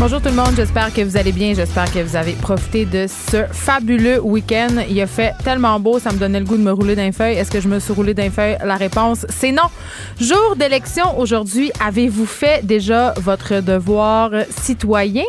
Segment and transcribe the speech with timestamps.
[0.00, 3.06] Bonjour tout le monde, j'espère que vous allez bien, j'espère que vous avez profité de
[3.06, 4.82] ce fabuleux week-end.
[4.90, 7.36] Il a fait tellement beau, ça me donnait le goût de me rouler d'un feuille.
[7.36, 8.58] Est-ce que je me suis roulé d'un feuille?
[8.64, 9.62] La réponse, c'est non.
[10.20, 15.24] Jour d'élection aujourd'hui, avez-vous fait déjà votre devoir citoyen?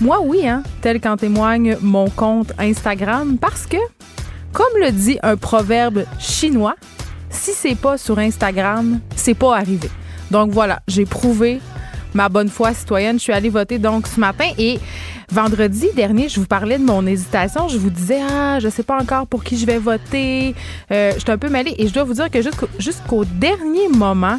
[0.00, 3.76] Moi, oui, hein, tel qu'en témoigne mon compte Instagram, parce que,
[4.52, 6.76] comme le dit un proverbe chinois,
[7.28, 9.90] si c'est pas sur Instagram, c'est pas arrivé.
[10.30, 11.60] Donc voilà, j'ai prouvé
[12.14, 13.18] ma bonne foi citoyenne.
[13.18, 14.78] Je suis allée voter donc ce matin et
[15.30, 17.68] vendredi dernier, je vous parlais de mon hésitation.
[17.68, 20.54] Je vous disais, ah, je sais pas encore pour qui je vais voter.
[20.90, 23.88] Euh, je suis un peu mêlée et je dois vous dire que jusqu'au, jusqu'au dernier
[23.88, 24.38] moment,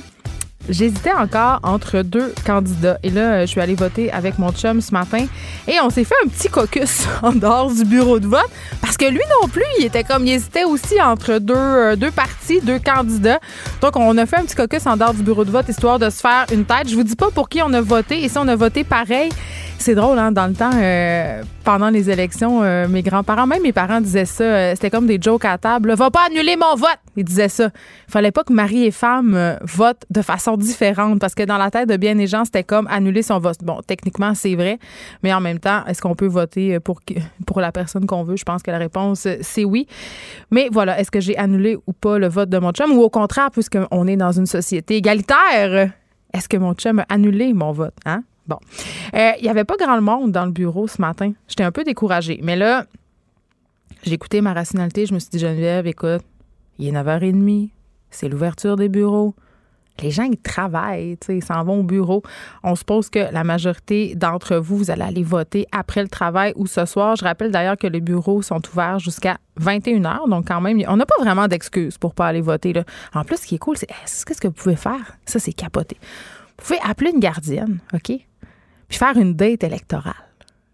[0.70, 2.98] J'hésitais encore entre deux candidats.
[3.04, 5.26] Et là, je suis allée voter avec mon chum ce matin.
[5.68, 8.50] Et on s'est fait un petit caucus en dehors du bureau de vote.
[8.82, 12.12] Parce que lui non plus, il était comme, il hésitait aussi entre deux, euh, deux
[12.12, 13.40] partis, deux candidats.
[13.82, 16.10] Donc, on a fait un petit caucus en dehors du bureau de vote, histoire de
[16.10, 16.90] se faire une tête.
[16.90, 18.24] Je vous dis pas pour qui on a voté.
[18.24, 19.30] Et si on a voté pareil,
[19.82, 23.74] c'est drôle, hein, dans le temps, euh, pendant les élections, euh, mes grands-parents, même mes
[23.74, 24.44] parents disaient ça.
[24.44, 25.94] euh, C'était comme des jokes à table.
[25.96, 27.00] Va pas annuler mon vote!
[27.18, 27.66] Ils disaient ça.
[28.08, 31.70] Il fallait pas que mari et femme votent de façon différente parce que dans la
[31.70, 33.58] tête de bien des gens, c'était comme annuler son vote.
[33.64, 34.80] Bon, techniquement, c'est vrai,
[35.24, 37.02] mais en même temps, est-ce qu'on peut voter pour,
[37.46, 38.38] pour la personne qu'on veut?
[38.38, 39.88] Je pense que la réponse, c'est oui.
[40.52, 42.92] Mais voilà, est-ce que j'ai annulé ou pas le vote de mon chum?
[42.94, 45.92] Ou au contraire, puisqu'on est dans une société égalitaire,
[46.34, 47.96] est-ce que mon chum a annulé mon vote?
[48.06, 48.24] Hein?
[48.48, 48.58] Bon.
[49.14, 51.34] Euh, Il y avait pas grand monde dans le bureau ce matin.
[51.48, 52.40] J'étais un peu découragée.
[52.44, 52.86] Mais là,
[54.04, 55.06] j'ai écouté ma rationalité.
[55.06, 56.22] Je me suis dit, Geneviève, écoute,
[56.80, 57.70] il est 9h30.
[58.10, 59.36] C'est l'ouverture des bureaux.
[60.02, 62.24] Les gens, ils travaillent, ils s'en vont au bureau.
[62.64, 66.66] On suppose que la majorité d'entre vous, vous allez aller voter après le travail ou
[66.66, 67.16] ce soir.
[67.18, 70.28] Je rappelle d'ailleurs que les bureaux sont ouverts jusqu'à 21h.
[70.30, 72.74] Donc, quand même, on n'a pas vraiment d'excuses pour pas aller voter.
[73.14, 75.18] En plus, ce qui est cool, c'est est-ce que ce que vous pouvez faire?
[75.26, 75.98] Ça, c'est capoter.
[76.58, 78.14] Vous pouvez appeler une gardienne, OK?
[78.92, 80.14] Puis faire une date électorale.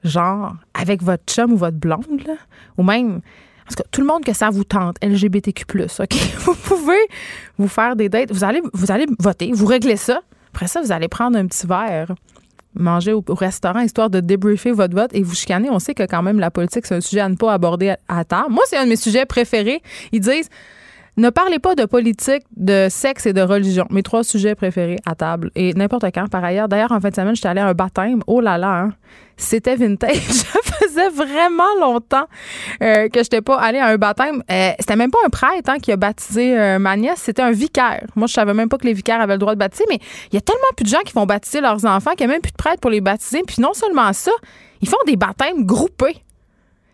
[0.03, 2.33] Genre, avec votre chum ou votre blonde, là,
[2.78, 3.22] ou même.
[3.69, 6.13] En tout tout le monde que ça vous tente, LGBTQ, OK?
[6.39, 7.00] Vous pouvez
[7.57, 8.31] vous faire des dates.
[8.31, 10.22] Vous allez, vous allez voter, vous réglez ça.
[10.53, 12.16] Après ça, vous allez prendre un petit verre,
[12.73, 15.69] manger au, au restaurant, histoire de débriefer votre vote et vous chicaner.
[15.69, 17.97] On sait que quand même, la politique, c'est un sujet à ne pas aborder à,
[18.07, 18.51] à table.
[18.51, 19.81] Moi, c'est un de mes sujets préférés.
[20.13, 20.50] Ils disent
[21.17, 23.88] ne parlez pas de politique, de sexe et de religion.
[23.89, 25.50] Mes trois sujets préférés à table.
[25.55, 26.67] Et n'importe quand, par ailleurs.
[26.67, 28.22] D'ailleurs, en fin de semaine, j'étais allée à un baptême.
[28.28, 28.94] Oh là là, hein.
[29.35, 30.16] C'était vintage.
[30.16, 32.27] Ça faisait vraiment longtemps
[32.81, 34.44] euh, que je n'étais pas allée à un baptême.
[34.50, 37.51] Euh, c'était même pas un prêtre hein, qui a baptisé euh, ma nièce, c'était un
[37.51, 38.06] vicaire.
[38.16, 40.00] Moi, je savais même pas que les vicaires avaient le droit de baptiser, mais
[40.31, 42.35] il y a tellement plus de gens qui vont baptiser leurs enfants qu'il n'y a
[42.35, 43.44] même plus de prêtres pour les baptiser.
[43.45, 44.31] Puis non seulement ça,
[44.81, 46.23] ils font des baptêmes groupés.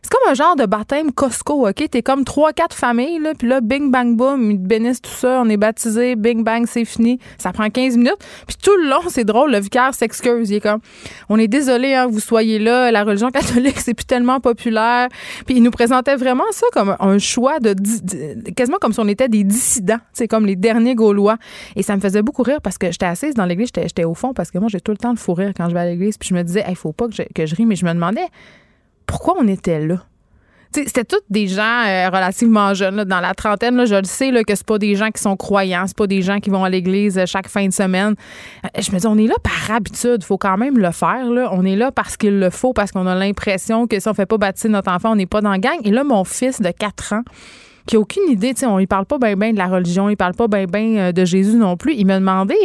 [0.03, 1.89] C'est comme un genre de baptême Costco, OK?
[1.89, 5.09] T'es comme trois, quatre familles, là, puis là, bing, bang, boom, ils te bénissent tout
[5.09, 7.19] ça, on est baptisé, bing, bang, c'est fini.
[7.37, 8.17] Ça prend 15 minutes.
[8.45, 10.49] Puis tout le long, c'est drôle, le vicaire s'excuse.
[10.49, 10.81] Il est comme,
[11.29, 15.07] on est désolé, hein, vous soyez là, la religion catholique, c'est plus tellement populaire.
[15.45, 17.73] Puis il nous présentait vraiment ça comme un choix de,
[18.51, 21.37] quasiment comme si on était des dissidents, c'est comme les derniers Gaulois.
[21.77, 24.15] Et ça me faisait beaucoup rire parce que j'étais assise dans l'église, j'étais j'étais au
[24.15, 25.85] fond parce que moi, j'ai tout le temps de fou rire quand je vais à
[25.85, 26.17] l'église.
[26.17, 27.93] Puis je me disais, il faut pas que je, que je rie, mais je me
[27.93, 28.27] demandais,
[29.05, 30.03] pourquoi on était là?
[30.73, 33.85] C'était tous des gens euh, relativement jeunes, dans la trentaine.
[33.85, 36.23] Je le sais là, que c'est pas des gens qui sont croyants, c'est pas des
[36.23, 38.15] gens qui vont à l'église euh, chaque fin de semaine.
[38.65, 41.27] Euh, Je me dis, on est là par habitude, faut quand même le faire.
[41.51, 44.25] On est là parce qu'il le faut, parce qu'on a l'impression que si on fait
[44.25, 45.77] pas baptiser notre enfant, on n'est pas dans la gang.
[45.83, 47.23] Et là, mon fils de 4 ans,
[47.85, 50.33] qui a aucune idée, on lui parle pas bien ben de la religion, il parle
[50.33, 51.93] pas bien ben de Jésus non plus.
[51.93, 52.55] Il m'a demandé,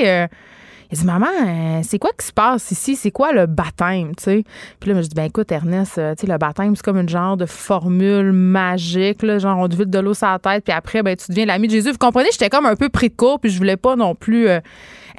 [0.90, 2.96] il dit, maman, euh, c'est quoi qui se passe ici?
[2.96, 4.44] C'est quoi le baptême, tu sais?
[4.80, 7.44] Puis là, je dis, ben écoute, Ernest, euh, le baptême, c'est comme une genre de
[7.46, 11.14] formule magique, là, genre on te vide de l'eau sur la tête, puis après, ben
[11.14, 11.92] tu deviens l'ami de Jésus.
[11.92, 14.48] Vous comprenez, j'étais comme un peu pris de court, puis je voulais pas non plus
[14.48, 14.60] euh,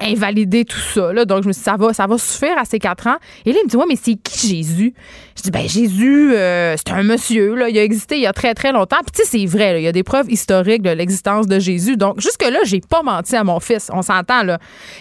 [0.01, 1.13] invalider tout ça.
[1.25, 3.17] Donc, je me suis dit, ça va, ça va suffire à ces quatre ans.
[3.45, 4.93] Et là, il me dit, ouais, mais c'est qui Jésus?
[5.35, 7.69] Je dis, ben Jésus, euh, c'est un monsieur, là.
[7.69, 8.97] Il a existé il y a très, très longtemps.
[9.05, 11.97] Puis tu sais, c'est vrai, il y a des preuves historiques de l'existence de Jésus.
[11.97, 13.89] Donc, jusque-là, j'ai pas menti à mon fils.
[13.93, 14.59] On s'entend, là.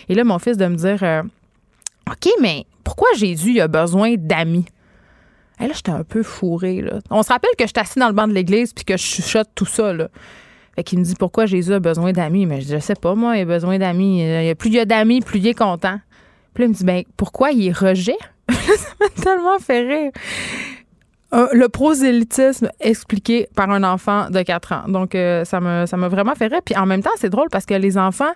[0.08, 1.22] Et là, mon fils de me dire, euh,
[2.10, 4.66] OK, mais pourquoi Jésus a besoin d'amis?
[5.60, 6.80] Et là, j'étais un peu fourrée.
[6.82, 7.00] Là.
[7.10, 9.48] On se rappelle que j'étais assis dans le banc de l'église puis que je chuchote
[9.54, 9.92] tout ça.
[9.92, 10.08] Là.
[10.78, 12.46] Fait qu'il me dit pourquoi Jésus a besoin d'amis?
[12.46, 14.22] Mais je dis, je sais pas, moi, il a besoin d'amis.
[14.22, 15.98] A- Plus il y a d'amis, plus il est content.
[16.54, 18.14] Puis là, il me dit, ben, pourquoi il est rejet?
[18.48, 20.12] ça m'a tellement fait rire.
[21.34, 24.82] Euh, le prosélytisme expliqué par un enfant de 4 ans.
[24.86, 26.60] Donc, euh, ça me ça m'a vraiment fait rire.
[26.64, 28.30] Puis en même temps, c'est drôle parce que les enfants,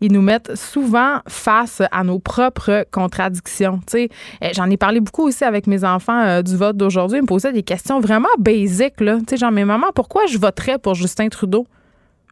[0.00, 3.80] ils nous mettent souvent face à nos propres contradictions.
[3.86, 4.08] Tu
[4.40, 7.18] sais, j'en ai parlé beaucoup aussi avec mes enfants euh, du vote d'aujourd'hui.
[7.18, 9.18] Ils me posaient des questions vraiment basiques, là.
[9.18, 11.66] Tu sais, genre, mais maman, pourquoi je voterais pour Justin Trudeau?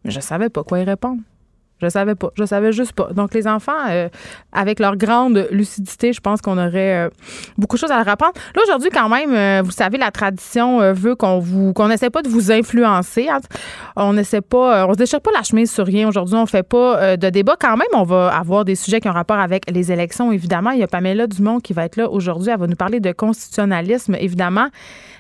[0.05, 1.23] Je savais pas quoi y répondre.
[1.83, 2.31] Je savais pas.
[2.37, 3.09] Je savais juste pas.
[3.13, 4.09] Donc, les enfants, euh,
[4.53, 7.11] avec leur grande lucidité, je pense qu'on aurait euh,
[7.57, 8.33] beaucoup de choses à leur apprendre.
[8.55, 12.23] Là, aujourd'hui, quand même, euh, vous savez, la tradition veut qu'on vous qu'on n'essaie pas
[12.23, 13.29] de vous influencer.
[13.97, 16.09] On n'essaie pas, on se déchire pas la chemise sur rien.
[16.09, 17.57] Aujourd'hui, on fait pas de débat.
[17.59, 20.71] Quand même, on va avoir des sujets qui ont rapport avec les élections, évidemment.
[20.71, 22.51] Il y a Pamela Dumont qui va être là aujourd'hui.
[22.51, 24.69] Elle va nous parler de constitutionnalisme, évidemment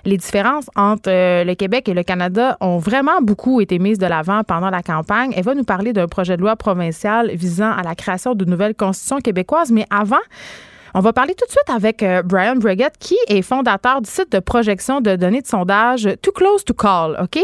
[0.04, 4.42] les différences entre le Québec et le Canada ont vraiment beaucoup été mises de l'avant
[4.44, 5.32] pendant la campagne.
[5.36, 8.74] Elle va nous parler d'un projet de loi provinciale visant à la création de nouvelles
[8.74, 9.70] constitutions québécoises.
[9.70, 10.20] Mais avant,
[10.94, 14.32] on va parler tout de suite avec euh, Brian Breguet, qui est fondateur du site
[14.32, 17.16] de projection de données de sondage Too Close to Call.
[17.22, 17.40] OK?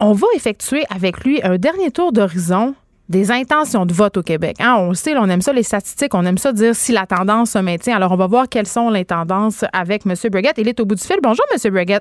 [0.00, 2.74] On va effectuer avec lui un dernier tour d'horizon
[3.08, 4.56] des intentions de vote au Québec.
[4.58, 7.50] Hein, on sait, on aime ça les statistiques, on aime ça dire si la tendance
[7.50, 7.96] se maintient.
[7.96, 10.14] Alors, on va voir quelles sont les tendances avec M.
[10.30, 10.54] Breguet.
[10.56, 11.18] Il est au bout du fil.
[11.22, 11.72] Bonjour, M.
[11.72, 12.00] Breguet.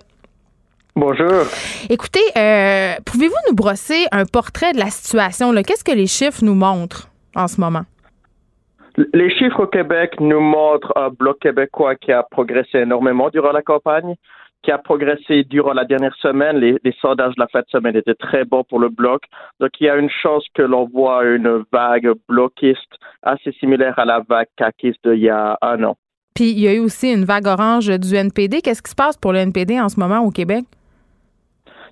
[0.95, 1.45] Bonjour.
[1.89, 5.53] Écoutez, euh, pouvez-vous nous brosser un portrait de la situation?
[5.63, 7.83] Qu'est-ce que les chiffres nous montrent en ce moment?
[9.13, 13.61] Les chiffres au Québec nous montrent un bloc québécois qui a progressé énormément durant la
[13.61, 14.15] campagne,
[14.63, 16.57] qui a progressé durant la dernière semaine.
[16.57, 19.23] Les, sondages de la fin de semaine étaient très bons pour le bloc.
[19.61, 24.03] Donc, il y a une chance que l'on voit une vague bloquiste assez similaire à
[24.03, 25.95] la vague caquiste d'il y a un an.
[26.35, 28.61] Puis, il y a eu aussi une vague orange du NPD.
[28.61, 30.65] Qu'est-ce qui se passe pour le NPD en ce moment au Québec?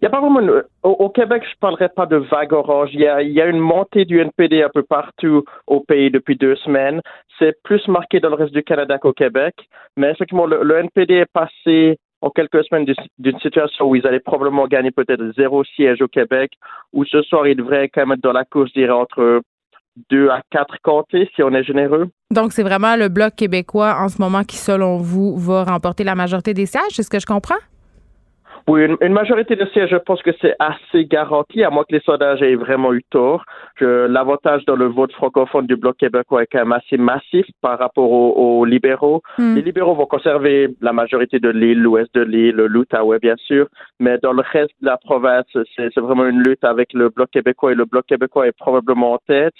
[0.01, 2.89] Il y a pas vraiment au, Québec, je parlerai pas de vague orange.
[2.93, 3.07] Il y,
[3.41, 7.01] a, une montée du NPD un peu partout au pays depuis deux semaines.
[7.37, 9.55] C'est plus marqué dans le reste du Canada qu'au Québec.
[9.97, 12.85] Mais effectivement, le, NPD est passé en quelques semaines
[13.17, 16.51] d'une situation où ils allaient probablement gagner peut-être zéro siège au Québec,
[16.93, 19.41] où ce soir, ils devraient quand même être dans la course, je dirais, entre
[20.09, 22.09] deux à quatre comtés, si on est généreux.
[22.31, 26.15] Donc, c'est vraiment le Bloc québécois en ce moment qui, selon vous, va remporter la
[26.15, 27.59] majorité des sièges, c'est ce que je comprends?
[28.67, 32.01] Oui, une, majorité de sièges, je pense que c'est assez garanti, à moins que les
[32.01, 33.43] sondages aient vraiment eu tort.
[33.79, 38.11] L'avantage dans le vote francophone du Bloc québécois est quand même assez massif par rapport
[38.11, 39.21] aux, libéraux.
[39.37, 39.55] Hmm.
[39.55, 43.67] Les libéraux vont conserver la majorité de l'île, l'ouest de l'île, l'Outaouais, bien sûr,
[43.99, 47.71] mais dans le reste de la province, c'est vraiment une lutte avec le Bloc québécois
[47.71, 49.53] et le Bloc québécois est probablement en tête.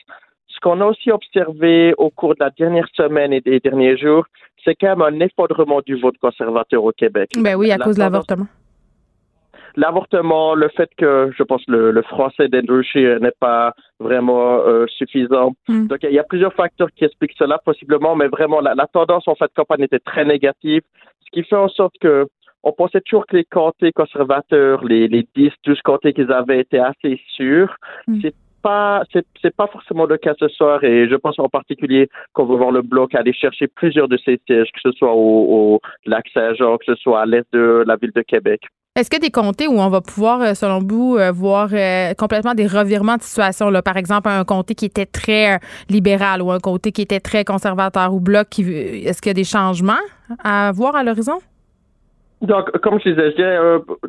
[0.47, 4.25] Ce qu'on a aussi observé au cours de la dernière semaine et des derniers jours,
[4.65, 7.29] c'est quand même un effondrement du vote conservateur au Québec.
[7.37, 8.47] Ben oui, à cause de l'avortement
[9.79, 14.85] l'avortement, le fait que je pense le, le français d'Andrew Scheer n'est pas vraiment euh,
[14.87, 15.53] suffisant.
[15.67, 15.87] Hmm.
[15.87, 19.35] Donc il y a plusieurs facteurs qui expliquent cela possiblement, mais vraiment la, tendance en
[19.35, 20.81] fait campagne était très négative,
[21.25, 22.27] ce qui fait en sorte que
[22.63, 26.77] on pensait toujours que les comtés conservateurs, les, les 10, 12 comtés qu'ils avaient été
[26.77, 27.73] assez sûrs.
[28.07, 28.19] Hmm.
[28.21, 29.03] C'est pas
[29.41, 32.71] c'est pas forcément le cas ce soir et je pense en particulier qu'on va voir
[32.71, 36.77] le bloc aller chercher plusieurs de ces sièges, que ce soit au, au lac Saint-Jean,
[36.77, 38.61] que ce soit à l'est de la ville de Québec.
[38.95, 42.56] Est-ce a des comtés où on va pouvoir, euh, selon vous, euh, voir euh, complètement
[42.56, 43.69] des revirements de situation?
[43.69, 43.81] Là?
[43.81, 45.59] Par exemple, un comté qui était très
[45.89, 48.47] libéral ou un comté qui était très conservateur ou bloc.
[48.57, 49.94] Est-ce qu'il y a des changements
[50.44, 51.39] à voir à l'horizon?
[52.41, 53.36] Donc, comme je disais,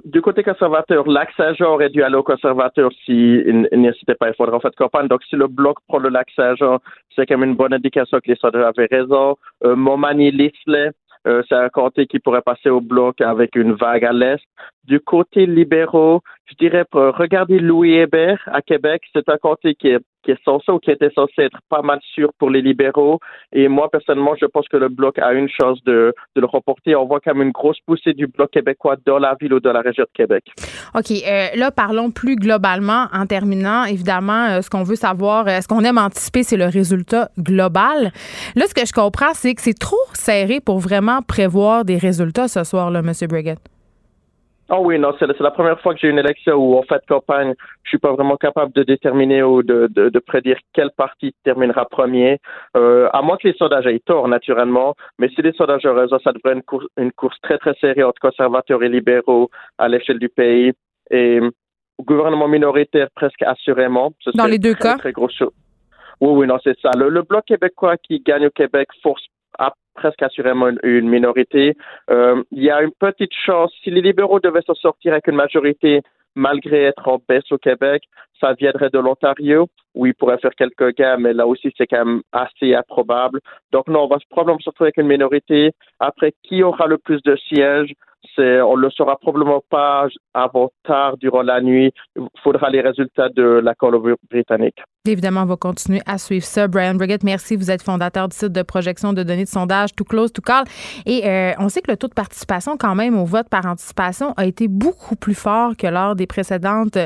[0.04, 4.32] du côté conservateur, lac Saint-Jean aurait dû aller au conservateur s'il si n'hésitait pas à
[4.32, 5.08] faire en fait campagne.
[5.08, 6.78] Donc, si le bloc prend le lac Saint-Jean,
[7.14, 9.36] c'est quand même une bonne indication que les sondeurs avaient raison.
[9.64, 10.92] Montmagny-Lisley,
[11.26, 14.42] euh, c'est un comté qui pourrait passer au bloc avec une vague à l'est.
[14.84, 20.00] Du côté libéraux, je dirais, regarder Louis Hébert à Québec, c'est un comté qui est,
[20.22, 23.18] qui est censé ou qui était censé être pas mal sûr pour les libéraux.
[23.52, 26.94] Et moi, personnellement, je pense que le bloc a une chance de, de le remporter.
[26.96, 29.80] On voit même une grosse poussée du bloc québécois dans la ville ou dans la
[29.80, 30.44] région de Québec.
[30.94, 31.10] OK.
[31.10, 33.84] Euh, là, parlons plus globalement en terminant.
[33.84, 38.12] Évidemment, euh, ce qu'on veut savoir, euh, ce qu'on aime anticiper, c'est le résultat global.
[38.56, 42.48] Là, ce que je comprends, c'est que c'est trop serré pour vraiment prévoir des résultats
[42.48, 43.12] ce soir, là, M.
[43.28, 43.60] Brigitte.
[44.72, 47.54] Oh oui, non, c'est la, première fois que j'ai une élection où, en fait, campagne,
[47.82, 52.38] je suis pas vraiment capable de déterminer ou de, de, prédire quel parti terminera premier,
[52.76, 54.94] euh, à moins que les sondages aient tort, naturellement.
[55.18, 57.74] Mais si les sondages ont raison, ça devrait être une course, une course très, très
[57.80, 60.72] serrée entre conservateurs et libéraux à l'échelle du pays.
[61.10, 61.40] Et
[61.98, 64.12] gouvernement minoritaire presque assurément.
[64.34, 64.96] Dans les deux cas?
[64.98, 65.28] Très gros
[66.20, 66.90] oui, oui, non, c'est ça.
[66.96, 69.24] Le, le Bloc québécois qui gagne au Québec force
[69.94, 71.76] presque assurément une, minorité.
[72.10, 75.36] Euh, il y a une petite chance, si les libéraux devaient s'en sortir avec une
[75.36, 76.00] majorité,
[76.34, 78.02] malgré être en baisse au Québec,
[78.40, 82.04] ça viendrait de l'Ontario, où ils pourraient faire quelques gains, mais là aussi, c'est quand
[82.04, 83.40] même assez improbable.
[83.72, 85.72] Donc, non, on va probablement se retrouver avec une minorité.
[85.98, 87.92] Après, qui aura le plus de sièges?
[88.38, 91.92] On le saura probablement pas avant tard durant la nuit.
[92.16, 94.78] Il faudra les résultats de la Colombie-Britannique.
[95.06, 96.68] Évidemment, on va continuer à suivre ça.
[96.68, 97.56] Brian Brigitte, merci.
[97.56, 100.64] Vous êtes fondateur du site de projection de données de sondage Too Close to Call.
[101.06, 104.34] Et euh, on sait que le taux de participation, quand même, au vote par anticipation
[104.36, 106.98] a été beaucoup plus fort que lors des précédentes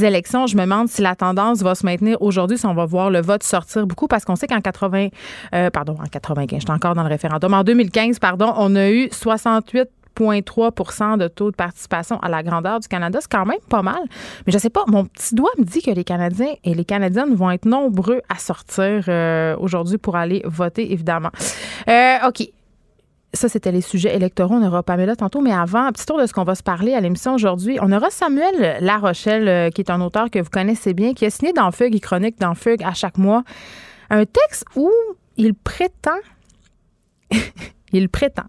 [0.00, 0.46] élections.
[0.46, 3.20] Je me demande si la tendance va se maintenir aujourd'hui, si on va voir le
[3.20, 5.08] vote sortir beaucoup, parce qu'on sait qu'en 80,
[5.54, 7.54] euh, pardon, en 95, j'étais encore dans le référendum.
[7.54, 9.88] En 2015, pardon, on a eu 68
[10.20, 13.18] 0,3 de taux de participation à la grandeur du Canada.
[13.20, 14.02] C'est quand même pas mal.
[14.46, 17.34] Mais je sais pas, mon petit doigt me dit que les Canadiens et les Canadiennes
[17.34, 21.30] vont être nombreux à sortir euh, aujourd'hui pour aller voter, évidemment.
[21.88, 22.48] Euh, OK.
[23.32, 24.56] Ça, c'était les sujets électoraux.
[24.56, 25.40] On aura Pamela tantôt.
[25.40, 27.78] Mais avant, un petit tour de ce qu'on va se parler à l'émission aujourd'hui.
[27.80, 31.30] On aura Samuel Larochelle, euh, qui est un auteur que vous connaissez bien, qui a
[31.30, 33.44] signé dans Fugue et chronique dans Fugue à chaque mois
[34.10, 34.90] un texte où
[35.36, 36.18] il prétend
[37.92, 38.44] il prétend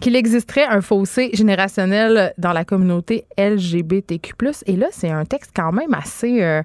[0.00, 4.32] qu'il existerait un fossé générationnel dans la communauté LGBTQ+.
[4.66, 6.42] Et là, c'est un texte quand même assez...
[6.42, 6.62] Euh,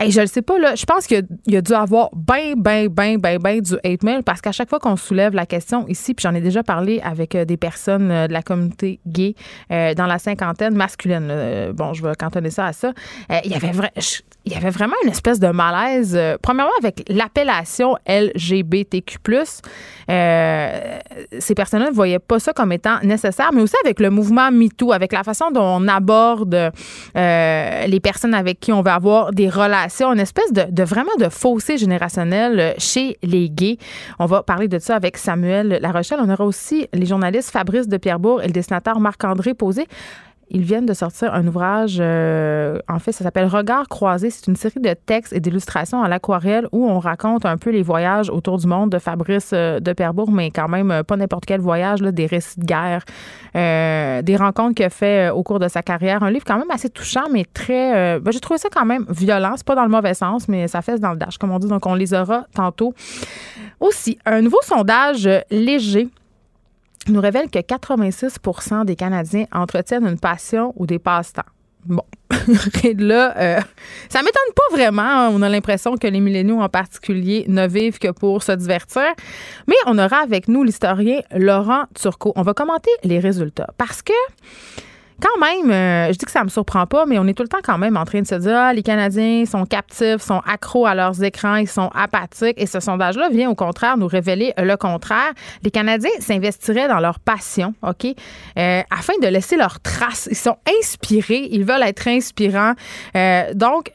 [0.00, 3.18] je ne sais pas, là, je pense qu'il y, a dû avoir bien, bien, bien,
[3.18, 6.22] bien, bien du hate mail parce qu'à chaque fois qu'on soulève la question ici, puis
[6.22, 9.34] j'en ai déjà parlé avec euh, des personnes euh, de la communauté gay
[9.68, 12.92] dans la cinquantaine masculine, bon, je vais cantonner ça à ça,
[13.44, 13.90] il y avait vrai,
[14.48, 16.14] il y avait vraiment une espèce de malaise.
[16.16, 19.18] Euh, premièrement, avec l'appellation LGBTQ.
[20.10, 20.98] Euh,
[21.38, 24.92] ces personnes-là ne voyaient pas ça comme étant nécessaire, mais aussi avec le mouvement MeToo,
[24.92, 29.50] avec la façon dont on aborde euh, les personnes avec qui on veut avoir des
[29.50, 33.76] relations, une espèce de, de, vraiment de fossé générationnel chez les gays.
[34.18, 36.20] On va parler de ça avec Samuel Larochelle.
[36.22, 39.86] On aura aussi les journalistes Fabrice de Pierrebourg et le dessinateur Marc-André Posé.
[40.50, 44.30] Ils viennent de sortir un ouvrage, euh, en fait, ça s'appelle Regard croisé.
[44.30, 47.82] C'est une série de textes et d'illustrations à l'aquarelle où on raconte un peu les
[47.82, 51.44] voyages autour du monde de Fabrice euh, de Perbourg, mais quand même euh, pas n'importe
[51.44, 53.04] quel voyage, des récits de guerre,
[53.54, 56.22] des rencontres qu'il a fait au cours de sa carrière.
[56.22, 58.18] Un livre quand même assez touchant, mais très.
[58.20, 59.54] Ben, j'ai trouvé ça quand même violent.
[59.56, 61.68] C'est pas dans le mauvais sens, mais ça fait dans le dash, comme on dit.
[61.68, 62.94] Donc, on les aura tantôt.
[63.80, 66.08] Aussi, un nouveau sondage léger
[67.08, 71.42] nous révèle que 86% des Canadiens entretiennent une passion ou des passe-temps.
[71.84, 72.02] Bon,
[72.98, 73.60] là, euh,
[74.08, 75.28] ça m'étonne pas vraiment.
[75.28, 79.06] On a l'impression que les milléniaux en particulier ne vivent que pour se divertir.
[79.66, 82.32] Mais on aura avec nous l'historien Laurent Turcot.
[82.36, 84.12] On va commenter les résultats parce que
[85.20, 87.48] quand même, euh, je dis que ça me surprend pas, mais on est tout le
[87.48, 90.86] temps quand même en train de se dire ah, les Canadiens sont captifs, sont accros
[90.86, 92.60] à leurs écrans, ils sont apathiques.
[92.60, 95.32] Et ce sondage-là vient au contraire nous révéler le contraire.
[95.62, 100.28] Les Canadiens s'investiraient dans leur passion, OK, euh, afin de laisser leur trace.
[100.30, 102.74] Ils sont inspirés, ils veulent être inspirants.
[103.16, 103.90] Euh, donc,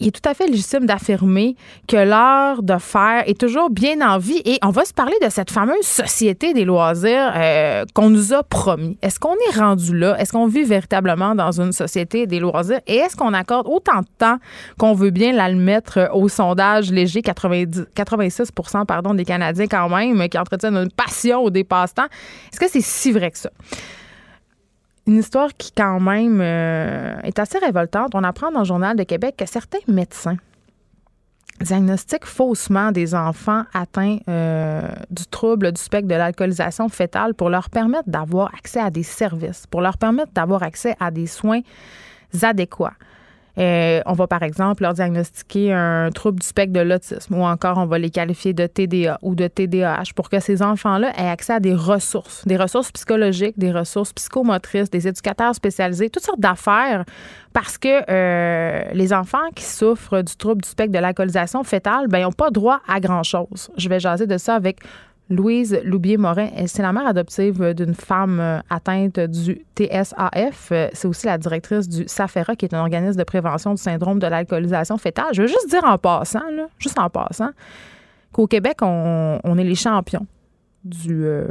[0.00, 4.18] il est tout à fait légitime d'affirmer que l'heure de faire est toujours bien en
[4.18, 8.32] vie et on va se parler de cette fameuse société des loisirs euh, qu'on nous
[8.32, 8.98] a promis.
[9.02, 10.18] Est-ce qu'on est rendu là?
[10.18, 12.80] Est-ce qu'on vit véritablement dans une société des loisirs?
[12.86, 14.38] Et est-ce qu'on accorde autant de temps
[14.78, 18.52] qu'on veut bien la mettre au sondage léger 90, 86
[18.88, 22.08] pardon, des Canadiens quand même qui entretiennent une passion au dépasse-temps?
[22.52, 23.50] Est-ce que c'est si vrai que ça?
[25.10, 28.14] Une histoire qui, quand même, euh, est assez révoltante.
[28.14, 30.36] On apprend dans le Journal de Québec que certains médecins
[31.60, 37.70] diagnostiquent faussement des enfants atteints euh, du trouble du spectre de l'alcoolisation fétale pour leur
[37.70, 41.62] permettre d'avoir accès à des services, pour leur permettre d'avoir accès à des soins
[42.40, 42.94] adéquats.
[43.60, 47.76] Euh, on va par exemple leur diagnostiquer un trouble du spectre de l'autisme ou encore
[47.76, 51.52] on va les qualifier de TDA ou de TDAH pour que ces enfants-là aient accès
[51.52, 57.04] à des ressources, des ressources psychologiques, des ressources psychomotrices, des éducateurs spécialisés, toutes sortes d'affaires
[57.52, 62.22] parce que euh, les enfants qui souffrent du trouble du spectre de l'alcoolisation fétale, ben,
[62.22, 63.70] n'ont pas droit à grand-chose.
[63.76, 64.78] Je vais jaser de ça avec
[65.30, 66.48] Louise Loubier-Morin.
[66.66, 70.72] C'est la mère adoptive d'une femme euh, atteinte du TSAF.
[70.72, 74.18] Euh, c'est aussi la directrice du SAFERA, qui est un organisme de prévention du syndrome
[74.18, 75.32] de l'alcoolisation fétale.
[75.32, 76.40] Je veux juste dire en passant,
[76.78, 77.50] juste en passant,
[78.32, 80.26] qu'au Québec, on, est les champions
[80.84, 81.46] du, euh,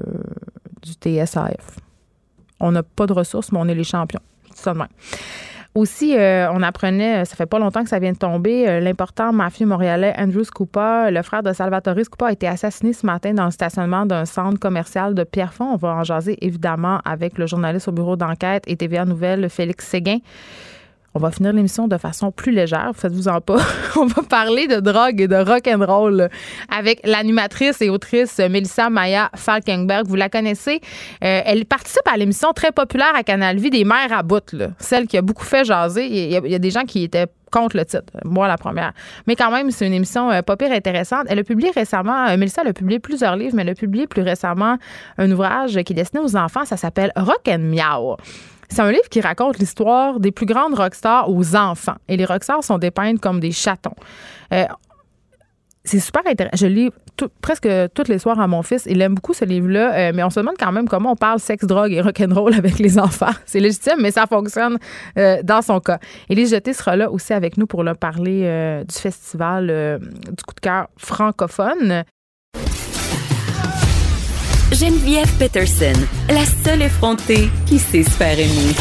[0.82, 1.80] du TSAF.
[2.60, 4.22] On n'a pas de ressources, mais on est les champions.
[4.54, 4.74] Ça.
[5.76, 9.32] Aussi, euh, on apprenait, ça fait pas longtemps que ça vient de tomber, euh, l'important
[9.32, 13.46] mafieux montréalais Andrew Scupa, le frère de Salvatore Scupa, a été assassiné ce matin dans
[13.46, 15.74] le stationnement d'un centre commercial de Pierrefonds.
[15.74, 19.86] On va en jaser évidemment avec le journaliste au bureau d'enquête et TVA Nouvelle, Félix
[19.86, 20.18] Séguin.
[21.16, 23.58] On va finir l'émission de façon plus légère, faites-vous-en pas.
[23.96, 26.30] On va parler de drogue et de rock and roll
[26.70, 30.06] avec l'animatrice et autrice Melissa Maya Falkenberg.
[30.08, 30.82] Vous la connaissez.
[31.24, 35.08] Euh, elle participe à l'émission très populaire à Canal Vie des mères à bout, celle
[35.08, 36.06] qui a beaucoup fait jaser.
[36.06, 38.14] Il y, a, des gens qui étaient contre le titre.
[38.24, 38.94] Moi, la première.
[39.26, 41.26] Mais quand même, c'est une émission euh, pas pire intéressante.
[41.30, 44.22] Elle a publié récemment, euh, Mélissa a publié plusieurs livres, mais elle a publié plus
[44.22, 44.78] récemment
[45.18, 46.66] un ouvrage qui est destiné aux enfants.
[46.66, 48.18] Ça s'appelle Rock and Meow.
[48.70, 51.96] C'est un livre qui raconte l'histoire des plus grandes rockstars aux enfants.
[52.08, 53.96] Et les rockstars sont dépeintes comme des chatons.
[54.54, 54.66] Euh,
[55.84, 56.56] c'est super intéressant.
[56.56, 56.92] Je lis
[57.42, 58.86] presque tous les soirs à mon fils.
[58.86, 61.40] Il aime beaucoup ce livre-là, euh, mais on se demande quand même comment on parle
[61.40, 63.32] sexe, drogue et rock'n'roll avec les enfants.
[63.46, 64.78] C'est légitime, mais ça fonctionne
[65.18, 66.00] euh, dans son cas.
[66.30, 70.60] Élise Jeté sera là aussi avec nous pour leur parler du festival du coup de
[70.62, 72.04] cœur francophone.
[74.80, 75.92] Geneviève Peterson,
[76.30, 78.74] la seule effrontée qui sait se faire aimer.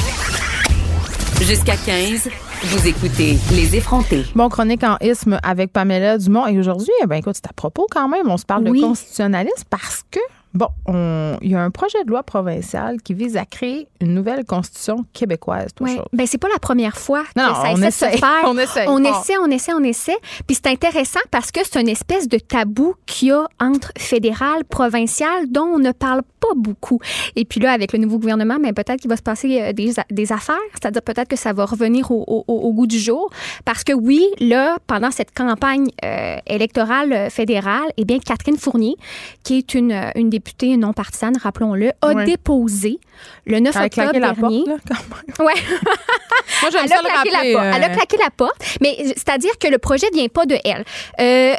[1.40, 2.28] Jusqu'à 15,
[2.64, 4.24] vous écoutez Les effrontés.
[4.36, 6.46] Bon, chronique en isme avec Pamela Dumont.
[6.46, 8.30] Et aujourd'hui, eh ben, écoute, c'est à propos quand même.
[8.30, 8.80] On se parle Oui.
[8.80, 10.20] de constitutionnalisme parce que,
[10.54, 14.14] bon, on- il y a un projet de loi provincial qui vise à créer une
[14.14, 15.96] nouvelle constitution québécoise, Ouais.
[15.96, 16.04] chose.
[16.12, 18.28] Ben, c'est pas la première fois que Non, ça on essaie de se faire.
[18.44, 18.86] On essaie.
[18.88, 20.16] On essaie, on essaie, on essaie.
[20.46, 24.64] Puis c'est intéressant parce que c'est une espèce de tabou qu'il y a entre fédéral,
[24.64, 26.98] provincial, dont on ne parle pas beaucoup.
[27.36, 29.92] Et puis là, avec le nouveau gouvernement, mais peut-être qu'il va se passer euh, des,
[30.10, 33.30] des affaires, c'est-à-dire peut-être que ça va revenir au, au- au goût du jour.
[33.64, 38.96] Parce que oui, là, pendant cette campagne euh, électorale euh, fédérale, eh bien, Catherine Fournier,
[39.42, 42.24] qui est une, une députée non partisane, rappelons-le, a Ouais.
[42.24, 42.98] déposé
[43.46, 44.64] le 9 Elle a octobre claqué la dernier.
[44.64, 45.46] porte, là, quand même.
[45.46, 45.54] Ouais.
[46.62, 47.76] Moi, j'aime Elle a, claqué la porte.
[47.76, 50.56] Elle a euh, claqué la porte, mais c'est-à-dire que le projet ne vient pas de
[50.64, 50.84] elle.
[51.20, 51.54] Euh,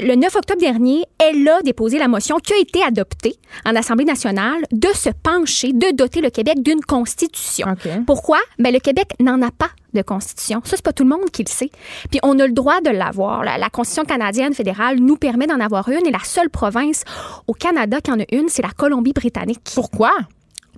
[0.00, 4.04] le 9 octobre dernier, elle a déposé la motion qui a été adoptée en Assemblée
[4.04, 7.66] nationale de se pencher, de doter le Québec d'une constitution.
[8.06, 8.38] Pourquoi?
[8.58, 10.62] Ben, le Québec n'en a pas de constitution.
[10.64, 11.70] Ça, c'est pas tout le monde qui le sait.
[12.10, 13.44] Puis on a le droit de l'avoir.
[13.44, 17.04] La, constitution canadienne fédérale nous permet d'en avoir une et la seule province
[17.46, 19.60] au Canada qui en a une, c'est la Colombie-Britannique.
[19.74, 20.12] Pourquoi?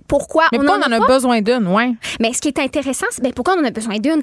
[0.07, 0.45] Pourquoi?
[0.51, 1.93] Mais pourquoi on en a besoin d'une, ouais.
[2.19, 4.21] Mais ce qui est intéressant, c'est ben, pourquoi on en a besoin d'une?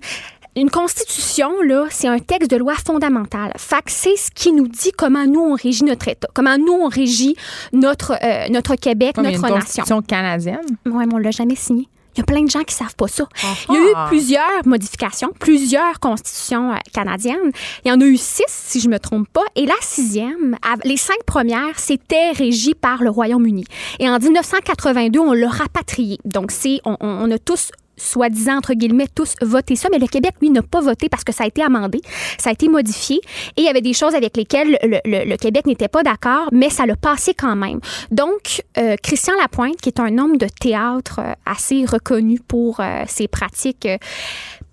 [0.54, 3.52] Une constitution, là, c'est un texte de loi fondamental.
[3.56, 6.72] Fait que c'est ce qui nous dit comment nous, on régit notre État, comment nous,
[6.74, 7.36] on régit
[7.72, 9.56] notre, euh, notre Québec, Comme notre une nation.
[9.56, 10.60] constitution canadienne.
[10.84, 11.88] Oui, mais on l'a jamais signé.
[12.14, 13.24] Il y a plein de gens qui savent pas ça.
[13.70, 14.04] Il y a eu Ah.
[14.08, 17.52] plusieurs modifications, plusieurs constitutions euh, canadiennes.
[17.86, 19.44] Il y en a eu six, si je me trompe pas.
[19.56, 23.64] Et la sixième, les cinq premières, c'était régi par le Royaume-Uni.
[23.98, 26.18] Et en 1982, on l'a rapatrié.
[26.26, 30.50] Donc, c'est, on a tous soi-disant, entre guillemets, tous voté ça, mais le Québec, lui,
[30.50, 32.00] n'a pas voté parce que ça a été amendé,
[32.38, 33.20] ça a été modifié,
[33.56, 36.86] et il y avait des choses avec lesquelles le, Québec n'était pas d'accord, mais ça
[36.86, 37.80] l'a passé quand même.
[38.10, 43.04] Donc, euh, Christian Lapointe, qui est un homme de théâtre euh, assez reconnu pour euh,
[43.06, 43.88] ses pratiques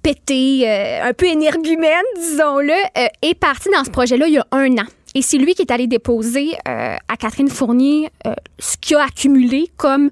[0.01, 0.69] pétées,
[1.01, 2.73] un peu énergumènes, disons-le,
[3.21, 4.85] est parti dans ce projet-là il y a un an.
[5.13, 8.09] Et c'est lui qui est allé déposer à Catherine Fournier
[8.59, 10.09] ce qu'il a accumulé comme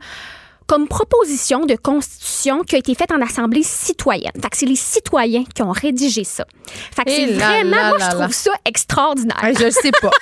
[0.67, 4.31] comme proposition de constitution qui a été faite en assemblée citoyenne.
[4.41, 6.45] Fait que c'est les citoyens qui ont rédigé ça.
[6.95, 8.21] Fait que Et c'est vraiment, là moi, là je là.
[8.23, 9.43] trouve ça extraordinaire.
[9.43, 10.11] Hey, je le sais pas.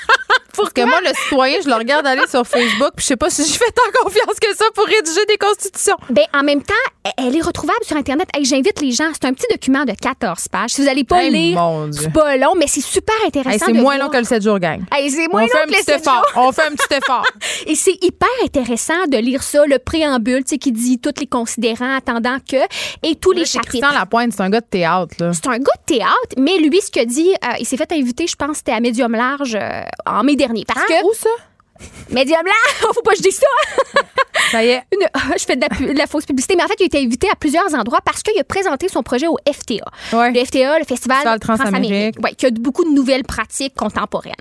[0.57, 3.29] Parce que moi, le citoyen, je le regarde aller sur Facebook, puis je sais pas
[3.29, 5.97] si je fais tant confiance que ça pour rédiger des constitutions.
[6.09, 6.73] Ben, en même temps,
[7.17, 8.29] elle est retrouvable sur Internet.
[8.33, 9.09] Hey, J'invite les gens.
[9.13, 10.69] C'est un petit document de 14 pages.
[10.69, 11.59] Si vous n'allez pas Hey, lire,
[11.91, 13.51] c'est pas long, mais c'est super intéressant.
[13.67, 14.07] Hey, c'est moins voir.
[14.07, 14.81] long que le 7 jours gang.
[15.09, 16.23] C'est moins On fait un que petit effort.
[16.33, 16.43] jours.
[16.47, 17.25] On fait un petit effort.
[17.67, 21.95] Et c'est hyper intéressant de lire ça, le préambule, sais, qui dit tous les considérants
[21.95, 22.57] attendant que,
[23.03, 23.69] et tous les C'est chapitres.
[23.69, 25.31] Christian Lapointe, c'est un gars de théâtre, là.
[25.33, 28.27] C'est un gars de théâtre, mais lui, ce qu'il dit, euh, il s'est fait inviter,
[28.27, 30.63] je pense, c'était à Médium Large euh, en mai dernier.
[30.67, 30.85] Parce Hein?
[31.01, 31.29] que Où ça?
[32.09, 34.01] Médium Large, faut pas que je dise ça.
[34.51, 34.83] Ça y est.
[34.93, 35.07] Une-
[35.37, 36.99] je fais de la, pu- de la fausse publicité, mais en fait, il a été
[37.03, 39.83] invité à plusieurs endroits parce qu'il a présenté son projet au FTA.
[40.13, 40.31] Ouais.
[40.31, 42.15] Le FTA, le Festival, Festival Transamérique.
[42.23, 44.33] Ouais, qui a beaucoup de nouvelles pratiques contemporaines.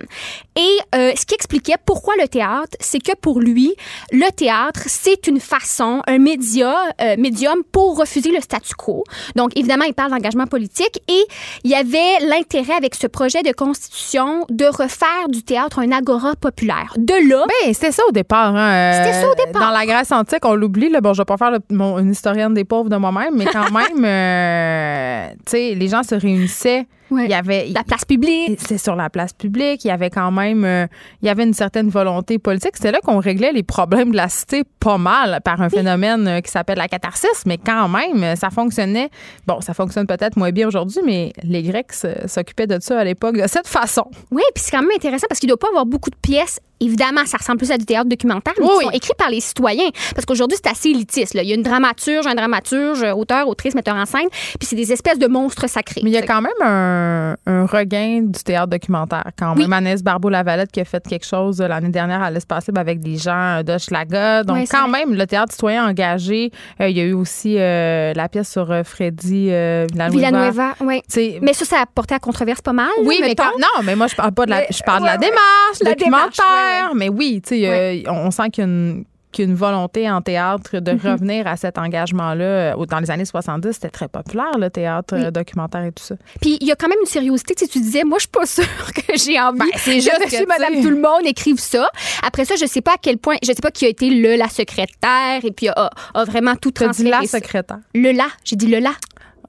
[0.55, 3.73] Et euh, ce qui expliquait pourquoi le théâtre, c'est que pour lui,
[4.11, 9.03] le théâtre, c'est une façon, un média, euh, médium pour refuser le statu quo.
[9.35, 11.23] Donc, évidemment, il parle d'engagement politique et
[11.63, 16.35] il y avait l'intérêt avec ce projet de constitution de refaire du théâtre un agora
[16.35, 16.93] populaire.
[16.97, 18.55] De là, Ben, c'était ça au départ.
[18.55, 18.91] Hein.
[18.93, 19.61] C'était ça au départ.
[19.61, 20.89] Dans la Grèce antique, on l'oublie.
[21.01, 23.69] Bon, je vais pas faire le- mon- une historienne des pauvres de moi-même, mais quand
[23.71, 26.85] même, euh, tu sais, les gens se réunissaient.
[27.11, 27.25] Ouais.
[27.25, 27.67] Il y avait.
[27.67, 29.85] la place publique, C'était sur la place publique.
[29.85, 30.87] Il y avait quand même, euh,
[31.21, 32.71] il y avait une certaine volonté politique.
[32.75, 36.41] C'était là qu'on réglait les problèmes de la cité pas mal par un phénomène euh,
[36.41, 39.09] qui s'appelle la catharsis, mais quand même, euh, ça fonctionnait.
[39.45, 41.93] Bon, ça fonctionne peut-être moins bien aujourd'hui, mais les Grecs
[42.25, 44.05] s'occupaient de ça à l'époque de cette façon.
[44.31, 46.59] Oui, puis c'est quand même intéressant parce qu'il ne doit pas avoir beaucoup de pièces.
[46.81, 49.39] Évidemment, ça ressemble plus à du théâtre documentaire, mais Oui, qui sont écrits par les
[49.39, 49.89] citoyens.
[50.13, 51.33] Parce qu'aujourd'hui, c'est assez élitiste.
[51.33, 51.41] là.
[51.41, 54.27] Il y a une dramaturge, un dramaturge, auteur, autrice, metteur en scène,
[54.59, 56.01] puis c'est des espèces de monstres sacrés.
[56.03, 59.25] Mais il y a quand même un, un, un regain du théâtre documentaire.
[59.37, 59.61] Quand Oui.
[59.63, 62.99] même, Agnès Barbeau-Lavalette qui a fait quelque chose euh, l'année dernière à l'Espace Libre avec
[62.99, 64.43] des gens d'Hochelaga.
[64.43, 66.51] Donc, quand même, le théâtre citoyen engagé.
[66.81, 70.15] Euh, il y a eu aussi euh, la pièce sur euh, Freddy euh, Villanueva.
[70.17, 71.01] Villanueva, oui.
[71.41, 72.89] Mais ça, ça a porté à controverse pas mal.
[73.03, 75.05] oui, mais quand- non, mais moi je parle pas de la, Mais, je parle de
[75.07, 76.29] la démarche, La documentaire.
[76.31, 77.67] démarche, ouais, Mais oui, tu sais,
[78.05, 79.03] euh, on, on sent qu'il y a une
[79.35, 81.11] qu'il y a une volonté en théâtre de Mm-hmm.
[81.11, 82.43] revenir à cet engagement-là.
[82.75, 85.25] Euh, Dans les années 70, c'était très populaire, le théâtre Oui.
[85.25, 86.15] euh, documentaire et tout ça.
[86.41, 87.53] Puis il y a quand même une sériosité.
[87.55, 90.11] Tu, sais, tu disais, moi, je suis pas sûre que j'ai envie Ben, c'est juste
[90.29, 91.87] que, madame, tout le monde écrive ça.
[92.25, 94.35] Après ça, je sais pas à quel point, je sais pas qui a été le,
[94.37, 97.09] la secrétaire et puis a, a vraiment tout as dit transféré.
[97.09, 97.79] la secrétaire.
[97.93, 98.91] Le la, j'ai dit le la.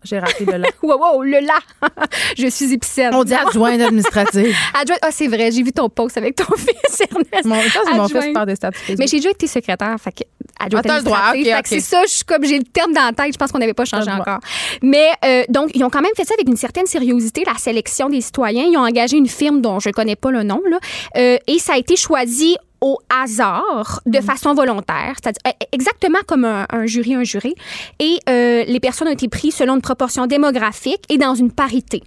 [0.07, 0.69] J'ai raté le la.
[0.83, 1.59] Wow, wow, le la.
[2.39, 3.15] je suis épicène.
[3.15, 4.55] On dit adjointe administrative.
[4.75, 7.45] Adjointe- Ah, c'est vrai, j'ai vu ton post avec ton fils, Ernest.
[7.45, 8.97] Mon, ça, c'est mon fils faire des Facebook.
[8.99, 10.23] Mais j'ai déjà été secrétaire, fait que
[10.59, 11.41] adjointe Ah, droit, administrative.
[11.41, 11.67] ok, Fait que ok.
[11.67, 13.85] c'est ça, je comme j'ai le terme dans la tête, je pense qu'on n'avait pas
[13.85, 14.39] changé encore.
[14.83, 18.09] Mais euh, donc ils ont quand même fait ça avec une certaine sériosité, la sélection
[18.09, 18.65] des citoyens.
[18.71, 20.79] Ils ont engagé une firme dont je connais pas le nom là,
[21.17, 22.57] Euh, et ça a été choisi
[22.87, 27.53] au hasard, de façon volontaire, c'est-à-dire euh, exactement comme un, un jury, un juré.
[27.99, 32.05] Et euh, les personnes ont été prises selon une proportion démographique et dans une parité.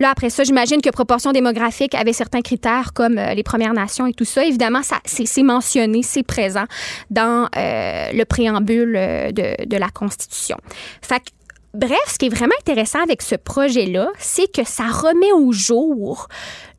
[0.00, 4.06] Là, après ça, j'imagine que proportion démographique avait certains critères comme euh, les Premières Nations
[4.06, 4.44] et tout ça.
[4.44, 6.64] Évidemment, ça, c'est, mentionné, c'est présent
[7.10, 10.56] dans euh, le préambule de, de la Constitution.
[11.02, 11.30] Fait que,
[11.72, 16.28] bref, ce qui est vraiment intéressant avec ce projet-là, c'est que ça remet au jour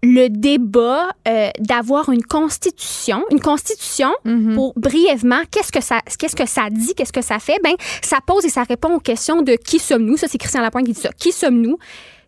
[0.03, 4.11] le débat euh, d'avoir une constitution, une constitution
[4.53, 7.57] pour brièvement qu'est-ce que ça qu'est-ce que ça dit, qu'est-ce que ça fait?
[7.63, 10.85] Ben ça pose et ça répond aux questions de qui sommes-nous, ça c'est Christian Lapointe
[10.85, 11.09] qui dit ça.
[11.17, 11.77] Qui sommes-nous?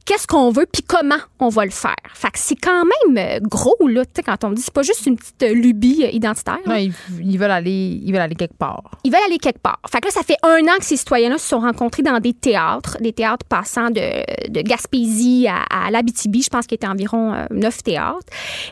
[0.09, 1.93] Qu'est-ce qu'on veut puis comment on va le faire.
[2.15, 5.05] Fait que c'est quand même euh, gros là, quand on me dit c'est pas juste
[5.05, 6.57] une petite euh, lubie euh, identitaire.
[6.65, 6.91] Non, ils,
[7.21, 8.89] ils veulent aller, ils veulent aller quelque part.
[9.03, 9.79] Ils veulent aller quelque part.
[9.87, 12.33] Fait que là, ça fait un an que ces citoyens-là se sont rencontrés dans des
[12.33, 16.41] théâtres, des théâtres passant de, de Gaspésie à, à l'Abitibi.
[16.41, 18.25] Je pense qu'il y était environ neuf théâtres.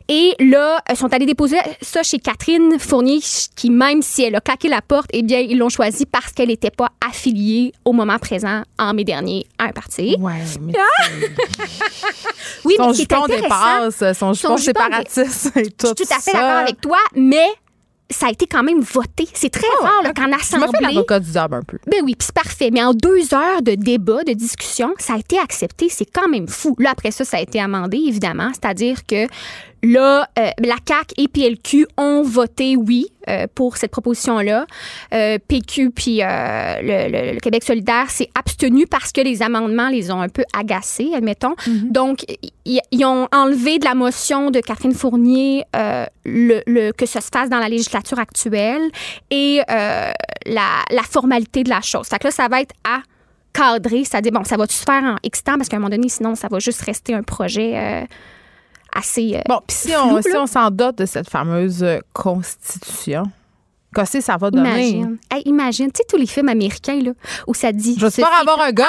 [0.08, 3.20] Et là, ils sont allés déposer ça chez Catherine Fournier,
[3.56, 6.50] qui, même si elle a claqué la porte, eh bien, ils l'ont choisi parce qu'elle
[6.50, 10.16] n'était pas affiliée au moment présent, en mai dernier, à un parti.
[10.20, 10.74] Ouais, mais
[12.66, 16.20] Oui, son mais jupon dépasse, son jupon Son séparatiste et tout je suis tout à
[16.20, 17.48] fait d'accord avec toi, mais
[18.10, 19.28] ça a été quand même voté.
[19.34, 20.68] C'est très rare là, qu'en assemblée...
[20.78, 21.78] fais l'avocat du diable un peu.
[21.88, 22.70] Ben oui, puis c'est parfait.
[22.72, 25.88] Mais en deux heures de débat, de discussion, ça a été accepté.
[25.90, 26.76] C'est quand même fou.
[26.80, 28.50] Là, après ça, ça a été amendé, évidemment.
[28.54, 29.28] C'est-à-dire que
[29.84, 34.66] là, euh, la CAQ et PLQ ont voté oui euh, pour cette proposition-là.
[35.14, 40.12] Euh, PQ puis le, le- le Québec solidaire s'est abstenu parce que les amendements les
[40.12, 41.56] ont un peu agacés, admettons.
[41.92, 42.26] Donc,
[42.66, 47.50] ils ont enlevé de la motion de Catherine Fournier le, le- que ça se fasse
[47.50, 48.82] dans la législature actuelle
[49.30, 52.08] et la, la formalité de la chose.
[52.08, 53.00] Fait que là, ça va être à
[53.54, 55.58] cadrer, c'est-à-dire, bon, ça va-tu se faire en X temps?
[55.58, 57.74] Parce qu'à un moment donné, sinon, ça va juste rester un projet
[58.98, 59.36] assez.
[59.36, 60.42] euh, Bon, puis si flou, on, si là.
[60.42, 63.24] on s'en dote de cette fameuse euh, constitution,
[63.96, 64.90] qu'est-ce que ça va donner?
[64.90, 65.18] Imagine.
[65.32, 67.12] Hey, imagine, tu sais, tous les films américains, là,
[67.48, 67.96] où ça dit.
[68.00, 68.86] J'espère ceci- avoir un gun.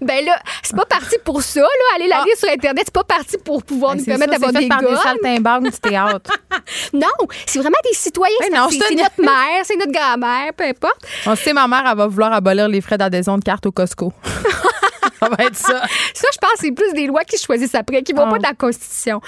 [0.00, 1.66] Ben là, c'est pas parti pour ça, là.
[1.96, 2.24] Aller la Ah.
[2.24, 5.70] lire sur Internet, c'est pas parti pour pouvoir Ben, nous permettre d'avoir des par des
[5.70, 6.30] du théâtre.
[6.92, 7.06] Non,
[7.46, 8.34] c'est vraiment des citoyens.
[8.50, 11.00] Ben c'est- notre mère, c'est notre grand-mère, peu importe.
[11.26, 14.12] On sait, ma mère, elle va vouloir abolir les frais d'adhésion de carte au Costco.
[15.20, 15.82] ça va être ça.
[16.14, 18.30] Ça, je pense, c'est plus des lois qui choisissent après, qui vont Ah.
[18.32, 19.20] pas dans la Constitution.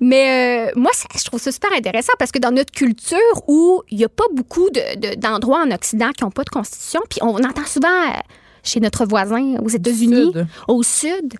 [0.00, 3.82] Mais euh, moi, ça- je trouve ça super intéressant parce que dans notre culture où
[3.90, 7.00] il y a pas beaucoup de- de- d'endroits en Occident qui ont pas de Constitution,
[7.08, 8.20] puis on entend souvent euh,
[8.62, 10.32] chez notre voisin aux États-Unis,
[10.68, 11.34] au Sud,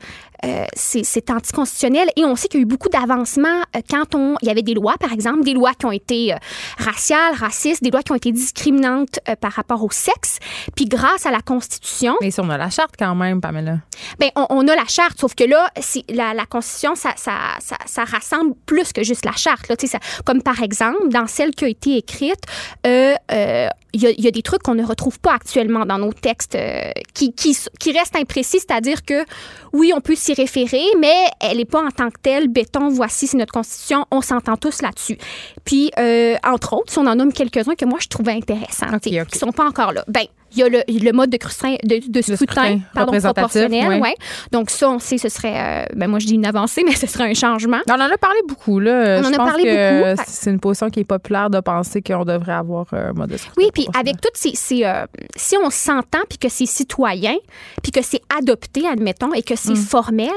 [0.45, 2.09] euh, c'est anticonstitutionnel.
[2.17, 4.63] Et on sait qu'il y a eu beaucoup d'avancements euh, quand on, il y avait
[4.63, 6.37] des lois, par exemple, des lois qui ont été euh,
[6.79, 10.39] raciales, racistes, des lois qui ont été discriminantes euh, par rapport au sexe.
[10.77, 13.79] Puis grâce à la Constitution, Mais si on a la charte quand même, Pamela.
[14.21, 15.71] ben, on, on a la charte, sauf que là,
[16.09, 19.69] la, la Constitution, ça, ça, ça, ça rassemble plus que juste la charte.
[19.69, 22.43] Là, ça- comme par exemple, dans celle qui a été écrite,
[22.87, 25.87] euh, euh, il y, a, il y a des trucs qu'on ne retrouve pas actuellement
[25.87, 29.25] dans nos textes euh, qui, qui, qui restent imprécis, c'est-à-dire que
[29.73, 33.27] oui, on peut s'y référer, mais elle n'est pas en tant que telle, béton, voici,
[33.27, 35.19] c'est notre Constitution, on s'entend tous là-dessus.
[35.65, 39.39] Puis, euh, entre autres, si on en nomme quelques-uns que moi, je trouvais intéressants, qui
[39.39, 40.05] sont pas encore là.
[40.09, 44.01] Ben, il y a le, le mode de, scrutin- de, de scrutin, pardon, proportionnel.
[44.01, 44.15] ouais.
[44.53, 47.07] Donc, ça, on sait, ce serait, euh, ben, moi, je dis une avancée, mais ce
[47.07, 47.79] serait un changement.
[47.89, 49.21] On en a parlé beaucoup, là.
[49.23, 50.23] On en a parlé que beaucoup.
[50.27, 53.55] C'est une position qui est populaire de penser qu'on devrait avoir un mode de scrutin
[53.59, 54.53] Oui, puis avec toutes ces.
[54.55, 55.05] ces, euh,
[55.37, 57.35] si on s'entend, puis que c'est citoyen,
[57.83, 60.31] puis que c'est adopté, admettons, et que c'est formel,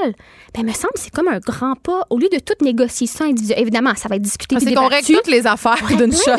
[0.54, 2.06] ben, me semble que c'est comme un grand pas.
[2.10, 4.56] Au lieu de tout négocier ça individuellement, évidemment, ça va être discuté.
[4.60, 6.30] C'est qu'on règle toutes les affaires d'une shot.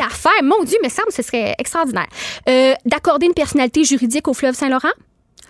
[0.43, 2.07] Mon Dieu, me semble ce serait extraordinaire.
[2.49, 4.91] Euh, D'accorder une personnalité juridique au fleuve Saint-Laurent?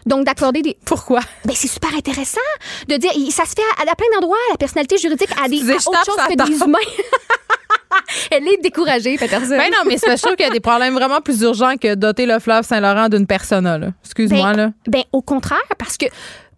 [0.06, 0.78] Donc, d'accorder des.
[0.86, 1.22] Pourquoi?
[1.46, 2.42] Ben, c'est super intéressant
[2.88, 3.12] de dire.
[3.32, 6.16] Ça se fait à, à plein d'endroits, la personnalité juridique a des à autre chose
[6.30, 6.78] que des humains.
[8.32, 9.56] Elle est découragée, Peterson.
[9.58, 12.26] Ben non, mais c'est trouve qu'il y a des problèmes vraiment plus urgents que doter
[12.26, 13.80] le fleuve Saint-Laurent d'une persona.
[14.04, 14.72] Excuse-moi, Ben, là.
[14.88, 16.06] Ben, au contraire, parce que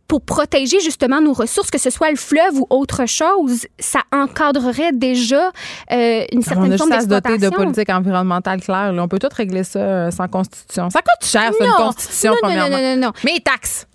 [0.07, 4.91] pour protéger justement nos ressources, que ce soit le fleuve ou autre chose, ça encadrerait
[4.93, 5.51] déjà
[5.91, 7.51] euh, une On certaine a forme juste à se doter de d'exploitation.
[7.71, 8.93] politique environnementale claire.
[8.93, 9.01] là.
[9.03, 10.89] On peut tout régler ça euh, sans constitution.
[10.91, 12.87] Ça coûte cher, ça, une constitution, Non, non, non, premièrement.
[12.89, 13.13] non, non, non.
[13.23, 13.87] Mais taxes.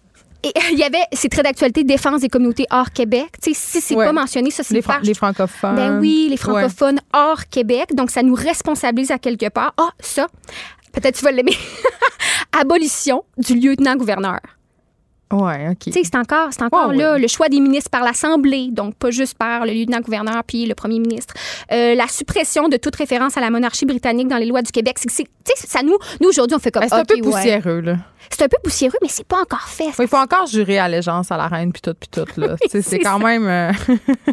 [0.42, 3.28] Et il y avait, c'est très d'actualité, défense des communautés hors Québec.
[3.42, 4.06] Tu sais, si c'est Ouais.
[4.06, 5.76] pas mentionné, ça c'est Les, fran- les francophones.
[5.76, 7.94] Ben oui, les francophones hors Québec.
[7.94, 9.74] Donc, ça nous responsabilise à quelque part.
[9.76, 10.28] Ah, ça,
[10.94, 11.54] peut-être tu vas l'aimer.
[12.58, 14.40] Abolition du lieutenant-gouverneur.
[15.32, 15.78] Ouais, OK.
[15.84, 17.20] Tu sais, c'est encore, c'est encore Ouais, là ouais.
[17.20, 20.98] le choix des ministres par l'Assemblée, donc pas juste par le lieutenant-gouverneur puis le premier
[20.98, 21.34] ministre.
[21.70, 24.96] Euh, la suppression de toute référence à la monarchie britannique dans les lois du Québec.
[24.98, 27.80] C'est, tu sais, ça nous, nous aujourd'hui, on fait comme Ben, c'est un peu poussiéreux,
[27.80, 27.96] là.
[28.30, 29.86] C'est un peu poussiéreux, mais c'est pas encore fait.
[29.86, 32.56] Oui, il faut encore jurer allégeance à la reine, puis tout, puis tout, là.
[32.62, 33.24] Sais, c'est c'est quand ça.
[33.24, 33.46] même...
[33.46, 33.72] euh.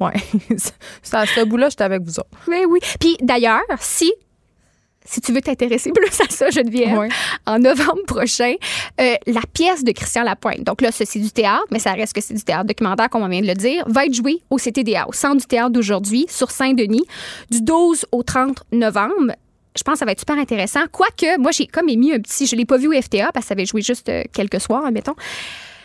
[1.02, 2.28] C'est à ce bout-là, j'étais avec vous autres.
[2.48, 2.80] Oui, oui.
[3.00, 4.12] Puis d'ailleurs, si
[5.04, 7.08] si tu veux t'intéresser plus à ça, Geneviève, Ouais.
[7.46, 8.54] en novembre prochain,
[9.00, 12.20] euh, la pièce de Christian Lapointe, donc là, c'est du théâtre, mais ça reste que
[12.20, 15.06] c'est du théâtre documentaire, comme on vient de le dire, va être joué au CTDA,
[15.08, 17.04] au Centre du théâtre d'aujourd'hui, sur Saint-Denis,
[17.50, 19.32] du 12 au 30 novembre.
[19.76, 20.82] Je pense que ça va être super intéressant.
[20.92, 22.46] Quoique, moi, j'ai comme émis un petit...
[22.46, 24.86] Je l'ai pas vu au FTA parce que ça avait joué juste euh, quelques soirs,
[24.86, 25.16] admettons.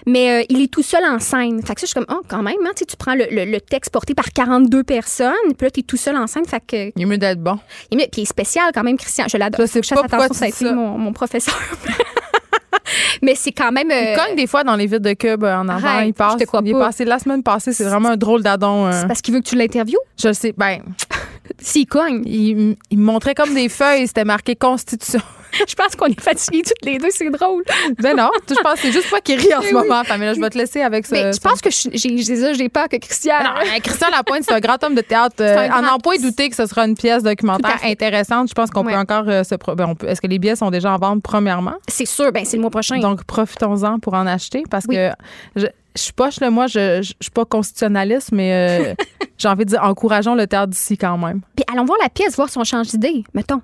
[0.06, 1.62] Mais euh, il est tout seul en scène.
[1.64, 3.60] Fait que ça, je suis comme, oh, quand même, hein, tu prends le, le- le
[3.62, 6.46] texte porté par 42 personnes, puis là, tu es tout seul en scène.
[6.46, 7.60] Fait que Il est mieux d'être bon.
[7.92, 9.26] il est- Puis il est spécial quand même, Christian.
[9.30, 9.66] Je l'adore.
[9.68, 11.56] Je Chasse attention, ça a été mon, mon professeur.
[13.22, 13.92] Mais c'est quand même.
[13.92, 15.88] euh, Il cogne des fois dans les vides de cube euh, en avant.
[15.88, 16.34] Arrête, il passe.
[16.34, 16.86] je te crois il est pas.
[16.88, 17.74] passé la semaine passée.
[17.74, 18.88] C'est vraiment un drôle d'adon.
[18.88, 18.92] euh.
[19.02, 20.00] c'est parce qu'il veut que tu l'interviewes.
[20.18, 20.54] Je le sais.
[20.58, 20.80] Ben,
[21.60, 22.24] S'il cogne.
[22.26, 24.08] il, il me montrait comme des feuilles.
[24.08, 25.20] C'était marqué Constitution.
[25.68, 27.64] Je pense qu'on est fatigués toutes les deux, c'est drôle.
[28.02, 28.30] ben non.
[28.48, 30.34] Je pense que c'est juste toi qui ris en ce moment, Pamela.
[30.34, 31.16] Je vais te laisser avec ça.
[31.16, 32.18] Mais je pense que je- j'ai
[32.54, 33.36] j'ai peur que Christian.
[33.44, 35.36] Non, euh, Christian Lapointe, c'est un grand homme de théâtre.
[35.42, 38.50] Euh, en grand- n'en point douter que ce sera une pièce documentaire intéressante.
[38.50, 38.94] Je pense qu'on Ouais.
[38.94, 39.56] peut encore euh, se.
[39.76, 41.76] ben, on peut- Est-ce que les billets sont déjà en vente, premièrement?
[41.88, 43.00] C'est sûr, ben c'est le mois prochain.
[43.00, 44.96] Donc, profitons-en pour en acheter parce Oui.
[44.96, 45.10] que
[45.56, 46.50] je, je suis poche, là.
[46.50, 48.94] Moi, je, je, je suis pas constitutionnaliste, mais euh,
[49.38, 51.42] j'ai envie de dire encourageons le théâtre d'ici quand même.
[51.56, 53.62] Puis allons voir la pièce, voir si on change d'idée, mettons.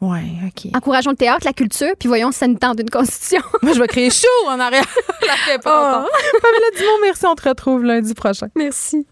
[0.00, 0.70] Ouais, OK.
[0.74, 3.40] Encourageons le théâtre, la culture, puis voyons si ça nous tente d'une constitution.
[3.62, 4.84] Moi, je vais créer chaud en arrière.
[5.26, 6.10] La fait pas longtemps.
[6.42, 7.26] Pamela Dumont, merci.
[7.26, 8.48] On te retrouve lundi prochain.
[8.56, 9.06] Merci.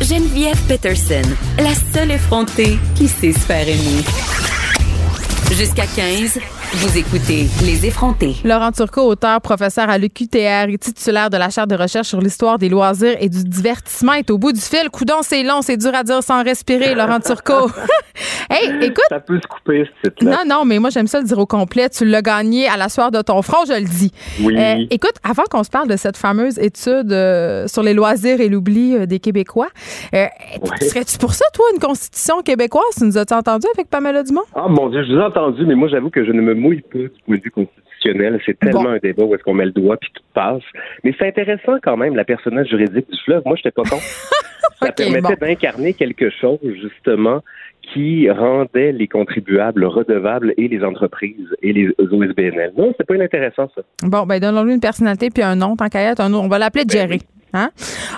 [0.00, 1.22] Geneviève Peterson,
[1.58, 4.04] la seule effrontée qui sait se faire aimer.
[5.52, 6.38] Jusqu'à 15,
[6.76, 8.34] vous écoutez Les effrontés.
[8.44, 12.58] Laurent Turcot, auteur, professeur à l'UQTR et titulaire de la chaire de recherche sur l'histoire
[12.58, 14.90] des loisirs et du divertissement, est au bout du fil.
[14.90, 17.70] Coudon, c'est long, c'est dur à dire sans respirer, Laurent Turcot.
[18.50, 19.04] hey, écoute.
[19.08, 20.38] Ça peut se couper, ce titre-là.
[20.44, 21.88] Non, non, mais moi, j'aime ça le dire au complet.
[21.90, 24.10] Tu l'as gagné à la soirée de ton front, je le dis.
[24.42, 24.56] Oui.
[24.58, 28.48] Euh, écoute, avant qu'on se parle de cette fameuse étude euh, sur les loisirs et
[28.48, 29.68] l'oubli euh, des Québécois,
[30.14, 30.24] euh,
[30.62, 30.88] Ouais.
[30.88, 32.84] serais-tu pour ça, toi, une constitution québécoise?
[32.98, 34.42] Tu nous as-tu entendu avec Pamela Dumont?
[34.54, 36.80] Ah mon Dieu, je vous ai entendu, mais moi j'avoue que je ne me mouille
[36.82, 38.40] pas du point de vue constitutionnel.
[38.44, 38.88] C'est tellement Bon.
[38.90, 40.62] un débat où est-ce qu'on met le doigt puis tout passe.
[41.04, 43.42] Mais c'est intéressant quand même, la personnage juridique du fleuve.
[43.46, 43.96] Moi, j'étais pas con.
[44.82, 45.46] Ça permettait bon.
[45.46, 47.40] d'incarner quelque chose, justement,
[47.92, 52.72] qui rendait les contribuables redevables et les entreprises et les OSBNL.
[52.76, 53.82] Non, c'est pas inintéressant, ça.
[54.02, 56.40] Bon, ben donnons-lui une personnalité puis un nom, tant qu'à être, un nom.
[56.40, 57.20] On va l'appeler Jerry.
[57.56, 57.70] Hein?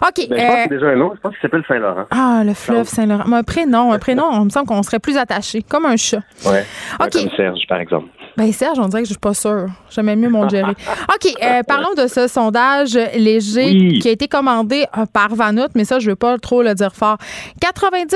[0.02, 0.28] OK.
[0.30, 1.12] Ben, je pense euh, que c'est déjà un nom.
[1.14, 2.06] Je pense qu'il s'appelle Saint-Laurent.
[2.10, 3.24] ah, le fleuve Saint-Laurent.
[3.28, 6.22] Mais un prénom, un prénom, on me semble qu'on serait plus attaché, comme un chat.
[6.46, 6.64] Ouais.
[7.00, 7.12] Ok.
[7.12, 8.08] Comme Serge, par exemple.
[8.36, 9.66] Ben Serge, on dirait que je suis pas sûre.
[9.90, 10.72] J'aimais mieux mon Jerry.
[11.14, 13.98] OK, euh, parlons de ce sondage léger Oui.
[14.00, 16.94] qui a été commandé euh, par Vanout, mais ça, je veux pas trop le dire
[16.94, 17.16] fort.
[17.60, 18.14] 90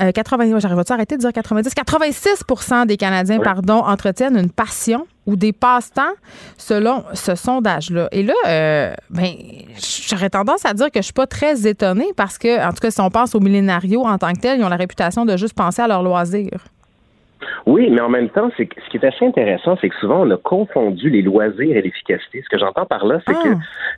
[0.00, 4.50] euh, 80, ouais, j'arrive à arrêter de dire 90 86% des Canadiens, pardon, entretiennent une
[4.50, 6.02] passion ou des passe-temps
[6.58, 8.08] selon ce sondage-là.
[8.12, 9.32] Et là, euh, ben,
[10.08, 12.90] j'aurais tendance à dire que je suis pas très étonnée parce que, en tout cas,
[12.90, 15.54] si on pense aux millénarios en tant que tels, ils ont la réputation de juste
[15.54, 16.64] penser à leurs loisirs.
[17.66, 20.30] Oui, mais en même temps, c'est ce qui est assez intéressant, c'est que souvent on
[20.30, 22.42] a confondu les loisirs et l'efficacité.
[22.42, 23.42] Ce que j'entends par là, c'est Ah.
[23.42, 23.54] que,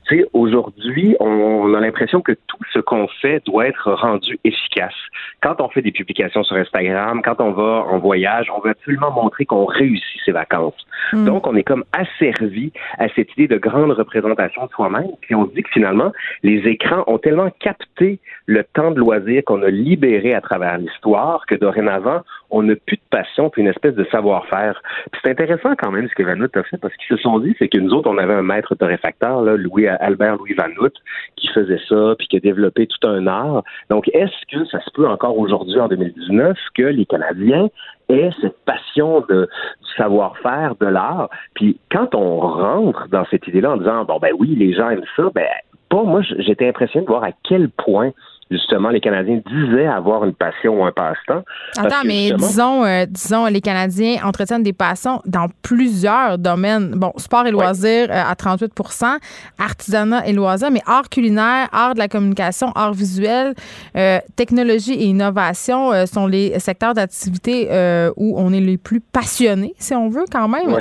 [0.08, 4.94] tu sais, aujourd'hui, on a l'impression que tout ce qu'on fait doit être rendu efficace.
[5.42, 9.10] Quand on fait des publications sur Instagram, quand on va en voyage, on veut absolument
[9.10, 10.86] montrer qu'on réussit ses vacances.
[11.12, 11.24] Mm.
[11.24, 15.10] Donc, on est comme asservi à cette idée de grande représentation de soi-même.
[15.20, 19.42] Puis on se dit que finalement, les écrans ont tellement capté le temps de loisir
[19.44, 23.68] qu'on a libéré à travers l'histoire que dorénavant, on n'a plus de passion puis une
[23.68, 24.80] espèce de savoir-faire.
[25.22, 27.68] C'est intéressant quand même ce que Vanout a fait parce qu'ils se sont dit, c'est
[27.68, 30.92] que nous autres, on avait un maître torréfacteur, là, Louis Albert Louis Vanout,
[31.36, 33.62] qui faisait ça puis qui a développé tout un art.
[33.90, 37.68] Donc, est-ce que ça se peut encore aujourd'hui en 2019 que les Canadiens
[38.08, 39.48] aient cette passion de,
[39.96, 41.30] savoir-faire, de l'art?
[41.54, 45.02] Puis quand on rentre dans cette idée-là en disant bon ben oui, les gens aiment
[45.16, 45.46] ça, ben
[45.88, 48.12] pas moi j'étais impressionné de voir à quel point
[48.50, 51.42] justement, les Canadiens disaient avoir une passion ou un passe-temps.
[51.76, 56.92] Attends, mais disons, euh, disons, les Canadiens entretiennent des passions dans plusieurs domaines.
[56.92, 59.18] Bon, sport et loisirs euh, à 38%
[59.58, 63.54] artisanat et loisirs, mais art culinaire, art de la communication, art visuel,
[63.96, 67.68] euh, technologie et innovation sont les secteurs d'activité
[68.16, 70.76] où on est les plus passionnés, si on veut, quand même.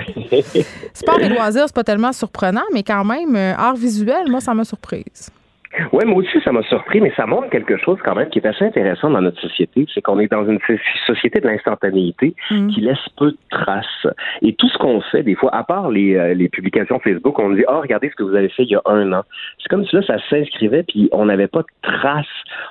[0.93, 4.63] sport et loisirs, c'est pas tellement surprenant, mais quand même, art visuel, moi, ça m'a
[4.63, 5.31] surprise.
[5.91, 8.47] Oui, moi aussi, ça m'a surpris, mais ça montre quelque chose quand même qui est
[8.47, 9.85] assez intéressant dans notre société.
[9.93, 10.59] C'est qu'on est dans une
[11.07, 12.67] société de l'instantanéité mm.
[12.67, 14.07] qui laisse peu de traces.
[14.41, 17.51] Et tout ce qu'on fait, des fois, à part les, euh, les publications Facebook, on
[17.51, 19.23] dit, oh, regardez ce que vous avez fait il y a un an.
[19.59, 22.25] C'est comme si là, ça s'inscrivait, puis on n'avait pas de traces.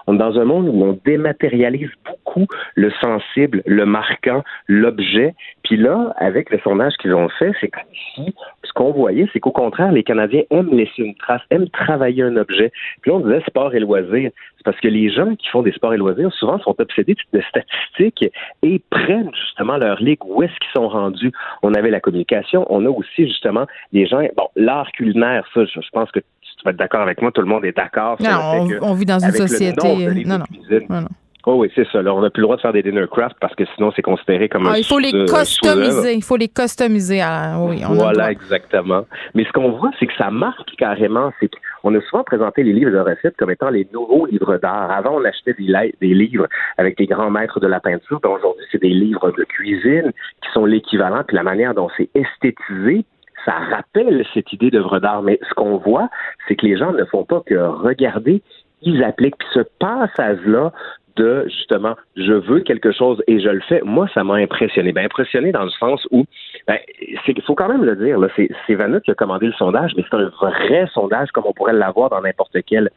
[0.07, 5.35] On est dans un monde où on dématérialise beaucoup le sensible, le marquant, l'objet.
[5.62, 7.83] Puis là, avec le sondage qu'ils ont fait, c'est comme
[8.14, 8.35] si
[8.75, 12.73] qu'on voyait, c'est qu'au contraire, les Canadiens aiment laisser une trace, aiment travailler un objet.
[13.01, 14.31] Puis là, on disait sport et loisirs.
[14.57, 17.41] C'est parce que les gens qui font des sports et loisirs, souvent, sont obsédés de
[17.49, 18.33] statistiques
[18.63, 20.25] et prennent justement leur ligue.
[20.25, 21.33] Où est-ce qu'ils sont rendus?
[21.63, 22.67] On avait la communication.
[22.69, 24.23] On a aussi, justement, les gens...
[24.37, 27.31] Bon, l'art culinaire, ça, je, pense que tu vas être d'accord avec moi.
[27.31, 28.17] Tout le monde est d'accord.
[28.21, 30.25] Non, on, vit dans une société...
[30.25, 30.45] non, non.
[30.89, 31.09] non.
[31.46, 31.98] Oh oui, c'est ça.
[32.00, 34.48] on n'a plus le droit de faire des dinner craft parce que sinon, c'est considéré
[34.48, 36.14] comme ah, un Il faut les customiser.
[36.14, 37.20] Il faut les customiser.
[37.59, 39.04] oui, voilà, exactement.
[39.35, 41.33] Mais ce qu'on voit, c'est que ça marque carrément.
[41.40, 41.50] C'est
[41.83, 44.90] qu'on a souvent présenté les livres de recettes comme étant les nouveaux livres d'art.
[44.90, 46.46] Avant, on achetait des, des livres
[46.78, 48.20] avec les grands maîtres de la peinture.
[48.22, 51.24] Ben, aujourd'hui, c'est des livres de cuisine qui sont l'équivalent.
[51.26, 53.04] Puis la manière dont c'est esthétisé,
[53.44, 55.22] ça rappelle cette idée d'œuvre d'art.
[55.22, 56.09] Mais ce qu'on voit,
[56.48, 58.42] c'est que les gens ne font pas que regarder,
[58.80, 59.37] ils appliquent.
[59.37, 60.72] Puis ce passage-là
[61.16, 64.92] de justement je veux quelque chose et je le fais, moi ça m'a impressionné.
[64.92, 66.24] Ben impressionné dans le sens où
[66.66, 70.05] ben, il faut quand même le dire, c'est, Vanut qui a commandé le sondage, mais
[70.09, 72.90] c'est un vrai sondage comme on pourrait l'avoir dans n'importe quel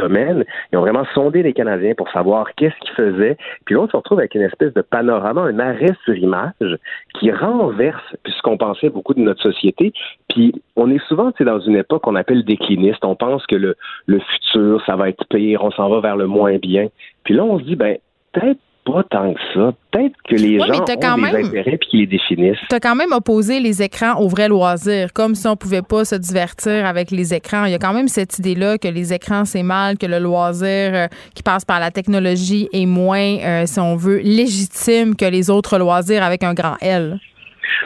[0.00, 0.44] domaine.
[0.72, 3.36] Ils ont vraiment sondé les Canadiens pour savoir qu'est-ce qu'ils faisaient.
[3.64, 6.78] Puis là, on se retrouve avec une espèce de panorama, un arrêt sur image
[7.18, 9.92] qui renverse puisqu'on pensait beaucoup de notre société.
[10.28, 13.04] Puis on est souvent dans une époque qu'on appelle décliniste.
[13.04, 16.26] On pense que le, le futur, ça va être pire, on s'en va vers le
[16.26, 16.88] moins bien.
[17.24, 17.98] Puis là, on se dit, ben,
[18.32, 19.72] peut-être pas tant que ça.
[19.90, 22.58] Peut-être que les gens ont des intérêts puis qu'ils les définissent.
[22.70, 26.04] Tu as quand même opposé les écrans au vrai loisir, comme si on pouvait pas
[26.04, 27.64] se divertir avec les écrans.
[27.64, 30.66] Il y a quand même cette idée-là que les écrans, c'est mal, que le loisir
[30.94, 35.50] euh, qui passe par la technologie est moins, euh, si on veut, légitime que les
[35.50, 37.18] autres loisirs avec un grand L.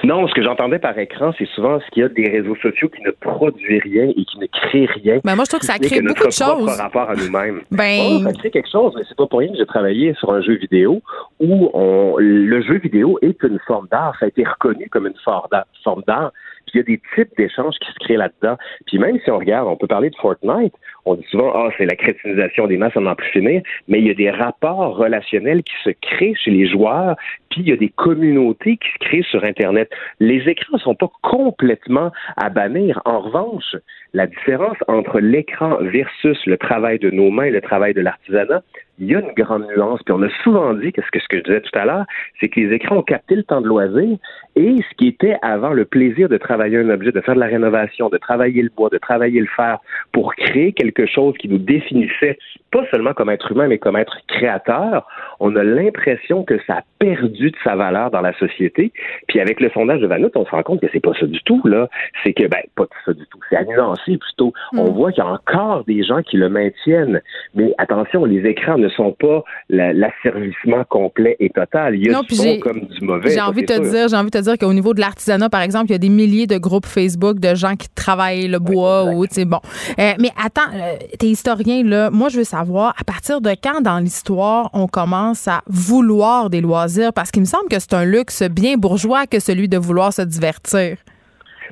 [0.05, 2.89] Non, ce que j'entendais par écran, c'est souvent ce qu'il y a des réseaux sociaux
[2.89, 5.21] qui ne produisent rien et qui ne créent rien.
[5.25, 6.67] Ben moi, je trouve que ça crée beaucoup de choses.
[6.67, 7.63] Par rapport à nous-mêmes.
[7.71, 8.01] Ben...
[8.01, 10.43] Oh, ça crée quelque chose, mais c'est pas pour rien que j'ai travaillé sur un
[10.43, 11.03] jeu vidéo
[11.39, 14.15] où on, le jeu vidéo est une forme d'art.
[14.19, 16.33] Ça a été reconnu comme une forme d'art.
[16.67, 18.57] Puis il y a des types d'échanges qui se créent là-dedans.
[18.87, 20.75] Puis même si on regarde, on peut parler de Fortnite.
[21.05, 23.63] On dit souvent, ah, c'est la crétinisation des masses, on n'en plus finir.
[23.89, 27.17] Mais il y a des rapports relationnels qui se créent chez les joueurs.
[27.51, 29.91] Puis il y a des communautés qui se créent sur Internet.
[30.21, 33.01] Les écrans ne sont pas complètement à bannir.
[33.05, 33.77] En revanche,
[34.13, 38.63] la différence entre l'écran versus le travail de nos mains, le travail de l'artisanat,
[39.01, 40.01] il y a une grande nuance.
[40.05, 42.05] Puis on a souvent dit que ce que, ce que je disais tout à l'heure,
[42.39, 44.19] c'est que les écrans ont capté le temps de loisir
[44.57, 47.47] et ce qui était avant le plaisir de travailler un objet, de faire de la
[47.47, 49.79] rénovation, de travailler le bois, de travailler le fer
[50.13, 52.39] pour créer quelque chose qui nous définissait
[52.71, 55.07] pas seulement comme être humain, mais comme être créateur,
[55.41, 58.93] on a l'impression que ça a perdu de sa valeur dans la société.
[59.27, 61.41] Puis avec le sondage de Vanout, on se rend compte que c'est pas ça du
[61.43, 61.89] tout, là.
[62.23, 63.39] C'est que, ben, pas ça du tout.
[63.49, 64.53] C'est à nuancer plutôt.
[64.73, 64.95] On mm.
[64.95, 67.21] voit qu'il y a encore des gens qui le maintiennent.
[67.55, 71.97] Mais attention, les écrans ne sont pas l'asservissement complet et total.
[71.97, 73.31] Il y a non, du bon comme du mauvais.
[73.31, 75.63] J'ai envie de te dire, j'ai envie de te dire qu'au niveau de l'artisanat, par
[75.63, 79.05] exemple, il y a des milliers de groupes Facebook de gens qui travaillent le bois
[79.05, 79.61] ou, tu sais, bon.
[79.99, 82.11] Euh, mais attends, euh, t'es historien, là.
[82.11, 86.61] Moi, je veux savoir, à partir de quand dans l'histoire on commence à vouloir des
[86.61, 87.13] loisirs?
[87.13, 90.23] Parce qu'il me semble que c'est un luxe bien bourgeois que celui de vouloir se
[90.23, 90.97] divertir.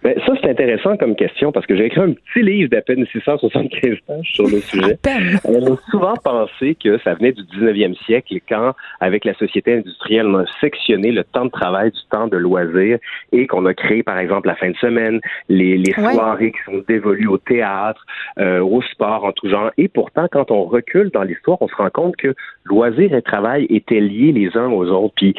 [0.03, 3.07] Ben, ça, c'est intéressant comme question parce que j'ai écrit un petit livre d'à peine
[3.07, 4.99] 675 pages sur le sujet.
[5.45, 10.27] On a souvent pensé que ça venait du 19e siècle quand, avec la société industrielle,
[10.27, 12.99] on a sectionné le temps de travail du temps de loisir
[13.33, 16.83] et qu'on a créé, par exemple, la fin de semaine, les, les soirées qui sont
[16.87, 18.05] dévolues au théâtre,
[18.39, 19.71] euh, au sport en tout genre.
[19.79, 22.35] Et pourtant, quand on recule dans l'histoire, on se rend compte que
[22.65, 25.15] loisir et travail étaient liés les uns aux autres.
[25.17, 25.35] Puis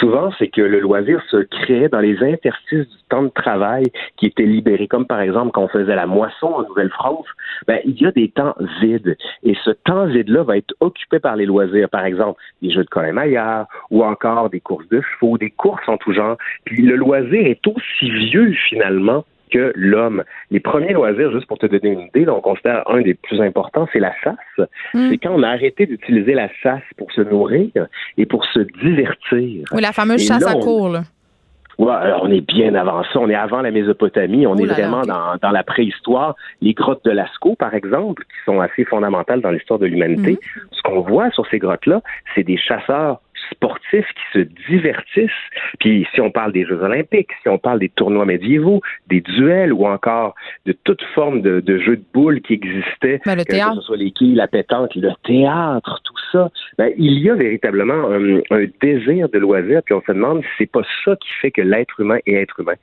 [0.00, 3.84] souvent, c'est que le loisir se créait dans les interstices du temps de travail
[4.16, 7.26] qui étaient libérés, comme par exemple quand on faisait la moisson en Nouvelle-France.
[7.66, 9.16] Ben, il y a des temps vides.
[9.42, 11.88] Et ce temps vide-là va être occupé par les loisirs.
[11.88, 13.14] Par exemple, des jeux de colin
[13.90, 16.36] ou encore des courses de chevaux, des courses en tout genre.
[16.64, 20.24] Puis le loisir est aussi vieux finalement que l'homme.
[20.50, 23.86] Les premiers loisirs, juste pour te donner une idée, on considère un des plus importants,
[23.92, 24.68] c'est la chasse.
[24.94, 25.10] Hmm.
[25.10, 27.70] C'est quand on a arrêté d'utiliser la chasse pour se nourrir
[28.16, 29.64] et pour se divertir.
[29.72, 31.02] Oui, la fameuse chasse à cours, là.
[31.78, 33.18] Ouais, on est bien avant ça.
[33.18, 34.46] On est avant la Mésopotamie.
[34.46, 36.36] On est vraiment dans, dans, la préhistoire.
[36.60, 40.32] Les grottes de Lascaux, par exemple, qui sont assez fondamentales dans l'histoire de l'humanité.
[40.32, 40.68] Hmm.
[40.72, 42.00] Ce qu'on voit sur ces grottes-là,
[42.34, 43.20] c'est des chasseurs
[43.50, 45.30] sportifs qui se divertissent.
[45.80, 49.72] Puis si on parle des Jeux olympiques, si on parle des tournois médiévaux, des duels
[49.72, 50.34] ou encore
[50.66, 54.34] de toute forme de, jeux de boules qui existaient, ben, que ce soit les quilles,
[54.34, 58.10] la pétanque, le théâtre, tout ça, ben, il y a véritablement
[58.50, 61.62] un, désir de loisir, puis on se demande si c'est pas ça qui fait que
[61.62, 62.74] l'être humain est être humain.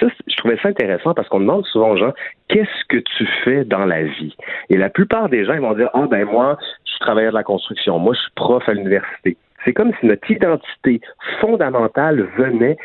[0.00, 2.12] Ça, je trouvais ça intéressant parce qu'on demande souvent aux gens
[2.48, 4.34] qu'est-ce que tu fais dans la vie?
[4.70, 7.36] Et la plupart des gens ils vont dire Ah ben moi, je suis travailleur de
[7.36, 9.36] la construction, moi je suis prof à l'université.
[9.64, 11.00] C'est comme si notre identité
[11.40, 12.76] fondamentale venait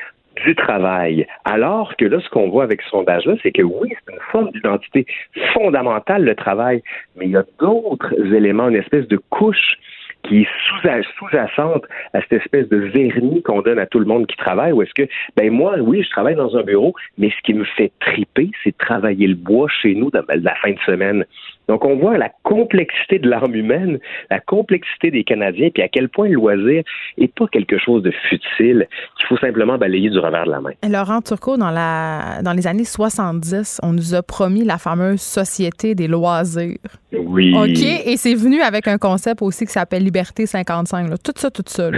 [0.45, 1.28] du travail.
[1.45, 4.51] Alors que là, ce qu'on voit avec ce sondage-là, c'est que oui, c'est une forme
[4.51, 5.05] d'identité
[5.53, 6.82] fondamentale, le travail,
[7.15, 9.78] mais il y a d'autres éléments, une espèce de couche
[10.24, 14.38] qui est sous-jacente à cette espèce de vernis qu'on donne à tout le monde qui
[14.38, 17.53] travaille, ou est-ce que, ben moi, oui, je travaille dans un bureau, mais ce qui
[17.53, 21.26] me fait triper, c'est travailler le bois chez nous dans la fin de semaine.
[21.68, 23.99] Donc, on voit la complexité de l'arme humaine,
[24.30, 26.84] la complexité des Canadiens, puis à quel point le loisir
[27.18, 28.88] n'est pas quelque chose de futile
[29.18, 30.72] qu'il faut simplement balayer du revers de la main.
[30.89, 35.95] Laurent Turcot, dans, la, dans les années 70, on nous a promis la fameuse Société
[35.95, 36.78] des loisirs.
[37.14, 37.53] Oui.
[37.55, 41.09] OK, et c'est venu avec un concept aussi qui s'appelle Liberté 55.
[41.24, 41.89] Tout ça, tout ça.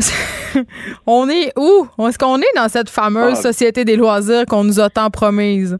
[1.06, 1.86] on est où?
[2.06, 3.42] Est-ce qu'on est dans cette fameuse ah.
[3.42, 5.78] Société des loisirs qu'on nous a tant promise?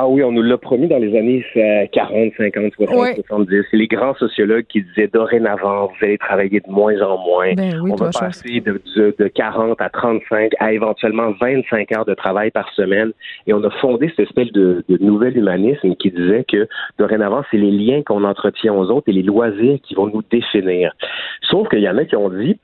[0.00, 1.44] Ah oui, on nous l'a promis dans les années
[1.90, 3.64] 40, 50, 60, 70.
[3.68, 7.52] C'est les grands sociologues qui disaient dorénavant, vous allez travailler de moins en moins.
[7.54, 12.52] Ben on va passer de, de, 40 à 35 à éventuellement 25 heures de travail
[12.52, 13.10] par semaine.
[13.48, 16.68] Et on a fondé cette espèce de, de nouvel humanisme qui disait que
[17.00, 20.92] dorénavant, c'est les liens qu'on entretient aux autres et les loisirs qui vont nous définir.
[21.50, 22.56] Sauf qu'il y en a qui ont dit,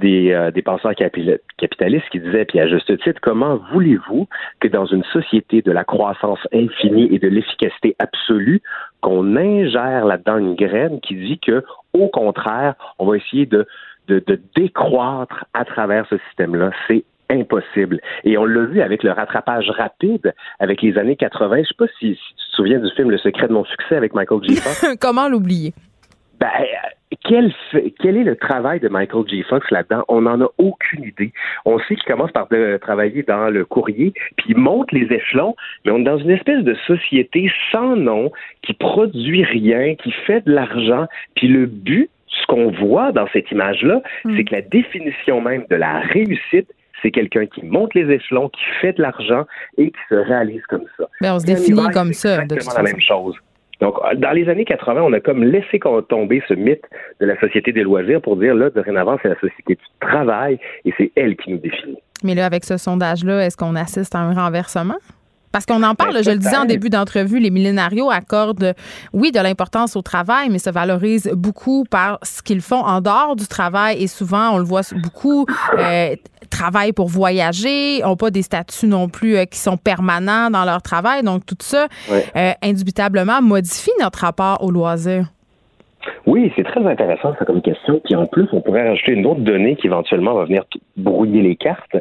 [0.00, 4.28] des, euh, des penseurs capitalistes qui disaient, puis à juste titre, comment voulez-vous
[4.60, 8.62] que dans une société de la croissance infinie et de l'efficacité absolue,
[9.00, 13.66] qu'on ingère là-dedans une graine qui dit que, au contraire, on va essayer de,
[14.08, 16.70] de, de décroître à travers ce système-là?
[16.88, 18.00] C'est impossible.
[18.24, 21.62] Et on l'a vu avec le rattrapage rapide avec les années 80.
[21.62, 24.14] Je sais pas si, tu te souviens du film Le secret de mon succès avec
[24.14, 24.58] Michael J.
[25.00, 25.72] Comment l'oublier?
[26.42, 26.48] Ben,
[27.22, 27.54] quel,
[28.00, 29.44] quel est le travail de Michael J.
[29.44, 30.02] Fox là-dedans?
[30.08, 31.32] On n'en a aucune idée.
[31.64, 35.54] On sait qu'il commence par de, travailler dans le courrier, puis il monte les échelons,
[35.84, 38.32] mais on est dans une espèce de société sans nom,
[38.62, 43.48] qui produit rien, qui fait de l'argent, puis le but, ce qu'on voit dans cette
[43.52, 44.36] image-là, hmm.
[44.36, 46.72] c'est que la définition même de la réussite,
[47.02, 49.44] c'est quelqu'un qui monte les échelons, qui fait de l'argent
[49.78, 51.04] et qui se réalise comme ça.
[51.20, 52.42] Ben, on se définit comme ça.
[52.48, 53.36] C'est la même chose.
[53.82, 56.84] Donc, dans les années 80, on a comme laissé tomber ce mythe
[57.20, 60.94] de la société des loisirs pour dire, là, dorénavant, c'est la société du travail et
[60.96, 61.98] c'est elle qui nous définit.
[62.22, 64.98] Mais là, avec ce sondage-là, est-ce qu'on assiste à un renversement?
[65.52, 68.74] Parce qu'on en parle, je le disais en début d'entrevue, les millénarios accordent,
[69.12, 73.36] oui, de l'importance au travail, mais se valorisent beaucoup par ce qu'ils font en dehors
[73.36, 74.02] du travail.
[74.02, 75.46] Et souvent, on le voit beaucoup,
[75.78, 76.16] euh,
[76.48, 80.80] travaillent pour voyager, n'ont pas des statuts non plus euh, qui sont permanents dans leur
[80.80, 81.22] travail.
[81.22, 85.26] Donc, tout ça, euh, indubitablement, modifie notre rapport au loisir.
[86.26, 88.00] Oui, c'est très intéressant ça comme question.
[88.04, 90.64] Puis en plus, on pourrait rajouter une autre donnée qui éventuellement va venir
[90.96, 91.96] brouiller les cartes.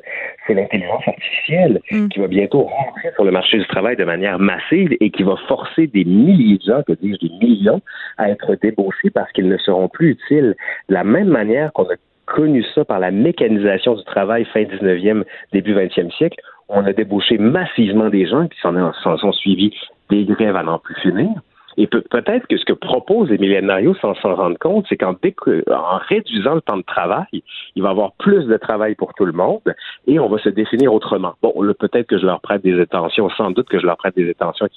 [0.45, 2.07] C'est l'intelligence artificielle mm.
[2.09, 5.35] qui va bientôt rentrer sur le marché du travail de manière massive et qui va
[5.47, 7.81] forcer des milliers de gens, que dis-je, des millions,
[8.17, 10.55] à être débauchés parce qu'ils ne seront plus utiles.
[10.89, 11.95] De la même manière qu'on a
[12.25, 16.39] connu ça par la mécanisation du travail fin 19e, début 20e siècle,
[16.69, 19.73] on a débauché massivement des gens qui s'en sont suivis
[20.09, 21.29] des grèves à n'en plus finir.
[21.77, 25.97] Et peut-être que ce que propose Emilienne Nario sans s'en rendre compte, c'est qu'en en
[25.97, 27.43] réduisant le temps de travail,
[27.75, 29.61] il va y avoir plus de travail pour tout le monde
[30.07, 31.33] et on va se définir autrement.
[31.41, 34.29] Bon, peut-être que je leur prête des attentions, sans doute que je leur prête des
[34.29, 34.67] attentions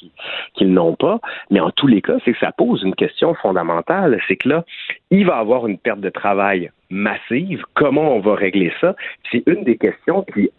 [0.55, 1.21] qu'ils n'ont pas,
[1.51, 4.19] mais en tous les cas, c'est que ça pose une question fondamentale.
[4.29, 4.65] C'est que là,
[5.11, 7.65] il va y avoir une perte de travail massive.
[7.75, 8.95] Comment on va régler ça?
[9.31, 10.51] C'est une des questions qui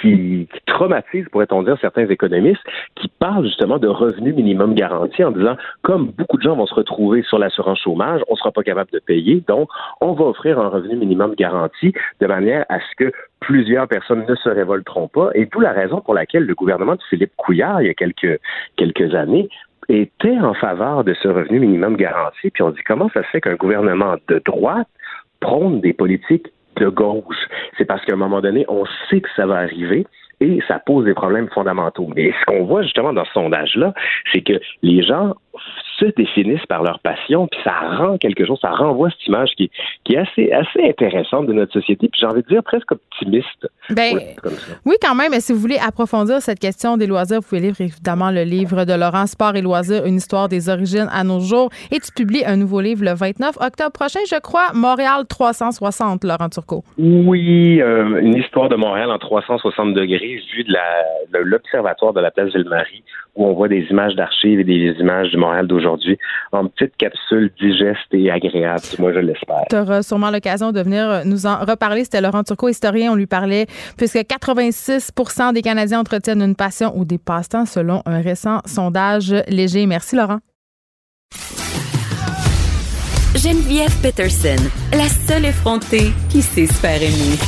[0.00, 2.62] qui, traumatise, pourrait-on dire, certains économistes
[2.96, 6.74] qui parlent justement de revenu minimum garanti en disant, comme beaucoup de gens vont se
[6.74, 9.68] retrouver sur l'assurance chômage, on ne sera pas capable de payer, donc
[10.00, 14.34] on va offrir un revenu minimum garanti de manière à ce que plusieurs personnes ne
[14.34, 17.86] se révolteront pas, et d'où la raison pour laquelle le gouvernement de Philippe Couillard, il
[17.88, 18.40] y a quelques,
[18.76, 19.48] quelques années,
[19.88, 23.40] était en faveur de ce revenu minimum garanti, puis on dit comment ça se fait
[23.40, 24.88] qu'un gouvernement de droite
[25.40, 27.48] prône des politiques de gauche.
[27.76, 30.06] C'est parce qu'à un moment donné, on sait que ça va arriver
[30.40, 32.08] et ça pose des problèmes fondamentaux.
[32.14, 33.92] Mais ce qu'on voit justement dans ce sondage-là,
[34.32, 35.34] c'est que les gens
[35.98, 39.70] se définissent par leur passion, puis ça rend quelque chose, ça renvoie cette image qui,
[40.04, 43.68] qui est assez, assez intéressante de notre société, puis j'ai envie de dire presque optimiste.
[43.90, 44.18] Ben,
[44.86, 47.74] oui, quand même, mais si vous voulez approfondir cette question des loisirs, vous pouvez lire
[47.80, 51.70] évidemment le livre de Laurent Sport et loisirs, une histoire des origines à nos jours,
[51.90, 56.48] et tu publies un nouveau livre le 29 octobre prochain, je crois, Montréal 360, Laurent
[56.48, 56.84] Turcot.
[56.98, 62.30] Oui, euh, une histoire de Montréal en 360 degrés, vue de l'observatoire de, de la
[62.30, 63.02] place Ville-Marie,
[63.36, 66.18] où on voit des images d'archives et des images du Montréal d'aujourd'hui
[66.52, 68.82] en petite capsule digeste et agréable.
[68.98, 69.64] Moi, je l'espère.
[69.70, 72.04] Tu auras sûrement l'occasion de venir nous en reparler.
[72.04, 73.12] C'était Laurent Turcot, historien.
[73.12, 73.66] On lui parlait
[73.96, 79.86] puisque 86% des Canadiens entretiennent une passion ou des passe-temps selon un récent sondage léger.
[79.86, 80.40] Merci, Laurent.
[83.36, 84.62] Geneviève Peterson,
[84.92, 87.38] la seule effrontée qui sait se faire aimer.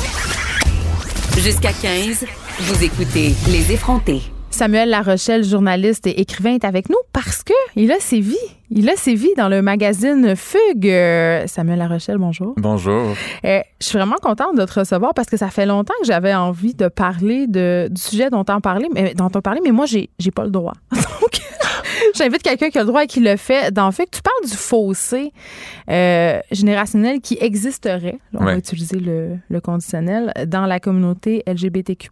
[1.39, 2.25] Jusqu'à 15,
[2.61, 4.32] vous écoutez Les effrontés.
[4.53, 8.37] Samuel Larochelle, journaliste et écrivain, est avec nous parce que il a ses vies.
[8.71, 10.89] Il a ses vies dans le magazine Fugue.
[10.89, 12.53] Euh, Samuel Larochelle, bonjour.
[12.59, 13.17] Bonjour.
[13.45, 16.35] Euh, je suis vraiment contente de te recevoir parce que ça fait longtemps que j'avais
[16.35, 19.87] envie de parler de, du sujet dont on parlait, mais dont on parlait, mais moi
[19.87, 20.75] j'ai j'ai pas le droit.
[20.93, 21.41] Donc
[22.15, 23.73] j'invite quelqu'un qui a le droit et qui le fait.
[23.73, 25.33] Dans fait, tu parles du fossé
[25.91, 28.19] euh, générationnel qui existerait.
[28.35, 32.11] on va utiliser le, le conditionnel dans la communauté LGBTQ+.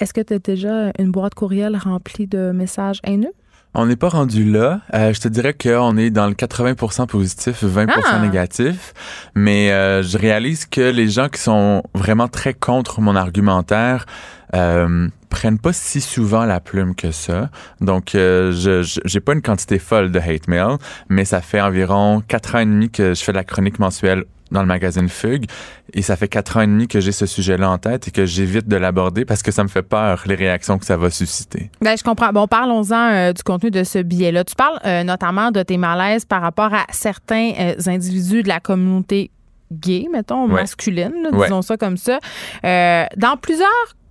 [0.00, 3.32] Est-ce que tu as déjà une boîte courriel remplie de messages haineux?
[3.74, 4.80] On n'est pas rendu là.
[4.94, 8.18] Euh, je te dirais qu'on est dans le 80% positif, 20% ah!
[8.20, 8.94] négatif.
[9.34, 14.06] Mais euh, je réalise que les gens qui sont vraiment très contre mon argumentaire
[14.54, 17.50] euh, prennent pas si souvent la plume que ça.
[17.80, 20.76] Donc, euh, je j'ai pas une quantité folle de hate mail,
[21.08, 24.24] mais ça fait environ quatre ans et demi que je fais de la chronique mensuelle
[24.50, 25.46] dans le magazine Fugue.
[25.94, 28.26] Et ça fait quatre ans et demi que j'ai ce sujet-là en tête et que
[28.26, 31.70] j'évite de l'aborder parce que ça me fait peur, les réactions que ça va susciter.
[31.80, 32.32] Ben, je comprends.
[32.32, 34.44] Bon, parlons-en euh, du contenu de ce billet-là.
[34.44, 38.60] Tu parles euh, notamment de tes malaises par rapport à certains euh, individus de la
[38.60, 39.30] communauté
[39.72, 42.18] gay, mettons, masculine, disons ça comme ça.
[42.62, 43.68] dans plusieurs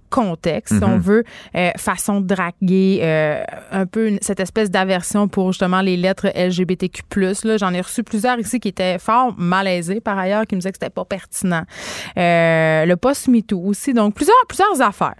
[0.09, 0.99] contexte, si on mhm.
[0.99, 1.23] veut,
[1.55, 7.03] euh, façon de draguer, euh, un peu cette espèce d'aversion pour justement les lettres LGBTQ+.
[7.57, 10.77] J'en ai reçu plusieurs ici qui étaient fort malaisés par ailleurs, qui me disaient que
[10.81, 11.63] c'était pas pertinent.
[12.17, 15.15] Euh, le post-MeToo aussi, donc plusieurs, plusieurs affaires.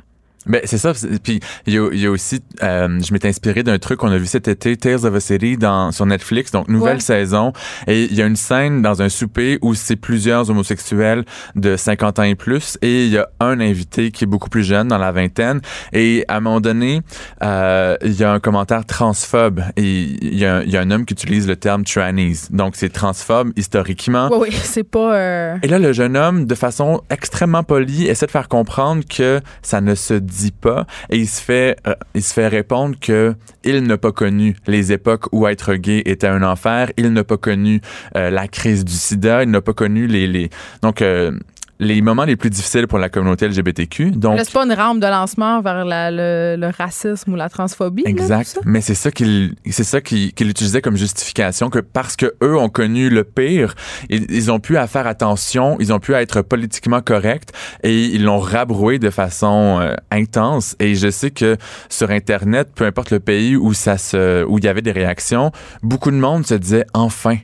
[0.48, 0.93] Ben, c'est ça.
[1.24, 4.48] Puis il y, a, aussi, euh, je m'étais inspiré d'un truc qu'on a vu cet
[4.48, 7.54] été, Tales of a City dans, sur Netflix, donc nouvelle saison.
[7.88, 11.26] Et il y a une scène dans un souper où c'est plusieurs homosexuels
[11.56, 14.64] de 50 ans et plus, et il y a un invité qui est beaucoup plus
[14.64, 15.62] jeune, dans la vingtaine.
[15.93, 17.02] Et à un moment donné,
[17.43, 19.62] euh, il y a un commentaire transphobe.
[19.76, 22.48] Et il y, a, y a un homme qui utilise le terme trannies.
[22.50, 24.30] Donc c'est transphobe historiquement.
[24.32, 25.16] Oui, oui, c'est pas.
[25.16, 25.58] Euh...
[25.64, 29.82] Et là, le jeune homme, de façon extrêmement polie, essaie de faire comprendre que ça
[29.82, 33.36] ne se dit dit pas et il se fait euh, il se fait répondre que
[33.64, 37.38] il n'a pas connu les époques où être gay était un enfer, il n'a pas
[37.38, 37.82] connu
[38.16, 40.50] euh, la crise du sida, il n'a pas connu les les
[40.82, 41.32] donc euh,
[41.80, 44.11] les moments les plus difficiles pour la communauté LGBTQ.
[44.11, 48.03] Donc, c'est pas une rampe de lancement vers le, racisme ou la transphobie.
[48.05, 48.59] Exact.
[48.65, 52.69] mais c'est ça qu'il, c'est ça qu'il, utilisait comme justification que parce que eux ont
[52.69, 53.75] connu le pire,
[54.09, 57.49] ils, ont pu à faire attention, ils ont pu être politiquement corrects
[57.84, 60.75] et ils l'ont rabroué de façon euh, intense.
[60.80, 61.57] Et je sais que
[61.89, 65.51] sur Internet, peu importe le pays où ça se, où il y avait des réactions,
[65.84, 67.38] beaucoup de monde se disait enfin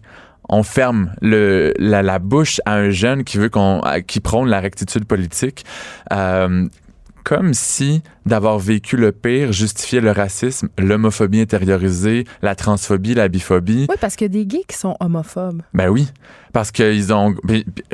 [0.50, 5.06] on ferme le, la, bouche à un jeune qui veut qu'on qui prône la rectitude
[5.06, 5.66] politique.
[6.12, 6.68] Euh,
[7.24, 13.88] comme si d'avoir vécu le pire justifiait le racisme, l'homophobie intériorisée, la transphobie, la biphobie.
[13.90, 15.62] Oui, parce qu'il y a des gays qui sont homophobes.
[15.74, 16.08] Ben oui,
[16.52, 17.36] parce qu'ils ont...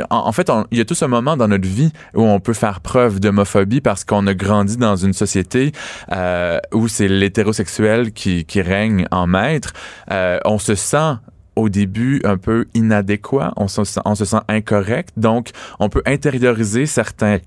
[0.10, 2.82] En fait, il y a tout ce moment dans notre vie où on peut faire
[2.82, 5.72] preuve d'homophobie parce qu'on a grandi dans une société
[6.12, 9.74] euh, où c'est l'hétérosexuel qui, qui règne en maître.
[10.12, 11.16] Euh, on se sent
[11.56, 16.86] au début un peu inadéquat, on se, on se sent incorrect, donc on peut intérioriser
[16.86, 17.40] certains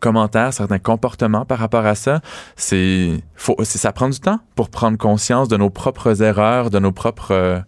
[0.00, 2.20] commentaires, certains comportements par rapport à ça.
[2.56, 6.92] C'est, faut, ça prend du temps pour prendre conscience de nos propres erreurs, de nos
[6.92, 7.60] propres euh,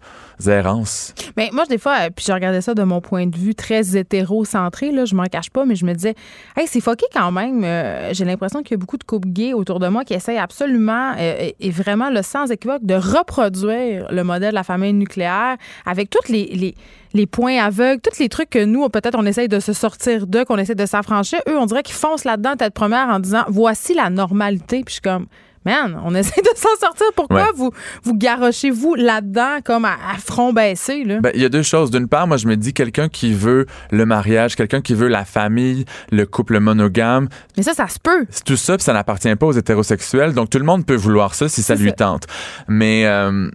[1.37, 3.95] Mais moi, des fois, euh, puis je regardais ça de mon point de vue très
[3.97, 6.15] hétérocentré, là, je m'en cache pas, mais je me disais,
[6.57, 7.63] hey, c'est foqué quand même.
[7.63, 10.37] Euh, j'ai l'impression qu'il y a beaucoup de couples gays autour de moi qui essayent
[10.37, 16.09] absolument et vraiment le sans équivoque de reproduire le modèle de la famille nucléaire avec
[16.09, 16.75] toutes les, les
[17.13, 20.45] les points aveugles, tous les trucs que nous, peut-être, on essaye de se sortir d'eux,
[20.45, 21.39] qu'on essaie de s'affranchir.
[21.47, 24.83] Eux, on dirait qu'ils foncent là-dedans tête première en disant voici la normalité.
[24.83, 25.27] Puis je suis comme
[25.65, 27.07] man, on essaie de s'en sortir.
[27.15, 27.71] Pourquoi vous
[28.03, 31.03] vous garochez-vous là-dedans comme à, front baissé?
[31.05, 31.91] Ben, il y a deux choses.
[31.91, 35.25] D'une part, moi, je me dis quelqu'un qui veut le mariage, quelqu'un qui veut la
[35.25, 37.27] famille, le couple monogame.
[37.57, 38.25] Mais ça, ça se peut.
[38.45, 40.33] Tout ça, ça n'appartient pas aux hétérosexuels.
[40.33, 42.25] Donc, tout le monde peut vouloir ça si ça lui tente.
[42.67, 43.05] Mais...
[43.05, 43.49] Euh,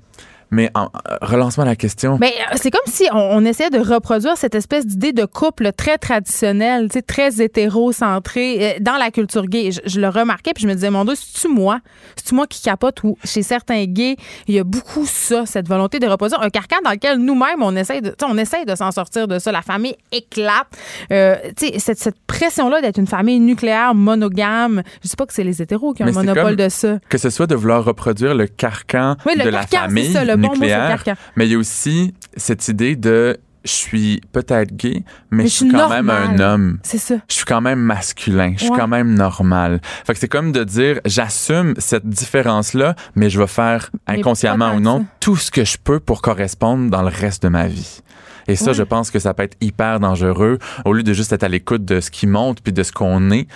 [0.50, 0.88] mais en,
[1.20, 2.18] relance-moi la question.
[2.20, 5.98] Mais euh, c'est comme si on, essayait de reproduire cette espèce d'idée de couple très
[5.98, 9.70] traditionnel, très hétérocentré euh, dans la culture gay.
[9.84, 11.80] Je, le remarquais puis je me disais mon dieu, c'est-tu moi,
[12.16, 15.98] c'est-tu moi qui capote ou chez certains gays, il y a beaucoup ça, cette volonté
[15.98, 16.40] de reproduire?
[16.40, 19.52] Un carcan dans lequel nous-mêmes on essaye de, on essaye de s'en sortir de ça.
[19.52, 20.66] La famille éclate.
[21.10, 21.36] Euh,
[21.76, 24.82] cette, cette pression-là d'être une famille nucléaire monogame.
[25.02, 26.98] Je sais pas que c'est les hétéros qui ont le monopole de ça.
[27.08, 31.02] Que ce soit de vouloir reproduire le carcan de la famille nucléaire.
[31.36, 35.68] mais il y a aussi cette idée de je suis peut-être gay, mais, je suis
[35.68, 36.78] quand même un homme.
[36.82, 37.16] C'est ça.
[37.28, 38.54] Je suis quand même masculin.
[38.56, 39.80] Je suis quand même normal.
[40.06, 44.80] Fait que c'est comme de dire, j'assume cette différence-là, mais je vais faire inconsciemment ou
[44.80, 48.00] non tout ce que je peux pour correspondre dans le reste de ma vie.
[48.48, 51.44] Et ça, je pense que ça peut être hyper dangereux au lieu de juste être
[51.44, 53.46] à l'écoute de ce qui monte puis de ce qu'on est.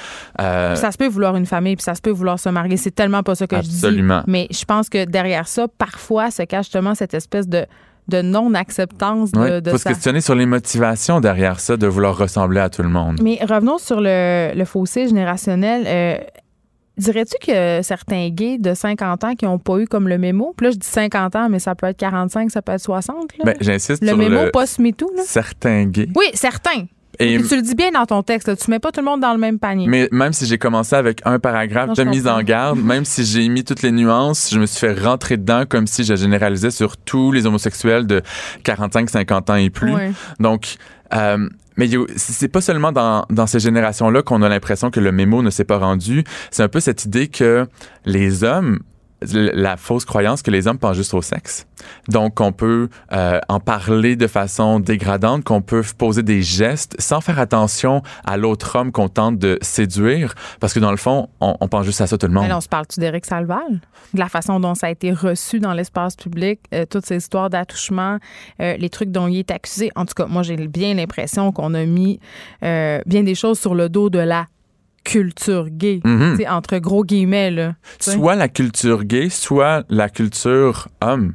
[0.41, 2.77] Euh, ça se peut vouloir une famille puis ça se peut vouloir se marier.
[2.77, 3.77] C'est tellement pas ça que je dis.
[3.77, 4.23] Absolument.
[4.27, 7.67] Mais je pense que derrière ça, parfois, se cache justement cette espèce de
[8.09, 12.59] de non-acceptance de, Il faut se questionner sur les motivations derrière ça, de vouloir ressembler
[12.59, 13.21] à tout le monde.
[13.23, 15.85] Mais revenons sur le, le fossé générationnel.
[15.87, 16.17] Euh,
[16.99, 20.67] Dirais-tu que certains gays de 50 ans qui n'ont pas eu comme le mémo, puis
[20.67, 23.33] là je dis 50 ans, mais ça peut être 45, ça peut être 60.
[23.45, 25.11] Ben, j'insiste le sur mémo post-MeToo.
[25.25, 26.09] Certains gays.
[26.15, 26.87] Oui, certains.
[27.19, 29.33] Et, tu le dis bien dans ton texte, tu mets pas tout le monde dans
[29.33, 29.87] le même panier.
[29.87, 33.49] Mais même si j'ai commencé avec un paragraphe de mise en garde, même si j'ai
[33.49, 36.97] mis toutes les nuances, je me suis fait rentrer dedans comme si je généralisais sur
[36.97, 38.23] tous les homosexuels de
[38.65, 39.95] 45, 50 ans et plus.
[40.41, 40.77] Donc,
[41.15, 45.43] euh, mais c'est pas seulement dans, dans ces générations-là qu'on a l'impression que le mémo
[45.43, 46.25] ne s'est pas rendu.
[46.51, 47.67] C'est un peu cette idée que
[48.05, 48.81] les hommes
[49.33, 51.67] la fausse croyance que les hommes pensent juste au sexe.
[52.09, 57.21] Donc, on peut euh, en parler de façon dégradante, qu'on peut poser des gestes sans
[57.21, 61.69] faire attention à l'autre homme qu'on tente de séduire, parce que dans le fond, on,
[61.69, 62.47] pense juste à ça tout le monde.
[62.47, 63.81] Mais on se parle-tu d'Éric Salval?
[64.15, 67.51] De la façon dont ça a été reçu dans l'espace public, euh, toutes ces histoires
[67.51, 68.19] d'attouchement,
[68.61, 69.91] euh, les trucs dont il est accusé.
[69.97, 72.21] En tout cas, moi, j'ai bien l'impression qu'on a mis
[72.61, 74.47] bien des choses sur le dos de la
[75.05, 76.39] culture gay, mhm.
[76.49, 77.51] entre gros guillemets.
[77.51, 81.35] Là, soit la culture gay, soit la culture homme.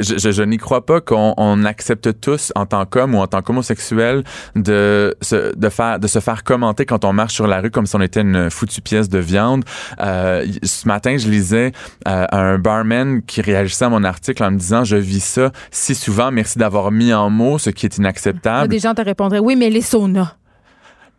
[0.00, 4.22] Je, je, n'y crois pas qu'on accepte tous en tant qu'homme ou en tant qu'homosexuel
[4.54, 7.86] de se, de, faire, de se faire commenter quand on marche sur la rue comme
[7.86, 9.64] si on était une foutue pièce de viande.
[10.00, 11.72] Euh, ce matin, je lisais
[12.06, 15.94] euh, un barman qui réagissait à mon article en me disant Je vis ça si
[15.94, 18.68] souvent, merci d'avoir mis en mots ce qui est inacceptable.
[18.68, 20.36] Des gens te répondraient Oui, mais les saunas.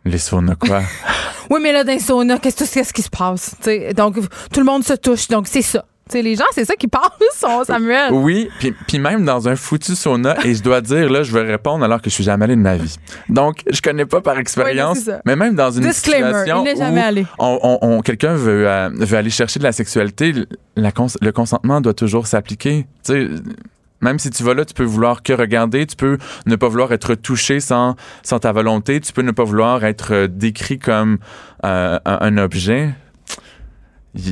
[0.06, 0.82] Les saunas quoi?
[1.50, 3.56] oui, mais là, dans les saunas, qu'est-ce qui se passe?
[3.96, 4.16] donc,
[4.52, 5.86] tout le monde se touche, donc c'est ça.
[6.14, 8.12] les gens, c'est ça qui parlent, son Samuel.
[8.12, 8.50] Oui,
[8.88, 12.02] puis même dans un foutu sauna, et je dois dire, là, je vais répondre alors
[12.02, 12.96] que je suis jamais allé de ma vie.
[13.30, 16.66] Donc, je connais pas par expérience, mais même dans une situation
[17.40, 20.34] où quelqu'un veut, euh, veut aller chercher de la sexualité,
[20.76, 22.86] le consentement doit toujours s'appliquer.
[23.06, 23.28] Tu sais,
[24.04, 26.92] même si tu vas là, tu peux vouloir que regarder, tu peux ne pas vouloir
[26.92, 31.18] être touché sans, sans ta volonté, tu peux ne pas vouloir être euh, décrit comme
[31.66, 32.94] euh, un, objet.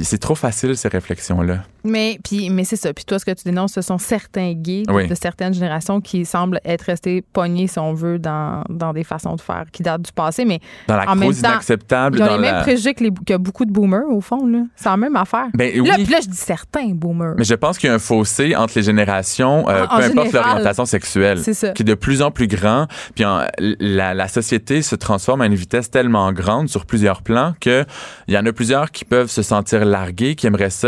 [0.04, 1.64] C'est trop facile, ces réflexions-là.
[1.84, 2.94] Mais, puis, mais c'est ça.
[2.94, 5.08] Puis toi, ce que tu dénonces, ce sont certains gays de, Oui.
[5.08, 9.36] de certaines générations qui semblent être restés pognés, si on veut, dans, dans des façons
[9.36, 10.46] de faire qui datent du passé.
[10.46, 12.18] Mais Dans la En même cause temps, inacceptable.
[12.18, 12.62] ils ont dans les mêmes la...
[12.62, 14.46] préjugés que, les, que beaucoup de boomers, au fond.
[14.46, 14.60] là.
[14.76, 15.48] C'est la même affaire.
[15.54, 17.34] Ben, Là, puis là, je dis certains boomers.
[17.38, 20.04] Mais je pense qu'il y a un fossé entre les générations, euh, En- en peu
[20.04, 21.70] importe l'orientation sexuelle, ça.
[21.72, 22.88] qui est de plus en plus grand.
[23.16, 27.54] Puis en- la, la société se transforme à une vitesse tellement grande sur plusieurs plans
[27.60, 27.86] que
[28.28, 30.88] il y en a plusieurs qui peuvent se sentir largués, qui aimeraient ça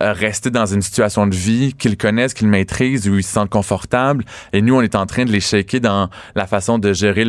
[0.00, 3.50] euh, rester dans une situation de vie qu'ils connaissent, qu'ils maîtrisent, où ils se sentent
[3.50, 4.24] confortables.
[4.52, 7.24] Et nous, on est en train de les shaker dans la façon de gérer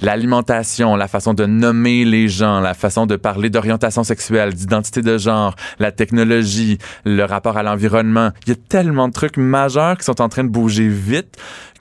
[0.00, 5.18] l'alimentation, la façon de nommer les gens, la façon de parler d'orientation sexuelle, d'identité de
[5.18, 8.30] genre, la technologie, le rapport à l'environnement.
[8.46, 11.36] Il y a tellement de trucs majeurs qui sont en train de bouger vite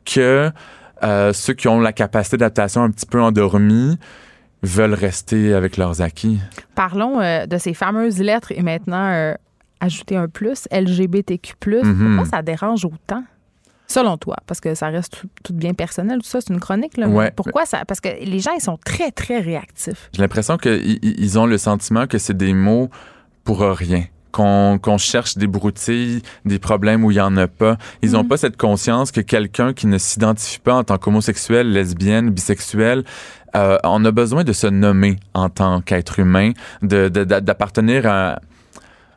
[0.06, 0.52] que
[1.04, 3.98] euh, ceux qui ont la capacité d'adaptation un petit peu endormie
[4.64, 6.40] veulent rester avec leurs acquis.
[6.76, 9.34] Parlons euh, de ces fameuses lettres et maintenant euh,
[9.80, 11.56] ajouter un plus, LGBTQ.
[11.84, 12.16] Mhm.
[12.18, 13.24] Pourquoi ça dérange autant?
[13.90, 16.98] Selon toi, parce que ça reste tout, tout bien personnel, tout ça, c'est une chronique.
[16.98, 17.32] Là, mais Ouais.
[17.34, 17.86] Pourquoi ça?
[17.86, 20.10] Parce que les gens, ils sont très, très réactifs.
[20.14, 22.90] J'ai l'impression qu'ils ils ont le sentiment que c'est des mots
[23.46, 24.04] pour rien.
[24.34, 27.78] Qu'on qu'on cherche des broutilles, des problèmes où il n'y en a pas.
[28.02, 28.28] Ils n'ont Mhm.
[28.28, 33.06] pas cette conscience que quelqu'un qui ne s'identifie pas en tant qu'homosexuel, lesbienne, bisexuel,
[33.56, 36.52] euh, on a besoin de se nommer en tant qu'être humain,
[36.82, 38.40] de- de- de- d'appartenir à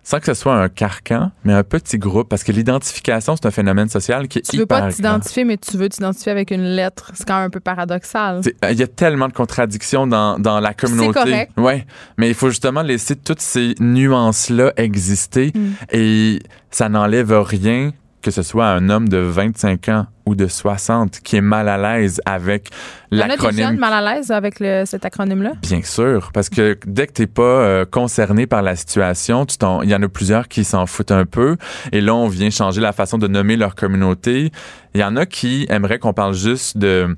[0.02, 3.50] sans que ce soit un carcan, mais un petit groupe, parce que l'identification, c'est un
[3.50, 4.90] phénomène social qui est Tu veux hyper pas grand.
[4.96, 7.10] t'identifier, mais tu veux t'identifier avec une lettre.
[7.14, 8.40] C'est quand même un peu paradoxal.
[8.42, 11.12] C'est- euh, Il y a tellement de contradictions dans, dans la communauté.
[11.12, 11.52] correct.
[11.56, 11.86] Ouais,
[12.16, 15.68] mais il faut justement laisser toutes ces nuances-là exister Mm.
[15.92, 16.38] et
[16.70, 17.92] ça n'enlève rien
[18.22, 21.76] que ce soit un homme de 25 ans ou de 60 qui est mal à
[21.76, 22.70] l'aise avec
[23.10, 23.76] l'acronyme.
[23.78, 25.52] mal à l'aise avec le- cet acronyme-là?
[25.62, 29.82] Bien sûr, parce que dès que t'es pas euh, concerné par la situation, tu t'en-
[29.82, 31.56] il y en a plusieurs qui s'en foutent un peu.
[31.92, 34.52] Et là, on vient changer la façon de nommer leur communauté.
[34.94, 37.16] Il y en a qui aimeraient qu'on parle juste de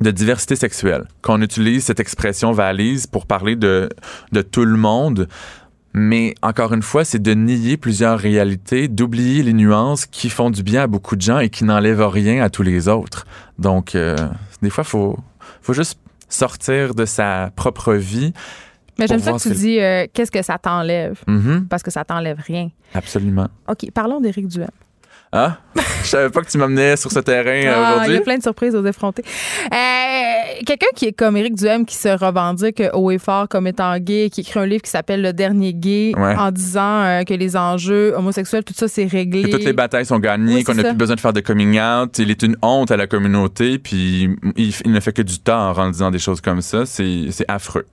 [0.00, 3.90] de diversité sexuelle, qu'on utilise cette expression valise pour parler de,
[4.32, 5.28] de tout le monde.
[5.92, 10.62] Mais encore une fois, c'est de nier plusieurs réalités, d'oublier les nuances qui font du
[10.62, 13.26] bien à beaucoup de gens et qui n'enlèvent rien à tous les autres.
[13.58, 14.16] Donc, euh,
[14.62, 15.18] des fois, faut,
[15.62, 18.32] faut juste sortir de sa propre vie.
[19.00, 22.04] Mais j'aime ça que tu dis euh, qu'est-ce que ça t'enlève, Mhm, parce que ça
[22.04, 22.68] t'enlève rien.
[22.94, 23.48] absolument.
[23.68, 24.68] OK, parlons d'Éric Duhem.
[25.32, 25.58] Ah,
[26.02, 28.16] je savais pas que tu m'amenais sur ce terrain euh, Ah, il y aujourd'hui.
[28.16, 29.22] a plein de surprises aux effrontés.
[29.72, 29.76] Euh,
[30.66, 34.28] Quelqu'un qui est comme Éric Duhem, qui se revendique haut et fort comme étant gay,
[34.30, 36.34] qui écrit un livre qui s'appelle Le Dernier Gay, Ouais.
[36.36, 39.42] en disant euh, que les enjeux homosexuels, tout ça, c'est réglé.
[39.44, 41.80] Que toutes les batailles sont gagnées, Oui, qu'on n'a plus besoin de faire de coming
[41.80, 42.18] out.
[42.18, 45.78] Il est une honte à la communauté, puis il, il ne fait que du tort
[45.78, 46.84] en disant des choses comme ça.
[46.86, 47.86] C'est c'est affreux.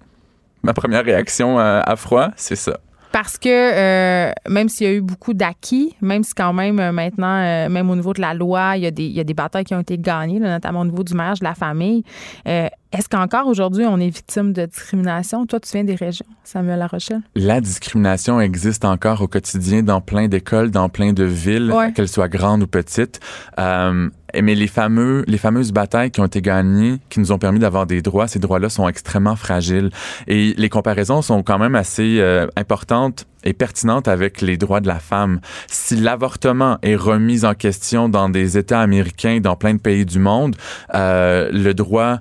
[0.64, 2.80] Ma première réaction à, à froid, c'est ça.
[3.20, 6.92] Parce que euh, même s'il y a eu beaucoup d'acquis, même si quand même euh,
[6.92, 9.24] maintenant, euh, même au niveau de la loi, il y a des, il y a
[9.24, 12.04] des batailles qui ont été gagnées, là, notamment au niveau du mariage de la famille,
[12.46, 15.46] est-ce qu'encore aujourd'hui, on est victime de discrimination?
[15.48, 17.22] Toi, tu viens des régions, Samuel Larochelle.
[17.36, 21.92] La discrimination existe encore au quotidien dans plein d'écoles, dans plein de villes, Ouais.
[21.94, 23.20] qu'elles soient grandes ou petites.
[24.38, 27.60] Euh, mais les fameux, les fameuses batailles qui ont été gagnées, qui nous ont permis
[27.60, 29.90] d'avoir des droits, ces droits-là sont extrêmement fragiles.
[30.28, 34.88] Et les comparaisons sont quand même assez euh, importantes et pertinentes avec les droits de
[34.88, 35.40] la femme.
[35.68, 40.20] Si l'avortement est remis en question dans des États américains, dans plein de pays du
[40.20, 40.56] monde,
[40.94, 42.20] euh, le droit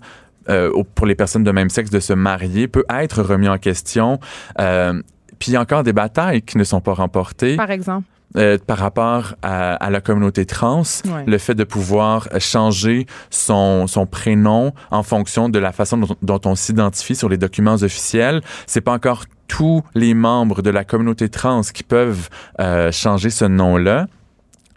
[0.48, 4.20] euh, pour les personnes de même sexe de se marier peut être remis en question.
[4.60, 5.02] Euh,
[5.38, 8.06] puis il y a encore des batailles qui ne sont pas remportées Par exemple.
[8.36, 10.82] Euh, par rapport à, à la communauté trans.
[11.04, 11.24] Ouais.
[11.26, 16.40] Le fait de pouvoir changer son, son prénom en fonction de la façon dont, dont
[16.44, 21.28] on s'identifie sur les documents officiels, c'est pas encore tous les membres de la communauté
[21.28, 22.28] trans qui peuvent
[22.60, 24.06] euh, changer ce nom-là.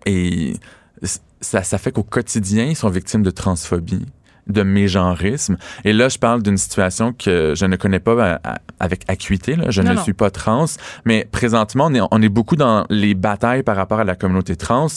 [0.05, 0.55] Et
[1.41, 4.05] ça, ça fait qu'au quotidien, ils sont victimes de transphobie
[4.50, 5.58] de mégenrisme.
[5.86, 9.56] Et là, je parle d'une situation que je ne connais pas euh, à- avec acuité.
[9.56, 9.66] Là.
[9.70, 10.04] Je Non, ne non.
[10.04, 10.66] suis pas trans,
[11.06, 14.56] mais présentement, on est, on est beaucoup dans les batailles par rapport à la communauté
[14.56, 14.88] trans,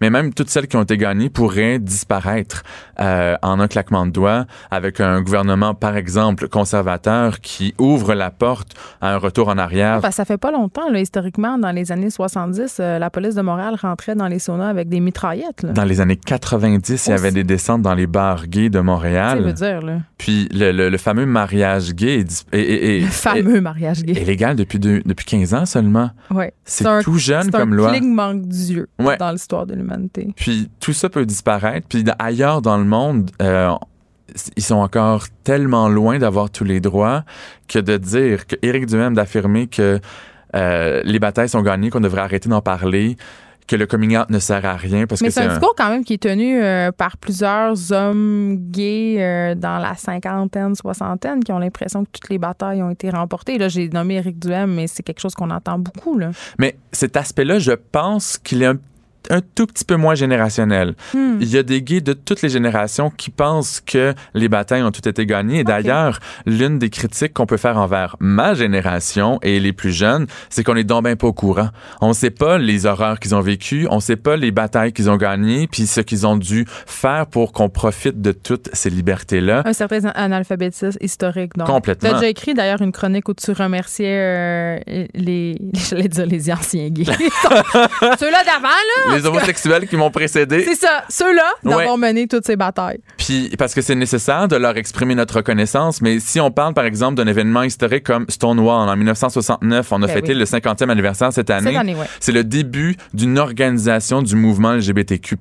[0.00, 2.62] mais même toutes celles qui ont été gagnées pourraient disparaître
[3.00, 8.30] euh, en un claquement de doigts avec un gouvernement, par exemple, conservateur qui ouvre la
[8.30, 10.00] porte à un retour en arrière.
[10.00, 13.42] Que ça fait pas longtemps, là, historiquement, dans les années 70, euh, la police de
[13.42, 15.62] Montréal rentrait dans les saunas avec des mitraillettes.
[15.62, 15.72] Là.
[15.72, 19.42] Dans les années 90, il y avait des descentes dans les bars gays de Montréal.
[19.42, 19.98] veut dire, là.
[20.20, 24.12] Puis le, le- le fameux mariage gay est, Le fameux mariage gay.
[24.20, 26.10] est légal depuis, deux- depuis 15 ans seulement.
[26.30, 26.52] Ouais.
[26.66, 27.90] C'est un- tout jeune C'est comme un loi.
[27.90, 29.16] clignement d'yeux Ouais.
[29.16, 30.28] dans l'histoire de l'humanité.
[30.36, 31.86] Puis tout ça peut disparaître.
[31.88, 33.70] Puis ailleurs dans le monde, euh,
[34.56, 37.24] ils sont encore tellement loin d'avoir tous les droits
[37.66, 40.00] que de dire que Éric Duhem d'affirmer que
[40.54, 43.16] euh, les batailles sont gagnées, qu'on devrait arrêter d'en parler
[43.66, 45.74] que le coming out ne sert à rien parce Mais que c'est un un- discours
[45.76, 51.44] quand même qui est tenu euh, par plusieurs hommes gays euh, dans la cinquantaine, soixantaine
[51.44, 53.58] qui ont l'impression que toutes les batailles ont été remportées.
[53.58, 56.18] Là, j'ai nommé Éric Duhem, mais c'est quelque chose qu'on entend beaucoup.
[56.18, 56.30] Là.
[56.58, 58.76] Mais cet aspect-là, je pense qu'il est un,
[59.28, 60.94] un tout petit peu moins générationnel.
[61.14, 61.38] Hmm.
[61.40, 64.90] Il y a des gays de toutes les générations qui pensent que les batailles ont
[64.90, 65.60] toutes été gagnées.
[65.60, 70.26] Et d'ailleurs, l'une des critiques qu'on peut faire envers ma génération et les plus jeunes,
[70.48, 71.68] c'est qu'on est donc ben pas au courant.
[72.00, 75.16] On sait pas les horreurs qu'ils ont vécues, on sait pas les batailles qu'ils ont
[75.16, 79.62] gagnées, puis ce qu'ils ont dû faire pour qu'on profite de toutes ces libertés-là.
[79.64, 81.56] Un certain analphabétisme historique.
[81.56, 81.66] Donc.
[81.66, 82.08] Complètement.
[82.08, 86.50] Tu as déjà écrit d'ailleurs une chronique où tu remerciais euh, les, j'allais dire les
[86.50, 87.04] anciens gays.
[88.18, 89.09] Ceux-là d'avant, là.
[89.14, 90.62] Les homosexuels qui m'ont précédé.
[90.64, 91.96] C'est ça, ceux-là d'avoir Ouais.
[91.98, 93.00] mené toutes ces batailles.
[93.16, 96.84] Puis parce que c'est nécessaire de leur exprimer notre reconnaissance, mais si on parle par
[96.84, 100.38] exemple d'un événement historique comme Stonewall en 1969, on a Ben fêté oui.
[100.38, 101.70] le 50e anniversaire cette année.
[101.70, 102.06] Cette année, ouais.
[102.20, 105.36] C'est le début d'une organisation du mouvement LGBTQ+.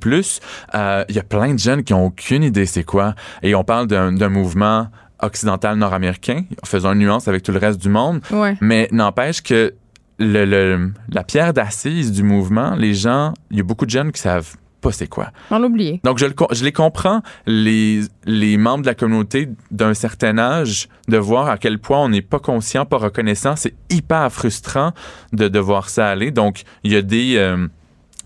[0.75, 3.15] Euh, Il y a plein de jeunes qui ont aucune idée c'est quoi.
[3.43, 4.87] Et on parle d'un d'un mouvement
[5.21, 8.21] occidental nord-américain, faisant une nuance avec tout le reste du monde.
[8.31, 8.55] Ouais.
[8.61, 9.73] Mais n'empêche que
[10.19, 14.11] le, le- la pierre d'assise du mouvement, les gens, il y a beaucoup de jeunes
[14.11, 15.31] qui savent pas c'est quoi.
[15.51, 15.99] On l'a oublié.
[16.05, 20.87] Donc, je, le je les comprends, les, les membres de la communauté d'un certain âge,
[21.09, 23.57] de voir à quel point on n'est pas conscient, pas reconnaissant.
[23.57, 24.93] C'est hyper frustrant
[25.33, 26.31] de, de voir ça aller.
[26.31, 27.67] Donc, il y a des, euh,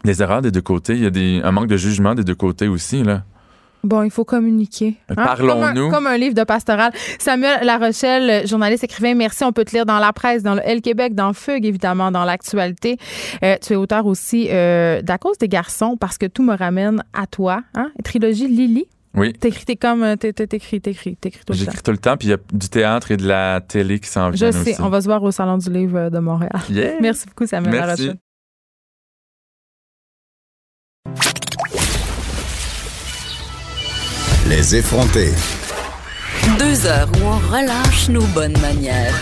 [0.04, 0.94] des erreurs des deux côtés.
[0.94, 3.02] Il y a des, un manque de jugement des deux côtés aussi.
[3.02, 3.24] Là.
[3.84, 4.96] Bon, il faut communiquer.
[5.10, 5.16] hein?
[5.16, 5.74] Parlons-nous.
[5.74, 6.92] Comme un, comme un livre de pastoral.
[7.20, 9.44] Samuel Larochelle, journaliste, écrivain, merci.
[9.44, 12.24] On peut te lire dans la presse, dans le L Québec, dans Fugue, évidemment, dans
[12.24, 12.98] l'actualité.
[13.44, 17.04] Euh, tu es auteur aussi euh, d'À cause des garçons, parce que tout me ramène
[17.14, 17.62] à toi.
[17.76, 17.92] Hein?
[18.04, 18.86] Trilogie Lily.
[19.16, 19.34] Oui.
[19.34, 20.02] T'écris, t'es comme.
[20.02, 21.66] euh, T'écris, t'écris, t'écris tout le temps.
[21.66, 24.08] J'écris tout le temps, puis il y a du théâtre et de la télé qui
[24.10, 24.82] s'en Je viennent sais, aussi.
[24.82, 26.50] on va se voir au Salon du Livre de Montréal.
[26.70, 26.94] Yeah.
[27.02, 27.88] Merci beaucoup, Samuel Merci.
[28.08, 28.18] Larochelle.
[34.56, 35.34] Les effrontés.
[36.60, 39.20] Deux heures où on relâche nos bonnes manières.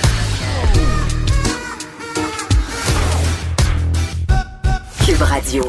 [5.06, 5.64] Cube Radio.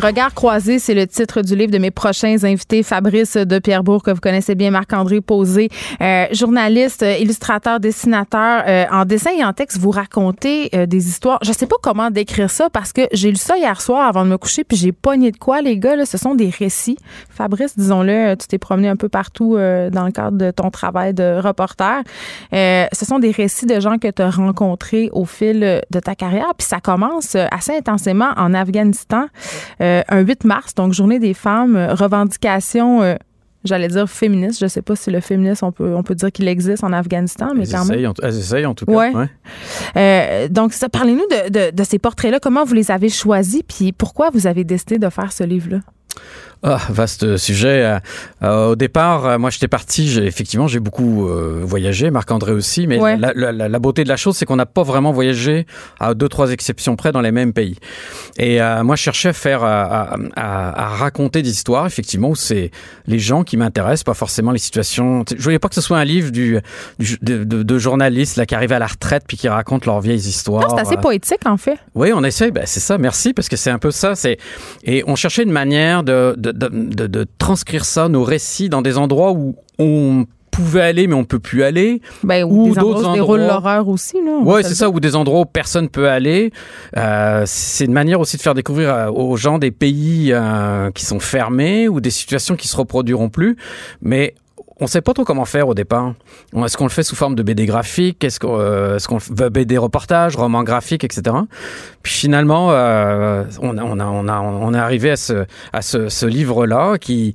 [0.00, 2.82] Regard croisé, c'est le titre du livre de mes prochains invités.
[2.82, 5.68] Fabrice de Pierrebourg, que vous connaissez bien, Marc-André Posé,
[6.00, 8.64] euh, journaliste, illustrateur, dessinateur.
[8.66, 11.38] Euh, en dessin et en texte, vous racontez euh, des histoires.
[11.42, 14.30] Je sais pas comment décrire ça parce que j'ai lu ça hier soir avant de
[14.30, 15.94] me coucher, puis j'ai pogné de quoi, les gars.
[15.94, 16.96] Là, ce sont des récits.
[17.28, 20.70] Fabrice, disons-le, euh, tu t'es promené un peu partout euh, dans le cadre de ton
[20.70, 22.02] travail de reporter.
[22.52, 26.14] Euh, ce sont des récits de gens que tu as rencontrés au fil de ta
[26.14, 26.52] carrière.
[26.56, 29.26] Puis ça commence assez intensément en Afghanistan,
[30.08, 33.02] un 8 mars, donc Journée des femmes, euh, revendication.
[33.02, 33.14] euh,
[33.64, 34.58] J'allais dire féministe.
[34.60, 37.52] Je sais pas si le féminisme, on peut, on peut dire qu'il existe en Afghanistan,
[37.54, 37.92] mais Elles quand même.
[37.94, 38.92] essayent, en, elles essayent en tout cas.
[38.92, 39.14] Ouais.
[39.14, 39.28] ouais.
[39.96, 42.40] Euh, donc, ça, parlez-nous de, de- de ces portraits-là.
[42.40, 45.78] Comment vous les avez choisis, puis pourquoi vous avez décidé de faire ce livre-là?
[46.64, 47.98] Ah, vaste sujet.
[48.44, 50.08] Euh, au départ, euh, moi, j'étais parti.
[50.08, 52.12] j'ai- Effectivement, j'ai beaucoup euh, voyagé.
[52.12, 52.86] Marc-André aussi.
[52.86, 53.16] Mais Ouais.
[53.16, 55.66] la, la- la- la beauté de la chose, c'est qu'on n'a pas vraiment voyagé
[55.98, 57.78] à deux, trois exceptions près dans les mêmes pays.
[58.38, 62.36] Et euh, moi, je cherchais à faire, à, à- à raconter des histoires, effectivement, où
[62.36, 62.70] c'est
[63.08, 65.24] les gens qui m'intéressent, pas forcément les situations.
[65.36, 66.60] Je voulais pas que ce soit un livre du,
[67.00, 70.00] du- de, de- de journalistes là, qui arrivent à la retraite puis qui racontent leurs
[70.00, 70.68] vieilles histoires.
[70.68, 71.78] Non, c'est assez poétique, en fait.
[71.96, 72.52] oui, on essaye.
[72.52, 72.98] Ben, c'est ça.
[72.98, 74.14] Merci parce que c'est un peu ça.
[74.14, 74.36] C'est
[74.84, 78.82] et on cherchait une manière de de, de, de- de transcrire ça, nos récits, dans
[78.82, 82.02] des endroits où on pouvait aller mais on peut plus aller.
[82.22, 83.54] Ben, Ou ou endroits d'autres se déroule endroits.
[83.54, 84.36] l'horreur aussi, là.
[84.44, 84.90] Ouais, c'est ça.
[84.90, 86.52] Ou des endroits où personne peut aller.
[86.98, 91.06] Euh, c'est une manière aussi de faire découvrir euh, aux gens des pays euh, qui
[91.06, 93.56] sont fermés ou des situations qui se reproduiront plus.
[94.02, 94.34] Mais
[94.82, 96.14] on sait pas trop comment faire au départ.
[96.56, 98.24] Est-ce qu'on le fait sous forme de BD graphique?
[98.24, 101.36] Est-ce qu'on euh, qu'on veut BD reportage, roman graphique, etc.
[102.02, 105.82] Puis finalement, euh, on, a, on, a, on, a, on est arrivé à ce, à
[105.82, 107.34] ce livre-là qui,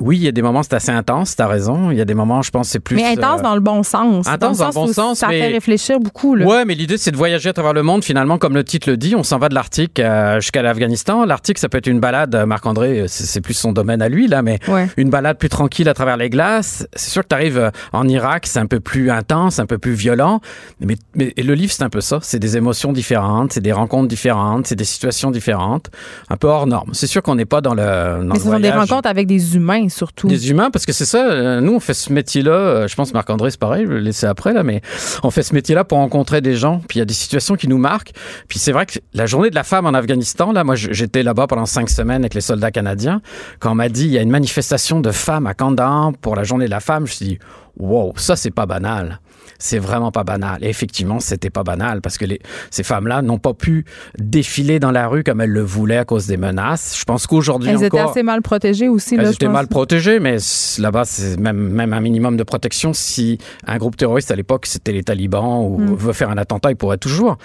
[0.00, 1.90] oui, il y a des moments c'est assez intense, t'as raison.
[1.90, 3.82] Il y a des moments, je pense, c'est plus Mais intense euh, dans le bon
[3.82, 4.26] sens.
[4.26, 6.46] intense dans le bon sens, Ça mais- fait réfléchir beaucoup, là.
[6.46, 8.04] Ouais, mais l'idée c'est de voyager à travers le monde.
[8.04, 11.24] Finalement, comme le titre le dit, on s'en va de l'Arctique euh, jusqu'à l'Afghanistan.
[11.24, 12.34] L'Arctique, ça peut être une balade.
[12.34, 14.88] euh, Marc-André, c'est plus son domaine à lui là, mais Ouais.
[14.96, 16.86] une balade plus tranquille à travers les glaces.
[16.94, 19.92] C'est sûr que tu arrives en Irak, c'est un peu plus intense, un peu plus
[19.94, 20.40] violent.
[20.80, 22.18] Mais, mais et le livre, c'est un peu ça.
[22.22, 25.90] C'est des émotions différentes, c'est des rencontres différentes, c'est des situations différentes,
[26.30, 26.90] un peu hors normes.
[26.92, 27.82] C'est sûr qu'on n'est pas dans le.
[27.82, 30.28] Dans Mais le ce sont des rencontres avec des humains, surtout.
[30.28, 33.12] des humains parce que c'est ça euh, nous on fait ce métier là je pense
[33.12, 34.80] Marc André c'est pareil je vais le laisser après là mais
[35.22, 37.54] on fait ce métier là pour rencontrer des gens puis il y a des situations
[37.56, 38.12] qui nous marquent
[38.48, 41.46] puis c'est vrai que la journée de la femme en Afghanistan là moi j'étais là-bas
[41.46, 43.20] pendant cinq semaines avec les soldats canadiens
[43.58, 46.44] quand on m'a dit il y a une manifestation de femmes à Kandahar pour la
[46.44, 47.38] journée de la femme je me suis dit
[47.78, 49.20] wow, ça c'est pas banal
[49.58, 50.58] c'est vraiment pas banal.
[50.64, 52.40] Et effectivement, c'était pas banal parce que les,
[52.70, 53.84] ces femmes-là n'ont pas pu
[54.18, 56.96] défiler dans la rue comme elles le voulaient à cause des menaces.
[56.98, 57.86] Je pense qu'aujourd'hui Elles encore...
[58.00, 59.14] étaient assez mal protégées aussi.
[59.14, 60.36] Elles là, étaient mal protégées, mais
[60.78, 62.92] là-bas, c'est même, même un minimum de protection.
[62.92, 65.94] Si un groupe terroriste à l'époque, c'était les talibans ou Mm.
[65.94, 67.38] veut faire un attentat, il pourrait toujours.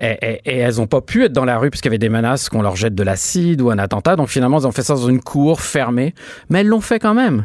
[0.00, 1.98] Et, et- et elles n'ont pas pu être dans la rue parce qu'il y avait
[1.98, 4.16] des menaces qu'on leur jette de l'acide ou un attentat.
[4.16, 6.14] Donc finalement, ils ont fait ça dans une cour fermée,
[6.48, 7.44] mais elles l'ont fait quand même.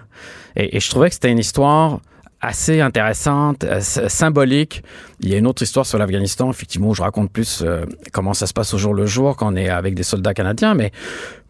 [0.55, 1.99] Et, et je trouvais que c'était une histoire
[2.45, 4.83] assez intéressante, euh, symbolique.
[5.21, 8.33] Il y a une autre histoire sur l'Afghanistan, effectivement, où je raconte plus euh, comment
[8.33, 10.91] ça se passe au jour le jour quand on est avec des soldats canadiens, mais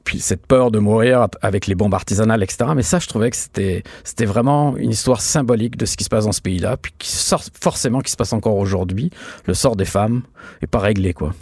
[0.03, 2.71] puis cette peur de mourir avec les bombes artisanales, etc.
[2.75, 6.09] Mais ça, je trouvais que c'était c'était vraiment une histoire symbolique de ce qui se
[6.09, 9.09] passe dans ce pays-là, puis qui sort forcément qui se passe encore aujourd'hui.
[9.45, 10.21] Le sort des femmes
[10.61, 11.33] est pas réglé, quoi.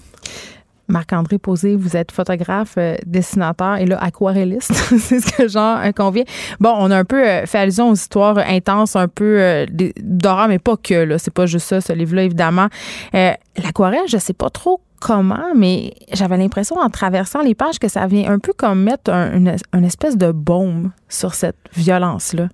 [0.88, 4.74] Marc-André Posé, vous êtes photographe, euh, dessinateur et là, aquarelliste.
[5.00, 6.24] c'est ce que j'en euh, convient.
[6.60, 9.66] Bon, on a un peu euh, fait allusion aux histoires intenses, un peu euh,
[9.98, 11.18] d'horreur, mais pas que, là.
[11.18, 12.68] C'est pas juste ça, ce livre-là, évidemment.
[13.16, 13.32] Euh,
[13.64, 18.08] L'aquarelle, je sais pas trop comment, mais j'avais l'impression, en traversant les pages, que ça
[18.08, 19.34] vient un peu comme mettre un-
[19.74, 22.50] une, espèce de baume sur cette violence-là.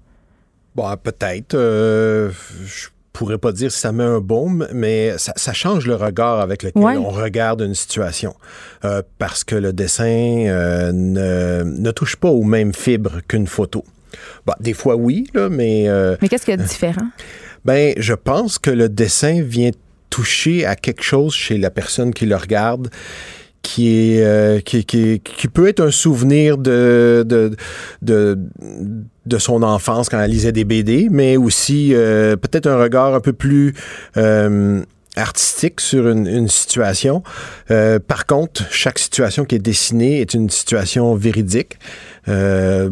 [0.76, 1.54] Bon, peut-être.
[1.56, 2.32] Euh,
[2.66, 6.40] je pourrais pas dire si ça met un baume, mais ça, ça change le regard
[6.40, 6.98] avec lequel Ouais.
[6.98, 8.36] on regarde une situation.
[8.86, 10.06] Euh, parce que le dessin
[10.48, 13.84] euh, ne, ne touche pas aux mêmes fibres qu'une photo.
[14.46, 15.88] Bon, des fois, oui, là, mais...
[15.90, 17.08] euh, Mais qu'est-ce qu'il y a de différent?
[17.66, 19.72] ben, je pense que le dessin vient
[20.10, 22.90] toucher à quelque chose chez la personne qui le regarde
[23.62, 27.56] qui est euh, qui, qui, qui peut être un souvenir de de,
[28.02, 28.40] de
[29.30, 33.22] de son enfance quand elle lisait des BD, mais aussi euh, peut-être un regard un
[33.22, 33.74] peu plus
[34.18, 34.84] euh,
[35.16, 37.24] artistique sur une, situation.
[37.72, 41.78] Euh, par contre, chaque situation qui est dessinée est une situation véridique.
[42.28, 42.90] Euh,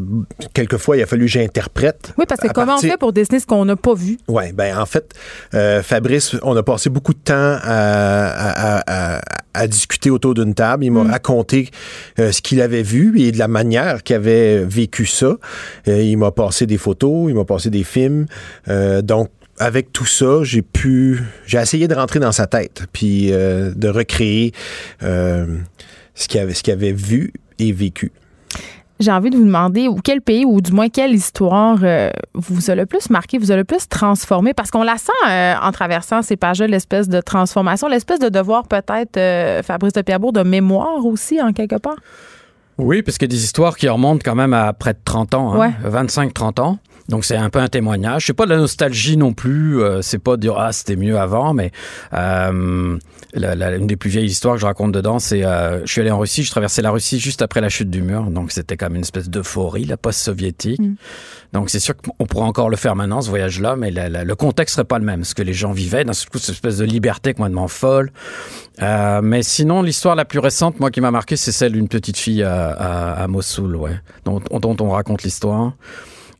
[0.54, 2.14] quelquefois, il a fallu que j'interprète.
[2.18, 4.18] Oui, parce que comment partir- on fait pour dessiner ce qu'on n'a pas vu?
[4.28, 5.14] oui, ben en fait,
[5.54, 9.22] euh, Fabrice, on a passé beaucoup de temps à, à- à- à-
[9.54, 10.86] à discuter autour d'une table.
[10.86, 11.12] Il m'a Mm.
[11.12, 11.70] raconté
[12.20, 15.36] euh, ce qu'il avait vu et de la manière qu'il avait vécu ça.
[15.88, 18.26] Il m'a passé des photos, il m'a passé des films.
[19.04, 23.72] Donc, avec tout ça, j'ai pu, j'ai essayé de rentrer dans sa tête, puis euh,
[23.76, 24.52] de recréer
[25.02, 25.48] euh,
[26.14, 28.12] ce qu'il avait, ce qu'il avait vu et vécu.
[29.00, 32.72] J'ai envie de vous demander ou quel pays ou du moins quelle histoire euh, vous
[32.72, 34.54] a le plus marqué, vous a le plus transformé?
[34.54, 38.68] Parce qu'on la sent euh, en traversant ces pages-là, l'espèce de transformation, l'espèce de devoir
[38.68, 41.98] peut-être, euh, Fabrice de Pierrebourg, de mémoire aussi en quelque part?
[42.80, 45.74] Oui, parce a des histoires qui remontent quand même à près de 30 ans, hein,
[45.84, 45.90] Ouais.
[45.90, 46.80] 25-30 ans.
[47.10, 48.26] Donc c'est un peu un témoignage.
[48.26, 49.82] C'est pas de la nostalgie non plus.
[49.82, 51.72] euh, c'est pas de dire ah c'était mieux avant, mais
[52.14, 52.98] euh,
[53.34, 56.02] la, la- une des plus vieilles histoires que je raconte dedans, c'est euh, je suis
[56.02, 58.78] allé en Russie, je traversais la Russie juste après la chute du mur, donc c'était
[58.78, 60.80] comme une espèce d'euphorie, la post-soviétique.
[60.82, 60.96] Mm.
[61.54, 64.76] Donc c'est sûr qu'on pourrait encore le faire maintenant ce voyage-là, mais la- le contexte
[64.76, 65.24] serait pas le même.
[65.24, 68.12] Ce que les gens vivaient, coup cette espèce de liberté complètement folle.
[68.82, 72.18] Euh, mais sinon l'histoire la plus récente, moi qui m'a marqué, c'est celle d'une petite
[72.18, 75.74] fille à, à, à Mossoul, ouais, dont, dont on raconte l'histoire.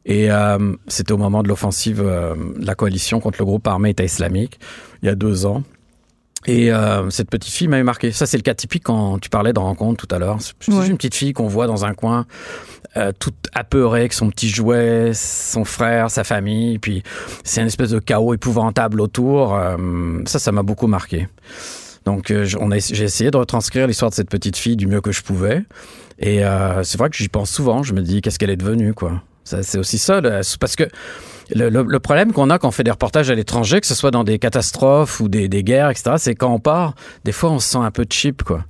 [0.10, 3.90] Et euh, c'était au moment de l'offensive euh, de la coalition contre le groupe armé
[3.90, 4.58] État islamique,
[5.04, 5.64] il y a deux ans.
[6.46, 8.14] Et euh, cette petite fille m'avait marqué.
[8.14, 10.38] Ça, c'est le cas typique quand tu parlais de rencontre tout à l'heure.
[10.40, 10.88] C'est Ouais.
[10.88, 12.26] une petite fille qu'on voit dans un coin,
[12.96, 16.80] euh, toute apeurée, avec son petit jouet, son frère, sa famille.
[16.80, 17.04] Puis
[17.44, 19.56] c'est une espèce de chaos épouvantable autour.
[19.56, 19.76] Euh,
[20.26, 21.28] ça, ça m'a beaucoup marqué.
[22.06, 25.64] Donc, j'ai essayé de retranscrire l'histoire de cette petite fille du mieux que je pouvais.
[26.20, 26.42] Et
[26.84, 27.84] c'est vrai que j'y pense souvent.
[27.84, 29.22] Je me dis, qu'est-ce qu'elle est devenue, quoi.
[29.62, 30.22] C'est aussi ça,
[30.60, 30.84] parce que
[31.56, 33.96] le, le- le problème qu'on a quand on fait des reportages à l'étranger, que ce
[33.96, 36.94] soit dans des catastrophes ou des, des guerres, etc., c'est quand on part,
[37.24, 38.66] des fois on se sent un peu cheap, quoi.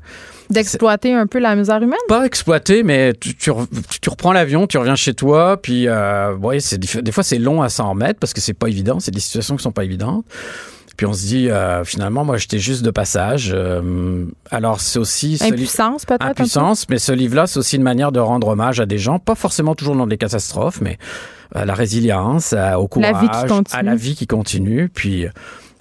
[0.50, 1.98] D'exploiter un peu la misère humaine?
[2.08, 3.68] Pas exploité, mais tu, tu, re-
[4.02, 6.60] tu reprends l'avion, tu reviens chez toi, puis euh, ouais,
[7.02, 9.58] des fois c'est long à s'en remettre parce que c'est pas évident, c'est des situations
[9.58, 10.24] qui sont pas évidentes.
[10.98, 13.52] Puis on se dit, euh, finalement, moi j'étais juste de passage.
[13.54, 15.38] euh, alors c'est aussi...
[15.42, 16.24] Impuissance peut-être?
[16.24, 16.42] un peu?
[16.42, 19.36] Impuissance, mais ce livre-là, c'est aussi une manière de rendre hommage à des gens, pas
[19.36, 20.98] forcément toujours dans des catastrophes, mais
[21.54, 23.80] à la résilience, à- au La courage, vie qui continue.
[23.80, 24.90] à la vie qui continue.
[24.94, 25.26] Puis,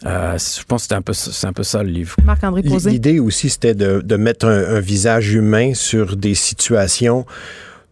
[0.04, 2.14] euh, je pense que c'était un peu, c'est un peu ça le livre.
[2.24, 2.90] Marc-André Posé.
[2.90, 7.24] L'idée aussi, c'était de, de mettre un, un visage humain sur des situations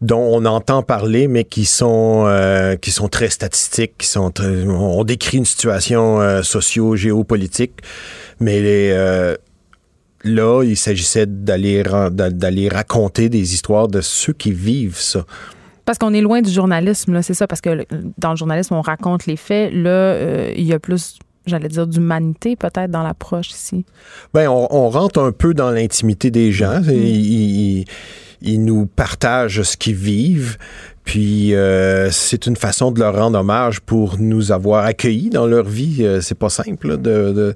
[0.04, 4.66] dont on entend parler, mais qui sont euh, qui sont très statistiques, qui sont très-
[4.68, 7.72] on décrit une situation euh, socio-géopolitique,
[8.38, 9.34] mais les, euh,
[10.24, 15.24] là, il s'agissait d'aller d'aller raconter des histoires de ceux qui vivent ça.
[15.86, 17.86] Parce qu'on est loin du journalisme, là, c'est ça, parce que
[18.18, 19.70] dans le journalisme, on raconte les faits.
[19.72, 23.84] Là, il y a plus, j'allais dire, d'humanité peut-être dans l'approche ici.
[24.32, 26.80] Ben, on, on rentre un peu dans l'intimité des gens.
[26.80, 26.90] Mm.
[26.90, 27.84] Ils-
[28.44, 30.56] ils nous partagent ce qu'ils vivent.
[31.04, 35.64] Puis euh, c'est une façon de leur rendre hommage pour nous avoir accueillis dans leur
[35.64, 35.98] vie.
[36.00, 37.54] Euh, c'est pas simple de,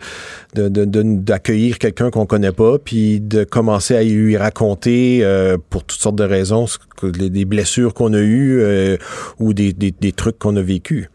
[0.55, 6.01] d'accueillir de, quelqu'un qu'on connaît pas, puis de commencer à lui raconter euh, pour toutes
[6.01, 6.67] sortes de raisons
[7.03, 8.61] des blessures qu'on a eues
[9.39, 11.09] ou des, des, trucs qu'on a vécus.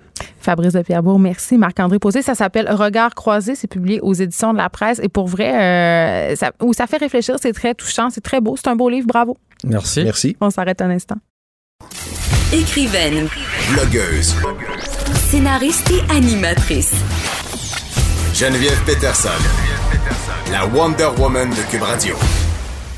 [0.44, 1.58] Fabrice de Pierrebourg, merci.
[1.58, 5.00] Marc-André Posé, ça s'appelle Regard croisé, c'est publié aux éditions de la presse.
[5.02, 8.68] Et pour vrai, ça, où ça fait réfléchir, c'est très touchant, c'est très beau, c'est
[8.68, 9.38] un beau livre, bravo.
[9.64, 10.04] Merci.
[10.04, 10.38] Merci.
[10.42, 11.16] On s'arrête un instant.
[12.52, 13.28] Écrivaine.
[13.72, 14.36] Blogueuse.
[15.30, 16.94] Scénariste et animatrice.
[18.34, 19.30] Geneviève Peterson.
[20.52, 22.16] La Wonder Woman de Cube Radio.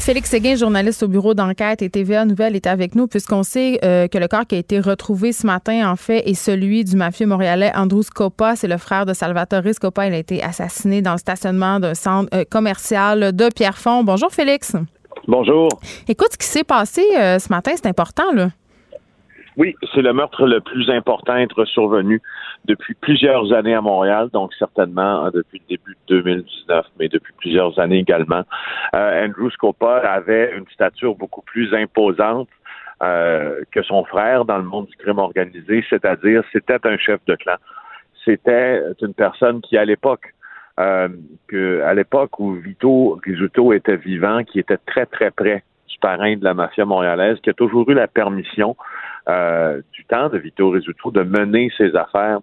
[0.06, 4.08] Félix Séguin, journaliste au bureau d'enquête et TVA Nouvelle, est avec nous puisqu'on sait euh,
[4.08, 7.26] que le corps qui a été retrouvé ce matin, en fait, est celui du mafieux
[7.26, 8.56] montréalais Andrew Scopa.
[8.56, 10.06] C'est le frère de Salvatore Scopa.
[10.06, 14.04] Il a été assassiné dans le stationnement d'un centre euh, commercial de Pierrefonds.
[14.04, 14.76] Bonjour, Félix.
[15.28, 15.70] Bonjour.
[16.08, 18.50] Écoute, ce qui s'est passé euh, ce matin, c'est important, là.
[19.58, 22.22] Oui, c'est le meurtre le plus important à être survenu
[22.66, 27.34] depuis plusieurs années à Montréal, donc certainement hein, depuis le début de 2019, mais depuis
[27.38, 28.44] plusieurs années également.
[28.96, 32.50] Euh, Andrew Scopa avait une stature beaucoup plus imposante
[33.04, 37.36] euh, que son frère dans le monde du crime organisé, c'est-à-dire c'était un chef de
[37.36, 37.56] clan.
[38.24, 40.34] C'était une personne qui, à l'époque,
[40.80, 41.10] euh,
[41.86, 46.44] à l'époque où Vito Rizzuto était vivant, qui était très très près du parrain de
[46.44, 48.76] la mafia montréalaise, qui a toujours eu la permission
[49.94, 52.40] du temps de Vito Rizzuto de mener ses affaires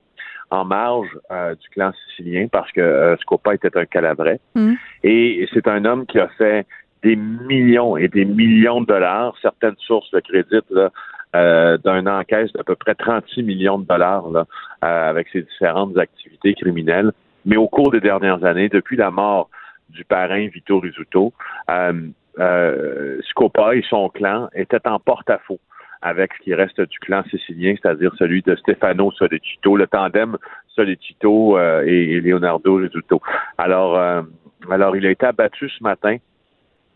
[0.53, 4.39] en marge euh, du clan sicilien parce que euh, Scopa était un calabrais.
[4.55, 4.75] Mm.
[5.03, 6.67] Et, c'est un homme qui a fait
[7.03, 9.35] des millions et des millions de dollars.
[9.41, 10.91] Certaines sources de crédit là,
[11.35, 14.47] euh, d'un encaisse d'à peu près 36 millions de dollars là,
[14.83, 17.13] avec ses différentes activités criminelles.
[17.47, 19.49] Mais au cours des dernières années, depuis la mort
[19.89, 21.33] du parrain Vito Rizzuto,
[23.23, 25.61] Scopa et son clan étaient en porte-à-faux
[26.03, 30.37] avec ce qui reste du clan sicilien, c'est-à-dire celui de Stefano Solicito, le tandem
[30.69, 33.21] Solicito euh, et, Leonardo Rizzuto.
[33.59, 34.23] Alors, euh,
[34.71, 36.17] alors, il a été abattu ce matin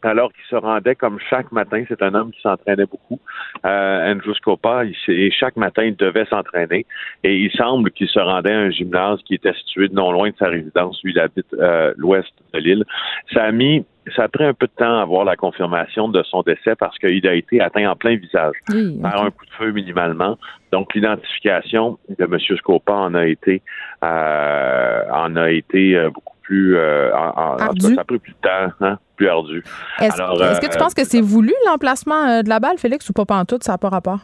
[0.03, 1.85] alors qu'il se rendait comme chaque matin.
[1.89, 3.21] C'est un homme qui s'entraînait beaucoup,
[3.65, 6.87] euh, Andrew Scopa, et chaque matin, il devait s'entraîner.
[7.25, 10.37] Et il semble qu'il se rendait à un gymnase qui était situé non loin de
[10.39, 11.01] sa résidence.
[11.03, 12.85] Lui, il habite euh, l'ouest de l'île.
[13.33, 13.85] Ça a mis
[14.15, 16.97] ça a pris un peu de temps à avoir la confirmation de son décès parce
[16.99, 18.55] qu'il a été atteint en plein visage
[19.03, 20.39] par un coup de feu minimalement.
[20.73, 22.39] Donc l'identification de M.
[22.59, 23.63] Scopa en a été
[24.05, 28.73] euh, en a été euh, beaucoup plus euh, en, ça a pris plus de temps,
[28.81, 29.65] hein, plus ardu.
[30.01, 33.45] Est-ce que tu penses que c'est voulu l'emplacement de la balle, Félix, ou pas en
[33.45, 34.21] tout, ça n'a pas rapport?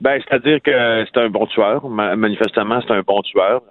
[0.00, 1.88] Ben, c'est-à-dire que c'est un bon tueur.
[1.88, 3.62] Manifestement, c'est un bon tueur.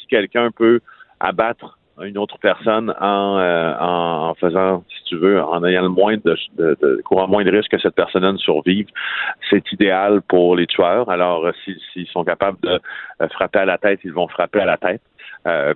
[0.00, 0.80] si quelqu'un peut
[1.20, 6.16] abattre une autre personne en, euh, en faisant, si tu veux, en ayant le moins
[6.16, 8.86] de, courant moins de risque que cette personne ne survive,
[9.50, 11.08] c'est idéal pour les tueurs.
[11.10, 11.52] Alors, euh,
[11.92, 12.80] s'ils sont capables de
[13.20, 15.02] euh, frapper à la tête, ils vont frapper à la tête.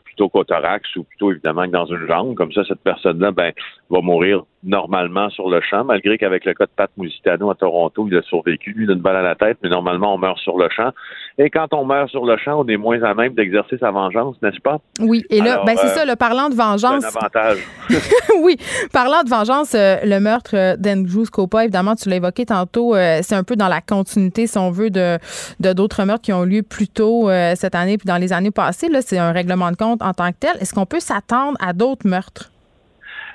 [0.05, 2.37] Plutôt qu'au thorax ou plutôt évidemment que dans une jambe.
[2.37, 3.51] Comme ça, cette personne-là ben,
[3.91, 8.06] va mourir normalement sur le champ, malgré qu'avec le cas de Pat Musitano à Toronto,
[8.10, 10.68] il a survécu, lui, d'une balle à la tête, mais normalement, on meurt sur le
[10.68, 10.90] champ.
[11.38, 14.36] Et quand on meurt sur le champ, on est moins à même d'exercer sa vengeance,
[14.42, 14.78] n'est-ce pas?
[15.00, 17.04] Oui, et là, ben, c'est ça, le parlant de vengeance.
[17.04, 17.58] C'est un avantage.
[18.42, 18.56] oui,
[18.92, 23.36] parlant de vengeance, euh, le meurtre d'Andrew Scopa, évidemment, tu l'as évoqué tantôt, euh, c'est
[23.36, 25.18] un peu dans la continuité, si on veut, de
[25.60, 28.88] d'autres meurtres qui ont eu lieu plus tôt cette année puis dans les années passées.
[28.88, 30.56] Là, c'est un règlement de compte en tant que tel.
[30.60, 32.50] Est-ce qu'on peut s'attendre à d'autres meurtres?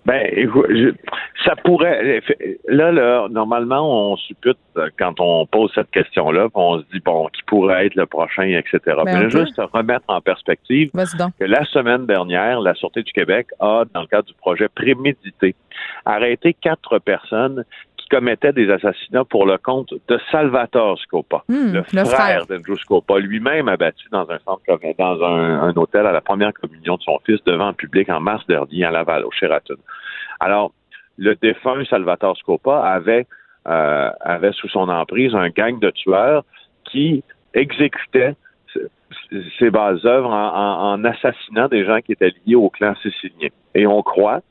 [0.06, 0.50] Ben,
[1.46, 2.22] ça pourrait.
[2.68, 7.28] Là, là, normalement, on suppute euh, quand on pose cette question-là, on se dit bon,
[7.28, 8.80] qui pourrait être le prochain, etc.
[9.06, 13.84] Ben, Mais juste remettre en perspective que la semaine dernière, la Sûreté du Québec a,
[13.94, 15.56] dans le cadre du projet Prémédité,
[16.06, 17.64] arrêté quatre personnes
[18.12, 23.70] commettait des assassinats pour le compte de Salvatore Scopa, hmm, le, frère, d'Andrew Scopa, lui-même
[23.70, 24.62] abattu dans un centre
[25.00, 28.46] dans un, hôtel à la première communion de son fils devant le public en mars
[28.48, 29.78] dernier à Laval, au Sheraton.
[30.42, 30.74] Alors,
[31.18, 33.28] le défunt Salvatore Scopa avait,
[33.68, 36.44] euh, avait sous son emprise un gang de tueurs
[36.84, 38.36] qui exécutaient
[39.58, 43.50] ses bases œuvres en, en, assassinant des gens qui étaient liés au clan sicilien.
[43.74, 44.42] Et on croit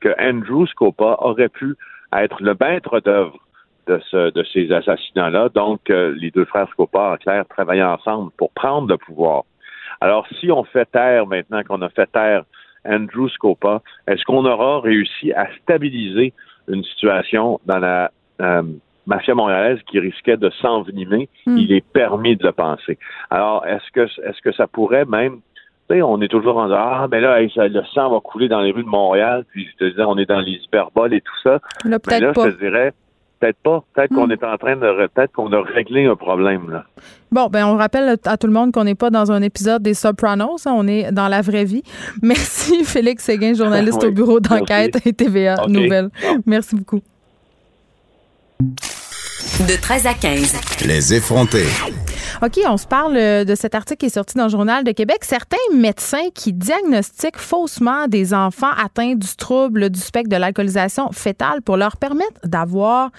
[0.00, 1.76] que Andrew Scopa aurait pu
[2.24, 3.38] être le maître d'œuvre
[3.86, 5.48] de, ce, de ces assassinats-là.
[5.54, 9.44] Donc, euh, les deux frères Scopa, en clair, travaillaient ensemble pour prendre le pouvoir.
[10.00, 12.44] Alors, si on fait taire maintenant qu'on a fait taire
[12.84, 16.32] Andrew Scopa, est-ce qu'on aura réussi à stabiliser
[16.68, 18.10] une situation dans la
[18.40, 18.62] euh,
[19.06, 21.28] mafia montréalaise qui risquait de s'envenimer?
[21.46, 21.56] Hmm.
[21.56, 22.98] Il est permis de le penser.
[23.30, 25.40] Alors, est-ce que est-ce que ça pourrait même
[25.90, 28.88] on est toujours en ah ben là le sang va couler dans les rues de
[28.88, 32.20] Montréal puis je te disais on est dans les hyperboles et tout ça là, mais
[32.20, 32.92] là je te dirais
[33.38, 33.84] Peut-être pas.
[33.94, 34.32] Peut-être qu'on hmm.
[34.32, 35.08] est en train de.
[35.08, 36.84] Peut-être qu'on a réglé un problème, là.
[37.30, 39.94] Bon, ben on rappelle à tout le monde qu'on n'est pas dans un épisode des
[39.94, 41.82] Sopranos, hein, on est dans la vraie vie.
[42.22, 46.08] Merci Félix Séguin, journaliste au bureau d'enquête et TVA Nouvelles.
[46.46, 47.02] Merci beaucoup.
[48.60, 50.86] De 13 à 15.
[50.86, 51.66] Les effrontés.
[52.42, 54.92] OK, on se parle euh, de cet article qui est sorti dans le Journal de
[54.92, 55.18] Québec.
[55.22, 61.62] Certains médecins qui diagnostiquent faussement des enfants atteints du trouble du spectre de l'alcoolisation fétale
[61.62, 63.10] pour leur permettre d'avoir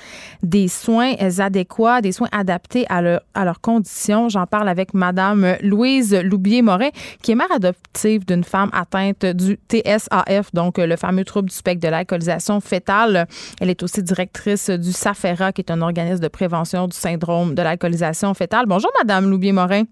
[0.43, 4.29] des soins adéquats, des soins adaptés à, leur, à leurs conditions.
[4.29, 6.89] J'en parle avec Madame Louise Loubier-Morin,
[7.21, 11.85] qui est mère adoptive d'une femme atteinte du TSAF, donc le fameux trouble du spectre
[11.85, 13.27] de l'alcoolisation fétale.
[13.59, 17.61] Elle est aussi directrice du SAFERA, qui est un organisme de prévention du syndrome de
[17.61, 18.65] l'alcoolisation fétale.
[18.67, 19.29] Bonjour, Madame.
[19.29, 19.83] Loubier-Morin.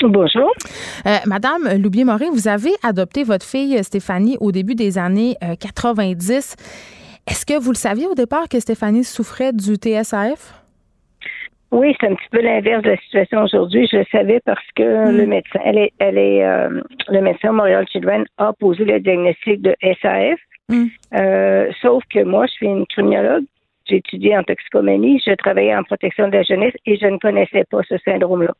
[0.00, 0.52] Bonjour.
[1.06, 6.56] Euh, Madame Loubier-Morin, vous avez adopté votre fille Stéphanie au début des années 90.
[6.56, 10.54] Euh, Est-ce que vous le saviez au départ que Stéphanie souffrait du TSAF?
[11.72, 13.88] Oui, c'est un petit peu l'inverse de la situation aujourd'hui.
[13.90, 15.16] Je le savais parce que hmm.
[15.16, 19.60] le médecin, elle est, elle est, euh, le médecin Montréal Children a posé le diagnostic
[19.62, 20.38] de SAF.
[20.70, 20.86] Hmm.
[21.82, 23.44] sauf que moi, je suis une criminologue
[23.88, 27.64] j'ai étudié en toxicomanie, je travaillais en protection de la jeunesse et je ne connaissais
[27.70, 28.54] pas ce syndrome-là.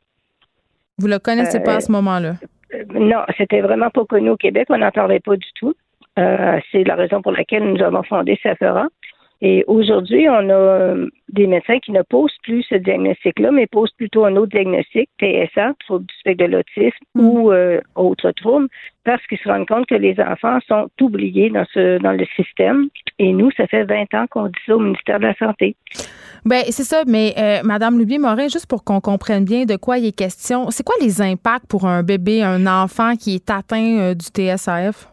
[0.99, 2.35] Vous le connaissez pas à ce moment-là?
[2.75, 4.67] Euh, non, c'était vraiment pas connu au Québec.
[4.71, 5.75] On n'en parlait pas du tout.
[6.19, 8.89] Euh, c'est la raison pour laquelle nous avons fondé SAFERA.
[9.41, 13.93] Et aujourd'hui, on a euh, des médecins qui ne posent plus ce diagnostic-là, mais posent
[13.93, 17.21] plutôt un autre diagnostic, TSA, trouble du spectre de l'autisme mm.
[17.21, 18.67] ou euh, autre trouble,
[19.05, 22.89] parce qu'ils se rendent compte que les enfants sont oubliés dans ce dans le système.
[23.21, 25.77] Et nous, ça fait 20 ans qu'on dit ça au ministère de la Santé.
[26.45, 30.07] Ben c'est ça, mais euh, Madame Lubier-Morin, juste pour qu'on comprenne bien de quoi il
[30.07, 34.27] est question, c'est quoi les impacts pour un bébé, un enfant qui est atteint du
[34.27, 35.13] TSAF?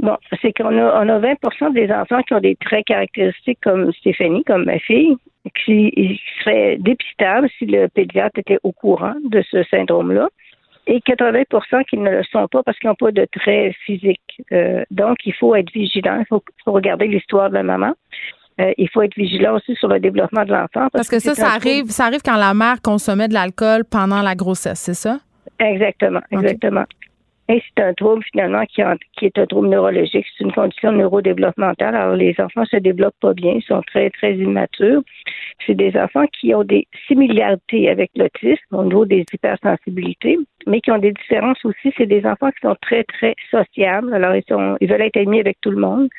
[0.00, 3.92] Bon, c'est qu'on a, on a 20 des enfants qui ont des traits caractéristiques comme
[3.92, 5.16] Stéphanie, comme ma fille,
[5.64, 10.28] qui seraient dépistables si le pédiatre était au courant de ce syndrome-là,
[10.86, 14.42] et 80% qui ne le sont pas parce qu'ils n'ont pas de traits physiques.
[14.52, 17.92] Euh, donc, il faut être vigilant, il faut, regarder l'histoire de la maman.
[18.60, 20.88] Euh, il faut être vigilant aussi sur le développement de l'enfant.
[20.92, 24.34] Parce, que, ça, ça arrive, ça arrive quand la mère consommait de l'alcool pendant la
[24.34, 25.18] grossesse, c'est ça?
[25.60, 26.84] Exactement, exactement.
[27.50, 30.26] Et c'est un trouble finalement qui, est un trouble neurologique.
[30.36, 31.94] C'est une condition neurodéveloppementale.
[31.94, 35.00] Alors les enfants se développent pas bien, ils sont très très immatures.
[35.66, 40.90] C'est des enfants qui ont des similarités avec l'autisme au niveau des hypersensibilités, mais qui
[40.90, 41.90] ont des différences aussi.
[41.96, 44.12] C'est des enfants qui sont très très sociables.
[44.12, 46.10] Alors ils sont, ils veulent être amis avec tout le monde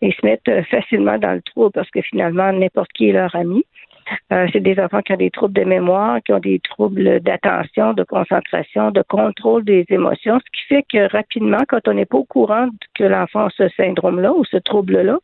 [0.00, 3.34] et se mettent euh, facilement dans le trouble parce que finalement n'importe qui est leur
[3.34, 3.64] ami.
[4.32, 7.92] Euh, c'est des enfants qui ont des troubles de mémoire, qui ont des troubles d'attention,
[7.94, 12.18] de concentration, de contrôle des émotions, ce qui fait que rapidement, quand on n'est pas
[12.18, 15.18] au courant que l'enfant a ce syndrome-là ou ce trouble-là,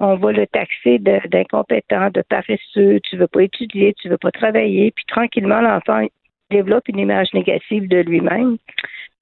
[0.00, 4.92] on va le taxer d'incompétent, de, paresseux, tu veux pas étudier, tu veux pas travailler,
[4.92, 6.06] puis tranquillement, l'enfant
[6.50, 8.56] développe une image négative de lui-même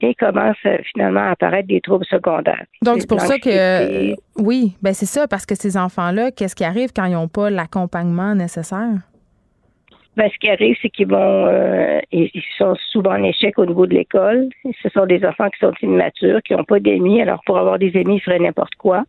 [0.00, 2.64] et commence euh, finalement à apparaître des troubles secondaires.
[2.82, 6.64] Donc, c'est pour ça que, oui, ben c'est ça, parce que ces enfants-là, qu'est-ce qui
[6.64, 8.98] arrive quand ils n'ont pas l'accompagnement nécessaire?
[10.16, 13.86] Ben, ce qui arrive, c'est qu'ils vont, euh, ils sont souvent en échec au niveau
[13.86, 14.48] de l'école.
[14.82, 17.20] Ce sont des enfants qui sont immatures, qui n'ont pas d'amis.
[17.20, 19.04] Alors, pour avoir des amis, ils feraient n'importe quoi.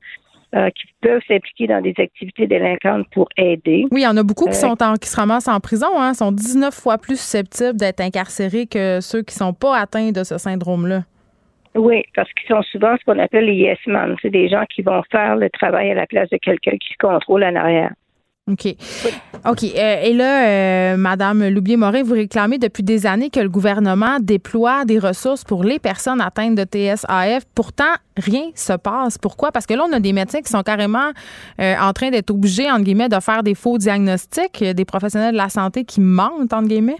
[0.58, 3.86] Euh, qui peuvent s'impliquer dans des activités délinquantes pour aider.
[3.92, 6.16] Oui, il y en a beaucoup qui sont en, qui se ramassent en prison, hein,
[6.16, 10.40] sont 19 fois plus susceptibles d'être incarcérés que ceux qui sont pas atteints de ce
[10.40, 11.04] syndrome-là.
[11.76, 14.16] Oui, parce qu'ils sont souvent ce qu'on appelle les yes men.
[14.22, 16.98] C'est des gens qui vont faire le travail à la place de quelqu'un qui se
[16.98, 17.92] contrôle en arrière.
[18.50, 18.76] OK.
[19.46, 19.64] OK.
[19.64, 24.86] Euh, et là, euh, Madame Loubier-Morin, vous réclamez depuis des années que le gouvernement déploie
[24.86, 27.44] des ressources pour les personnes atteintes de TSAF.
[27.54, 29.18] Pourtant, rien se passe.
[29.18, 29.52] Pourquoi?
[29.52, 31.12] Parce que là, on a des médecins qui sont carrément
[31.60, 35.38] euh, en train d'être obligés, entre guillemets, de faire des faux diagnostics, des professionnels de
[35.38, 36.98] la santé qui mentent, entre guillemets.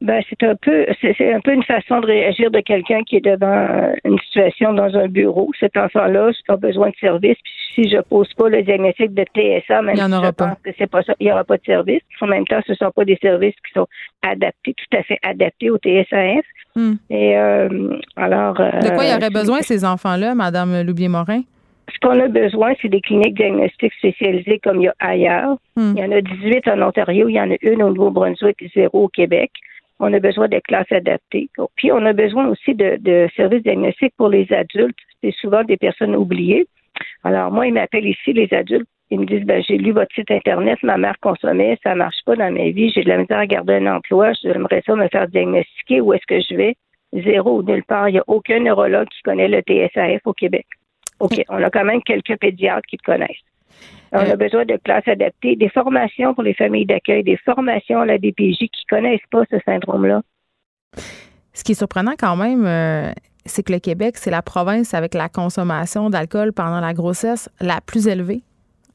[0.00, 3.20] Ben, c'est un peu, c'est un peu une façon de réagir de quelqu'un qui est
[3.20, 5.50] devant une situation dans un bureau.
[5.58, 7.36] Cet enfant-là a besoin de service.
[7.42, 10.70] Puis si je pose pas le diagnostic de TSA, même il si je pense que
[10.78, 12.02] c'est pas ça, il n'y aura pas de service.
[12.20, 13.88] En même temps, ce ne sont pas des services qui sont
[14.22, 16.44] adaptés, tout à fait adaptés au TSAF.
[16.76, 16.94] Hmm.
[17.10, 18.60] Et euh, alors.
[18.60, 21.42] Euh, de quoi il y aurait besoin ces enfants-là, Madame Loubier-Morin?
[21.92, 25.56] Ce qu'on a besoin, c'est des cliniques diagnostiques spécialisées comme il y a ailleurs.
[25.74, 25.94] Hmm.
[25.96, 29.04] Il y en a 18 en Ontario, il y en a une au Nouveau-Brunswick, zéro
[29.04, 29.50] au Québec
[30.00, 31.50] on a besoin de classes adaptées.
[31.76, 34.96] Puis on a besoin aussi de, services diagnostiques pour les adultes.
[35.22, 36.66] C'est souvent des personnes oubliées.
[37.24, 38.88] Alors moi, ils m'appellent ici les adultes.
[39.10, 42.36] Ils me disent ben, j'ai lu votre site internet, ma mère consommait, ça marche pas
[42.36, 45.26] dans ma vie, j'ai de la misère à garder un emploi, j'aimerais ça me faire
[45.28, 46.76] diagnostiquer, où est-ce que je vais?
[47.14, 48.10] Zéro, nulle part.
[48.10, 50.66] Il n'y a aucun neurologue qui connaît le TSAF au Québec.
[51.20, 53.44] OK, on a quand même quelques pédiatres qui le connaissent.
[54.12, 58.00] On Euh, a besoin de classes adaptées, des formations pour les familles d'accueil, des formations
[58.00, 60.22] à la DPJ qui connaissent pas ce syndrome-là.
[61.52, 63.10] Ce qui est surprenant quand même, euh,
[63.44, 67.80] c'est que le Québec, c'est la province avec la consommation d'alcool pendant la grossesse la
[67.80, 68.42] plus élevée,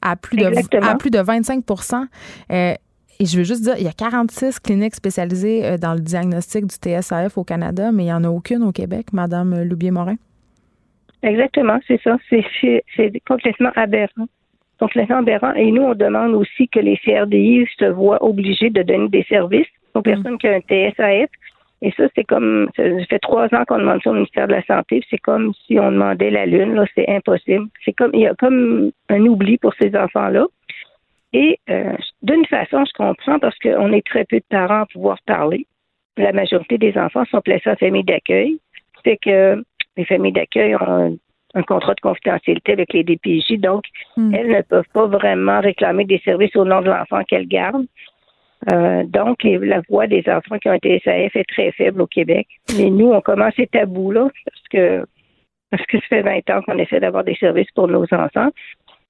[0.02, 0.86] à plus de, Exactement.
[0.86, 2.06] à plus de 25%
[2.50, 2.74] Euh,
[3.20, 6.66] Et je veux juste dire, il y a 46 cliniques spécialisées euh, dans le diagnostic
[6.66, 10.16] du TSAF au Canada, mais il n'y en a aucune au Québec, Madame Loubier-Morin.
[11.22, 12.16] Exactement, c'est ça.
[12.28, 14.26] C'est complètement aberrant.
[14.80, 15.54] Complètement aberrant.
[15.54, 19.68] Et nous, on demande aussi que les CRDI se voient obligés de donner des services
[19.94, 21.30] aux personnes qui ont un TSAF.
[21.82, 24.64] Et ça, c'est comme, ça fait trois ans qu'on demande ça au ministère de la
[24.64, 25.02] Santé.
[25.10, 27.66] C'est comme si on demandait la Lune, là, c'est impossible.
[27.84, 30.46] C'est comme, il y a comme un oubli pour ces enfants-là.
[31.34, 35.18] Et euh, d'une façon, je comprends parce qu'on est très peu de parents à pouvoir
[35.26, 35.66] parler.
[36.16, 38.58] La majorité des enfants sont placés en famille d'accueil.
[39.04, 39.62] C'est que
[39.96, 41.18] les familles d'accueil ont
[41.54, 43.84] un, contrat de confidentialité avec les DPJ, donc
[44.16, 47.86] elles ne peuvent pas vraiment réclamer des services au nom de l'enfant qu'elles gardent.
[48.72, 52.46] Euh, donc, la voix des enfants qui ont un TSAF est très faible au Québec.
[52.78, 55.04] Mais nous, on commence ces tabous-là parce que
[55.70, 58.50] parce que ça fait 20 ans qu'on essaie d'avoir des services pour nos enfants.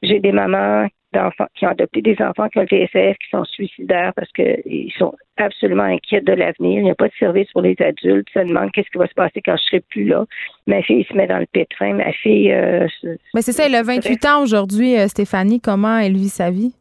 [0.02, 3.44] J'ai des mamans d'enfants qui ont adopté des enfants qui ont le TSAF qui sont
[3.44, 6.78] suicidaires parce qu'ils sont absolument inquiets de l'avenir.
[6.80, 8.28] Il n'y a pas de service pour les adultes.
[8.34, 10.24] Ça demande qu'est-ce qui va se passer quand je serai plus là.
[10.66, 11.94] Ma fille se met dans le pétrin.
[11.94, 12.52] Ma fille.
[12.52, 15.60] euh, se- Mais c'est ça, elle a 28 ans aujourd'hui, euh, Stéphanie.
[15.60, 16.72] Comment elle vit sa vie?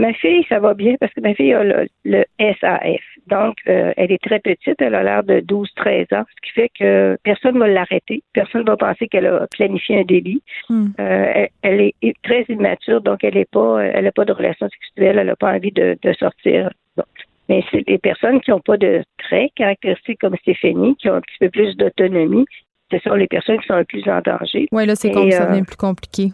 [0.00, 3.02] Ma fille, ça va bien parce que ma fille a le, le SAF.
[3.26, 4.80] Donc, euh, elle est très petite.
[4.80, 8.22] Elle a l'air de 12-13 ans, ce qui fait que personne ne va l'arrêter.
[8.32, 10.42] Personne ne va penser qu'elle a planifié un délit.
[10.70, 10.86] Hmm.
[10.98, 14.70] Euh, elle, elle est très immature, donc elle n'a pas, elle a pas de relation
[14.70, 15.18] sexuelle.
[15.18, 16.70] Elle n'a pas envie de, de sortir.
[16.96, 17.06] Donc,
[17.50, 21.20] mais c'est des personnes qui n'ont pas de traits caractéristiques comme Stéphanie, qui ont un
[21.20, 22.46] petit peu plus d'autonomie.
[22.90, 24.66] Ce sont les personnes qui sont le plus en danger.
[24.72, 26.28] Oui, là, c'est Et, comme ça euh, devient plus compliqué.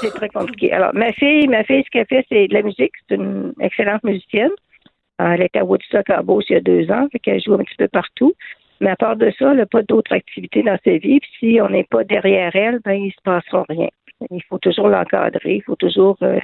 [0.00, 0.72] C'est très compliqué.
[0.72, 2.92] Alors, ma fille, ma fille, ce qu'elle fait, c'est de la musique.
[3.08, 4.50] C'est une excellente musicienne.
[5.18, 7.58] Elle était à Woodstock à Beauce il y a deux ans, fait qu'elle joue un
[7.58, 8.32] petit peu partout.
[8.80, 11.20] Mais à part de ça, elle n'a pas d'autres activités dans sa vie.
[11.20, 13.88] Puis si on n'est pas derrière elle, ben il se passera rien.
[14.30, 16.38] Il faut toujours l'encadrer, il faut toujours euh,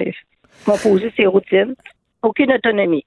[0.65, 1.75] composer ses routines.
[2.21, 3.05] Aucune autonomie.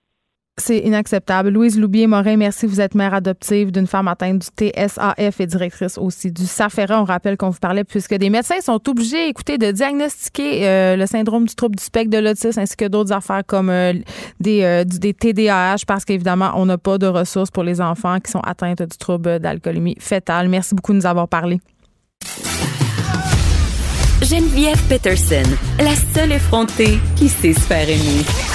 [0.59, 1.49] C'est inacceptable.
[1.49, 2.67] Louise Loubier-Morin, merci.
[2.67, 7.01] Vous êtes mère adoptive d'une femme atteinte du TSAF et directrice aussi du SAFERA.
[7.01, 11.07] On rappelle qu'on vous parlait puisque des médecins sont obligés, écoutez, de diagnostiquer euh, le
[11.07, 13.95] syndrome du trouble du spectre de l'autisme ainsi que d'autres affaires comme euh,
[14.41, 18.41] des, euh, TDAH parce qu'évidemment, on n'a pas de ressources pour les enfants qui sont
[18.41, 20.51] atteints du trouble d'alcoolémie fétale.
[20.51, 21.61] Merci beaucoup de nous avoir parlé.
[24.21, 25.43] Geneviève Peterson,
[25.79, 28.52] la seule effrontée qui sait se faire aimer.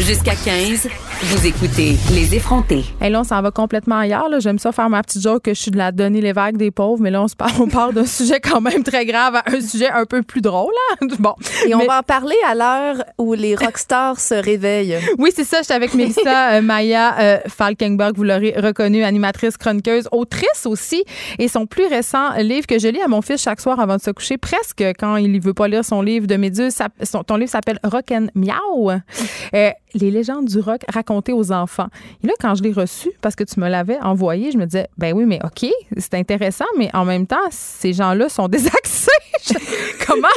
[0.00, 0.88] Jusqu'à 15,
[1.22, 2.84] vous écoutez Les effrontés.
[3.02, 4.28] Et là, on s'en va complètement ailleurs.
[4.30, 4.40] là.
[4.40, 7.00] J'aime ça faire ma petite joke que je suis de la Denis Lévesque des pauvres,
[7.02, 9.60] mais là, on, se part, on part d'un sujet quand même très grave à un
[9.60, 10.72] sujet un peu plus drôle.
[11.00, 11.06] hein.
[11.18, 11.34] Bon.
[11.66, 14.96] Et on Mais- va en parler à l'heure où les rockstars se réveillent.
[15.18, 15.58] Oui, c'est ça.
[15.60, 18.16] J'étais avec Mélissa euh, Maya euh, Falkenberg.
[18.16, 21.04] Vous l'aurez reconnue, animatrice, chroniqueuse, autrice aussi.
[21.38, 24.00] Et son plus récent livre que je lis à mon fils chaque soir avant de
[24.02, 27.22] se coucher, presque quand il ne veut pas lire son livre de Méduse, ça- son-
[27.22, 28.90] ton livre s'appelle Rock and Miau.
[29.54, 31.88] Euh, les légendes du rock racontées aux enfants.
[32.22, 34.88] Et là, quand je l'ai reçu, parce que tu me l'avais envoyé, je me disais,
[34.98, 39.10] ben oui, mais OK, c'est intéressant, mais en même temps, ces gens-là sont désaxés.
[40.06, 40.28] Comment,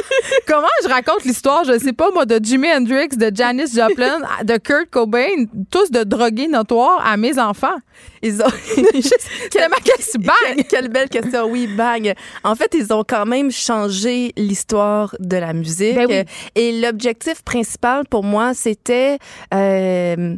[0.46, 4.56] comment je raconte l'histoire, je sais pas, moi, de Jimi Hendrix, de Janis Joplin, de
[4.56, 7.76] Kurt Cobain, tous de drogués notoires à mes enfants?
[8.22, 8.46] Ils ont.
[8.94, 10.20] C'était ma question.
[10.20, 10.34] Bang!
[10.56, 11.44] Quelle, quelle belle question.
[11.46, 12.14] Oui, bang.
[12.44, 15.96] En fait, ils ont quand même changé l'histoire de la musique.
[15.96, 16.22] Ben oui.
[16.54, 19.18] Et l'objectif principal pour moi, c'était.
[19.52, 20.36] euh,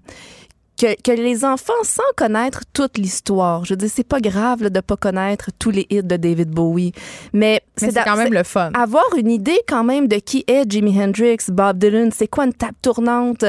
[0.76, 4.70] que, que les enfants, sans connaître toute l'histoire, je veux dire, c'est pas grave là,
[4.70, 6.92] de pas connaître tous les hits de David Bowie,
[7.32, 8.70] mais, Mais c'est quand même le fun.
[8.74, 12.54] avoir une idée quand même de qui est Jimi Hendrix, Bob Dylan, c'est quoi une
[12.54, 13.44] table tournante?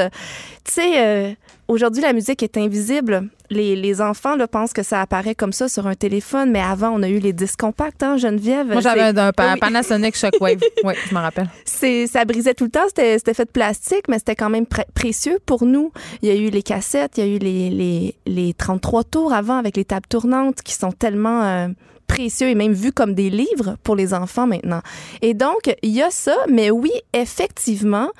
[0.64, 1.34] Tu sais, euh,
[1.68, 3.28] aujourd'hui, la musique est invisible.
[3.50, 6.90] Les, les enfants là, pensent que ça apparaît comme ça sur un téléphone, mais avant,
[6.90, 8.66] on a eu les disques compacts, hein, Geneviève.
[8.66, 9.58] Moi, j'avais un Oui.
[9.60, 10.60] Panasonic Shockwave.
[10.84, 11.48] oui, je me rappelle.
[11.64, 12.86] Ça brisait tout le temps.
[12.88, 15.92] C'était, fait de plastique, mais c'était quand même pré- précieux pour nous.
[16.22, 19.32] Il y a eu les cassettes, il y a eu les, les, les 33 tours
[19.32, 21.68] avant avec les tables tournantes qui sont tellement euh,
[22.06, 24.82] précieux et même vus comme des livres pour les enfants maintenant.
[25.22, 28.10] Et donc, il y a ça, mais oui, effectivement,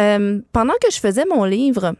[0.00, 1.94] euh, pendant que je faisais mon livre,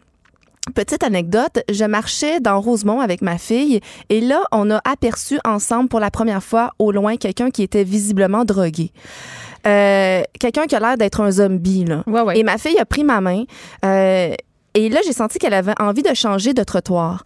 [0.73, 5.91] Petite anecdote, je marchais dans Rosemont avec ma fille et là, on a aperçu ensemble
[5.91, 8.91] pour la première fois au loin quelqu'un qui était visiblement drogué.
[9.67, 11.85] Euh, quelqu'un qui a l'air d'être un zombie.
[11.85, 12.03] Là.
[12.07, 12.39] Ouais, ouais.
[12.39, 13.45] Et ma fille a pris ma main
[13.85, 14.35] euh,
[14.75, 17.23] et là, j'ai senti qu'elle avait envie de changer de trottoir.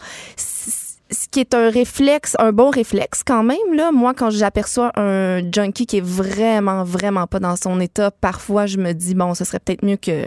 [1.10, 3.74] Ce qui est un réflexe, un bon réflexe quand même.
[3.74, 3.92] Là.
[3.92, 8.76] Moi, quand j'aperçois un junkie qui est vraiment, vraiment pas dans son état, parfois je
[8.76, 10.26] me dis, bon, ce serait peut-être mieux que,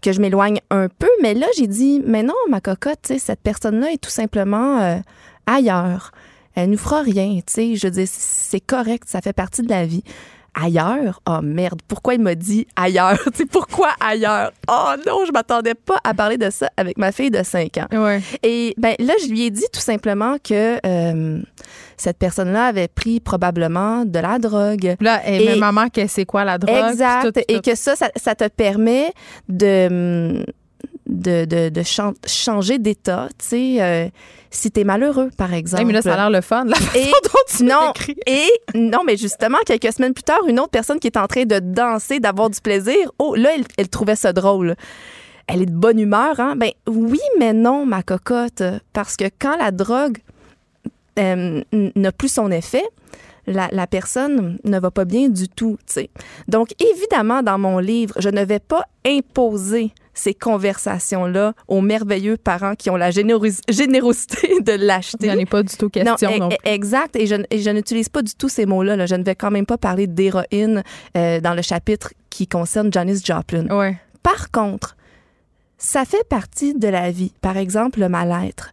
[0.00, 1.10] que je m'éloigne un peu.
[1.22, 4.96] Mais là, j'ai dit, mais non, ma cocotte, cette personne-là est tout simplement euh,
[5.46, 6.12] ailleurs.
[6.54, 7.76] Elle nous fera rien, tu sais.
[7.76, 10.02] Je dire, c'est correct, ça fait partie de la vie
[10.60, 11.20] ailleurs?
[11.28, 13.18] Oh merde, pourquoi il m'a dit ailleurs?
[13.32, 14.52] tu sais, pourquoi ailleurs?
[14.68, 17.86] Oh non, je m'attendais pas à parler de ça avec ma fille de 5 ans.
[18.04, 18.20] Ouais.
[18.42, 21.40] Et ben là, je lui ai dit tout simplement que euh,
[21.96, 24.96] cette personne-là avait pris probablement de la drogue.
[25.00, 26.90] Là, et, Et- maman, que c'est quoi la drogue?
[26.90, 27.22] Exact.
[27.24, 29.12] tout, tout, Et que ça, ça, ça te permet
[29.48, 30.44] de
[31.06, 34.08] de, de, de chan- changer d'état, tu sais, euh,
[34.50, 35.82] si t'es malheureux, par exemple.
[35.82, 37.92] Hey, mais là, ça a l'air le fun, la façon Et dont tu non,
[38.26, 41.44] et non, mais justement, quelques semaines plus tard, une autre personne qui est en train
[41.44, 44.74] de danser, d'avoir du plaisir, oh, là, elle, elle trouvait ça drôle.
[45.46, 46.54] Elle est de bonne humeur, hein?
[46.56, 50.18] Ben oui, mais non, ma cocotte, parce que quand la drogue
[51.18, 52.84] euh, n'a plus son effet,
[53.46, 56.10] la, la personne ne va pas bien du tout, tu sais.
[56.48, 62.74] Donc, évidemment, dans mon livre, je ne vais pas imposer ces conversations-là aux merveilleux parents
[62.74, 65.26] qui ont la généros- générosité de l'acheter.
[65.26, 66.30] Il n'y en est pas du tout question.
[66.32, 67.14] Non, non e- e- exact.
[67.16, 68.96] Et je, et je n'utilise pas du tout ces mots-là.
[68.96, 69.06] là.
[69.06, 70.82] Je ne vais quand même pas parler d'héroïne
[71.16, 73.66] euh, dans le chapitre qui concerne Janis Joplin.
[73.68, 73.96] Ouais.
[74.22, 74.96] Par contre,
[75.78, 77.32] ça fait partie de la vie.
[77.40, 78.72] Par exemple, le mal-être.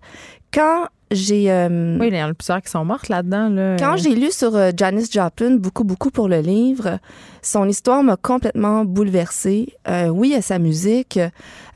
[0.53, 3.49] Quand j'ai euh, Oui, il y en a plusieurs qui sont mortes là-dedans.
[3.49, 3.75] Là.
[3.77, 6.99] quand j'ai lu sur euh, Janis Joplin, beaucoup, beaucoup pour le livre,
[7.41, 9.73] son histoire m'a complètement bouleversée.
[9.87, 11.19] Euh, oui, il y a sa musique,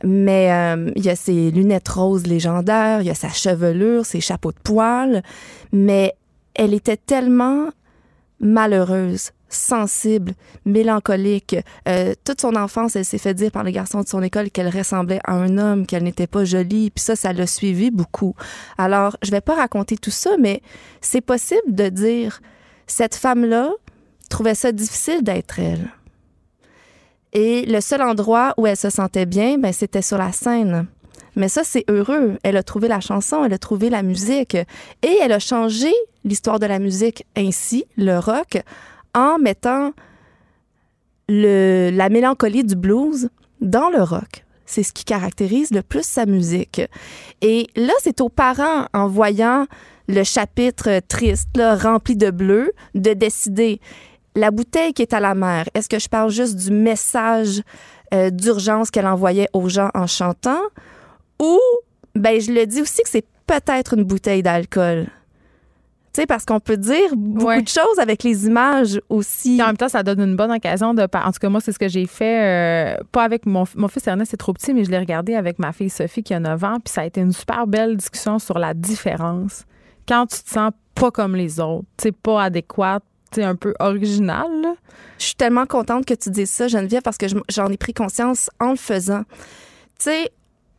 [0.03, 4.21] mais euh, il y a ses lunettes roses légendaires, il y a sa chevelure, ses
[4.21, 5.21] chapeaux de poils,
[5.71, 6.15] mais
[6.55, 7.69] elle était tellement
[8.39, 10.33] malheureuse, sensible,
[10.65, 11.55] mélancolique.
[11.87, 14.69] Euh, toute son enfance, elle s'est fait dire par les garçons de son école qu'elle
[14.69, 18.35] ressemblait à un homme, qu'elle n'était pas jolie, puis ça, ça l'a suivi beaucoup.
[18.77, 20.61] Alors, je vais pas raconter tout ça, mais
[21.01, 22.41] c'est possible de dire
[22.87, 23.71] cette femme-là
[24.29, 25.89] trouvait ça difficile d'être elle.
[27.33, 30.87] Et le seul endroit où elle se sentait bien, ben, c'était sur la scène.
[31.35, 32.37] Mais ça, c'est heureux.
[32.41, 35.93] Elle a trouvé la chanson, elle a trouvé la musique et elle a changé
[36.23, 38.57] l'histoire de la musique ainsi, le rock,
[39.17, 39.93] en mettant
[41.27, 43.29] le, la mélancolie du blues
[43.59, 44.45] dans le rock.
[44.65, 46.81] C'est ce qui caractérise le plus sa musique.
[47.41, 49.65] Et là, c'est aux parents, en voyant
[50.07, 53.81] le chapitre triste, rempli de bleu, de décider
[54.35, 55.65] la bouteille qui est à la mer.
[55.73, 57.61] Est-ce que je parle juste du message
[58.13, 60.61] euh, d'urgence qu'elle envoyait aux gens en chantant?
[61.41, 61.59] Ou
[62.13, 65.07] ben je le dis aussi que c'est peut-être une bouteille d'alcool.
[66.17, 67.61] Tu sais parce qu'on peut dire beaucoup Ouais.
[67.61, 69.49] de choses avec les images aussi.
[69.57, 71.03] Puis en même temps, ça donne une bonne occasion de.
[71.03, 72.95] En tout cas, moi, c'est ce que j'ai fait.
[72.97, 75.59] euh, pas avec mon, mon fils Ernest, c'est trop petit, mais je l'ai regardé avec
[75.59, 76.79] ma fille Sophie qui a 9 ans.
[76.83, 79.65] Puis ça a été une super belle discussion sur la différence.
[80.07, 84.47] Quand tu te sens pas comme les autres, tu pas adéquate, tu un peu original.
[84.63, 84.73] là.
[85.19, 87.93] Je suis tellement contente que tu dises ça, Geneviève, parce que je- j'en ai pris
[87.93, 89.21] conscience en le faisant.
[89.99, 90.31] Tu sais,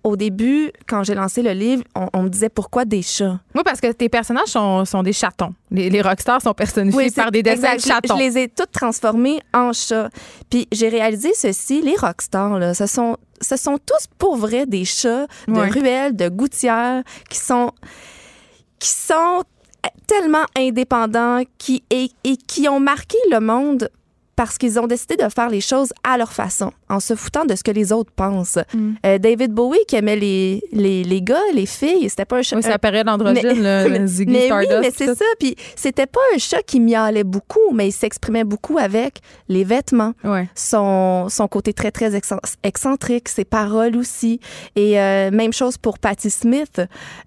[0.04, 3.40] au début, quand j'ai lancé le livre, on, on me disait pourquoi des chats?
[3.54, 5.52] Oui, parce que tes personnages sont, sont des chatons.
[5.70, 7.76] Les, les rockstars sont personnifiés c'est- par des dessins exact.
[7.76, 8.16] de chatons.
[8.16, 10.08] Je, je les ai toutes transformées en chats.
[10.50, 14.84] Puis j'ai réalisé ceci, les rockstars, là, ce sont, ce sont tous pour vrai des
[14.84, 15.68] chats de Ouais.
[15.68, 17.72] ruelles, de gouttières, qui sont,
[18.78, 19.42] qui sont
[20.06, 23.90] tellement indépendants qui, et, et qui ont marqué le monde
[24.39, 27.56] parce qu'ils ont décidé de faire les choses à leur façon, en se foutant de
[27.56, 28.60] ce que les autres pensent.
[28.73, 28.93] Mm.
[29.05, 32.55] Euh, David Bowie qui aimait les, les, les gars, les filles, c'était pas un chat.
[32.55, 34.73] Oui, c'est la période androgyne, Mais- là, Ziggy mais Stardust.
[34.73, 35.24] oui, mais c'est ça.
[35.40, 40.12] Puis c'était pas un chat qui miaulait beaucoup, mais il s'exprimait beaucoup avec les vêtements,
[40.23, 40.48] Ouais.
[40.55, 44.39] son, son côté très, très excen- excentrique, ses paroles aussi.
[44.77, 46.81] Et euh, même chose pour Patti Smith.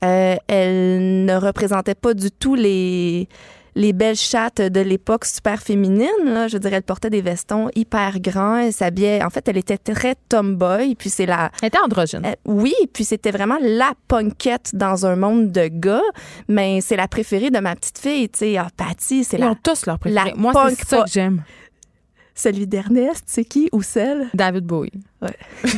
[0.05, 3.27] Euh, elle ne représentait pas du tout les
[3.75, 6.07] les belles chattes de l'époque super féminine.
[6.25, 6.47] Là.
[6.47, 8.57] Je dirais, elle portait des vestons hyper grands.
[8.57, 9.23] Elle s'habillait...
[9.23, 10.95] En fait, elle était très tomboy.
[10.95, 11.51] Puis c'est la...
[11.61, 12.25] Elle était androgyne.
[12.25, 16.01] Euh, oui, puis c'était vraiment la punkette dans un monde de gars,
[16.47, 19.51] mais c'est la préférée de ma petite fille, tu sais, ah, Patty, c'est Ils la
[19.51, 20.31] ont tous leur préféré.
[20.31, 21.43] la Moi, c'est ça que j'aime.
[22.35, 24.29] celui d'Ernest, c'est qui ou celle?
[24.33, 24.91] David Bowie.
[25.21, 25.35] Ouais.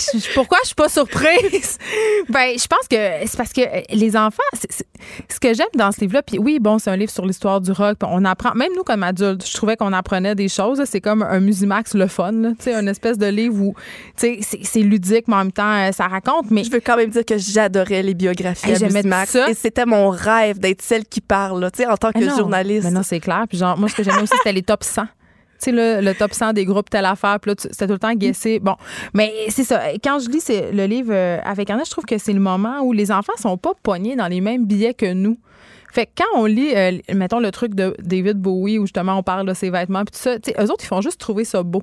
[0.00, 1.78] Je- je- pourquoi je suis pas surprise?
[2.28, 2.96] ben, je pense que
[3.26, 4.86] c'est parce que euh, les enfants, c'est- c'est-
[5.28, 7.72] ce que j'aime dans ce livre-là, puis oui, bon, c'est un livre sur l'histoire du
[7.72, 10.78] rock, on apprend, même nous comme adultes, je trouvais qu'on apprenait des choses.
[10.78, 10.86] là.
[10.86, 13.74] C'est comme un Musimax le fun, tu sais, une espèce de livre où,
[14.16, 16.50] tu sais, c'est- c'est ludique, mais en même temps, euh, ça raconte.
[16.50, 19.48] Mais Je veux quand même dire que j'adorais les biographies Hey, à j'aimais Max ça.
[19.50, 22.36] et c'était mon rêve d'être celle qui parle, tu sais, en tant que Mais non,
[22.36, 22.84] journaliste.
[22.84, 23.44] Mais non, c'est clair.
[23.48, 25.06] Puis genre, moi, ce que j'aimais aussi, c'était les top 100.
[25.60, 27.98] Tu sais, le, le top 100 des groupes telle affaire, puis là, c'était tout le
[27.98, 28.60] temps guessé.
[28.60, 28.76] Bon,
[29.14, 29.80] mais c'est ça.
[30.02, 32.92] Quand je lis le livre euh, avec Ernest, je trouve que c'est le moment où
[32.92, 35.38] les enfants sont pas pognés dans les mêmes billets que nous.
[35.92, 39.22] Fait que quand on lit, euh, mettons, le truc de David Bowie, où justement on
[39.22, 41.82] parle de ses vêtements, puis tout ça, eux autres, ils font juste trouver ça beau.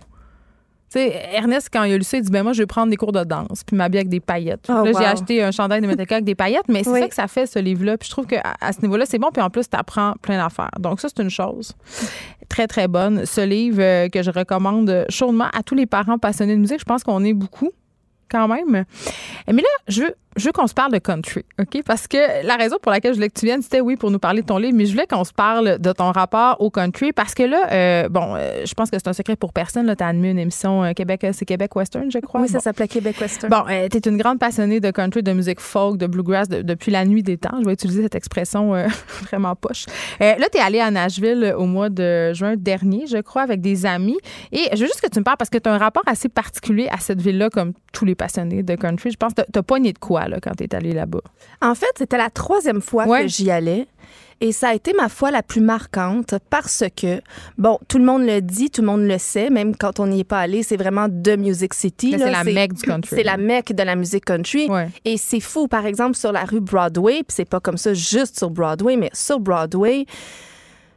[0.95, 2.95] Sais, Ernest, quand il a lu ça, il dit ben moi, je vais prendre des
[2.95, 4.65] cours de danse, puis m'habiller avec des paillettes.
[4.69, 4.97] Oh, là, wow.
[4.97, 7.01] j'ai acheté un chandail de Metallica avec des paillettes, mais c'est Oui.
[7.01, 7.97] ça que ça fait, ce livre-là.
[7.97, 10.37] Puis je trouve qu'à à ce niveau-là, c'est bon, puis en plus, tu apprends plein
[10.37, 10.71] d'affaires.
[10.79, 11.73] Donc, ça, c'est une chose
[12.47, 13.25] très, très bonne.
[13.25, 16.85] Ce livre euh, que je recommande chaudement à tous les parents passionnés de musique, je
[16.85, 17.71] pense qu'on est beaucoup
[18.29, 18.85] quand même.
[19.47, 21.81] Mais là, je veux, je veux qu'on se parle de country, OK?
[21.85, 24.19] Parce que la raison pour laquelle je voulais que tu viennes, c'était oui, pour nous
[24.19, 27.13] parler de ton livre, mais je voulais qu'on se parle de ton rapport au country
[27.13, 29.93] parce que là, euh, bon, euh, je pense que c'est un secret pour personne.
[29.95, 32.41] Tu as animé une émission euh, Québec, c'est Québec Western, je crois.
[32.41, 32.63] Oui, ça Bon.
[32.63, 33.49] s'appelait Québec Western.
[33.49, 36.91] Bon, tu es une grande passionnée de country, de musique folk, de bluegrass de- depuis
[36.91, 37.57] la nuit des temps.
[37.61, 38.73] Je vais utiliser cette expression
[39.23, 39.85] vraiment poche.
[40.19, 43.85] Là, tu es allée à Nashville au mois de juin dernier, je crois, avec des
[43.85, 44.17] amis.
[44.51, 46.29] Et je veux juste que tu me parles parce que tu as un rapport assez
[46.29, 49.11] particulier à cette ville-là, comme tous les passionnés de country.
[49.11, 51.21] Je pense que tu as pogné de quoi là, quand tu es allé là-bas?
[51.61, 53.23] En fait, c'était la troisième fois Ouais.
[53.23, 53.87] que j'y allais.
[54.41, 57.21] Et ça a été ma fois la plus marquante parce que,
[57.57, 60.19] bon, tout le monde le dit, tout le monde le sait, même quand on n'y
[60.19, 62.15] est pas allé, c'est vraiment The Music City.
[62.19, 63.15] C'est la mecque du country.
[63.15, 64.67] C'est la mecque de la musique country.
[64.69, 64.89] Ouais.
[65.05, 68.37] Et c'est fou, par exemple, sur la rue Broadway, puis c'est pas comme ça juste
[68.37, 70.05] sur Broadway, mais sur Broadway,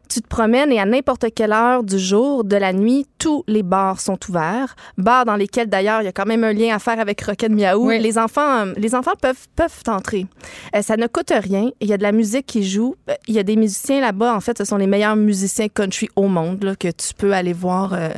[0.09, 3.63] tu te promènes et à n'importe quelle heure du jour, de la nuit, tous les
[3.63, 4.75] bars sont ouverts.
[4.97, 7.51] Bars dans lesquels, d'ailleurs, il y a quand même un lien à faire avec Rocket
[7.51, 7.89] Miaou.
[7.89, 7.99] Oui.
[7.99, 10.27] Les enfants, les enfants peuvent, peuvent entrer.
[10.75, 11.71] Euh, ça ne coûte rien.
[11.81, 12.97] Il y a de la musique qui joue.
[13.27, 14.35] Il y a des musiciens là-bas.
[14.35, 17.53] En fait, ce sont les meilleurs musiciens country au monde là, que tu peux aller
[17.53, 18.09] voir euh,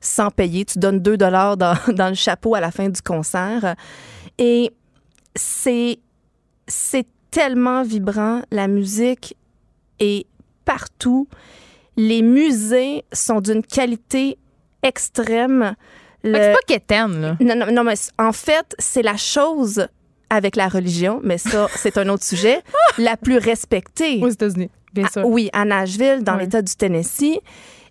[0.00, 0.64] sans payer.
[0.64, 3.74] Tu donnes 2 dollars dans, dans le chapeau à la fin du concert.
[4.38, 4.70] Et
[5.34, 5.98] c'est
[6.68, 8.42] c'est tellement vibrant.
[8.50, 9.36] La musique
[10.00, 10.26] est
[10.66, 11.26] partout.
[11.96, 14.36] Les musées sont d'une qualité
[14.82, 15.74] extrême.
[16.22, 17.36] Le- C'est pas quétaine, là.
[17.40, 19.86] non, non, non, mais en fait, c'est la chose
[20.28, 22.60] avec la religion, mais ça, c'est un autre sujet,
[22.98, 24.20] la plus respectée.
[24.22, 25.24] Aux États-Unis, bien sûr.
[25.26, 26.40] oui, à Nashville, dans Oui.
[26.42, 27.38] l'État du Tennessee.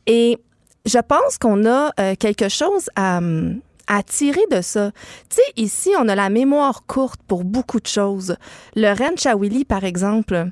[0.05, 0.37] Et
[0.85, 4.91] je pense qu'on a euh, quelque chose à, hum, à tirer de ça.
[5.29, 8.35] Tu sais, ici, on a la mémoire courte pour beaucoup de choses.
[8.75, 10.47] Le Ranch à Willy, par exemple.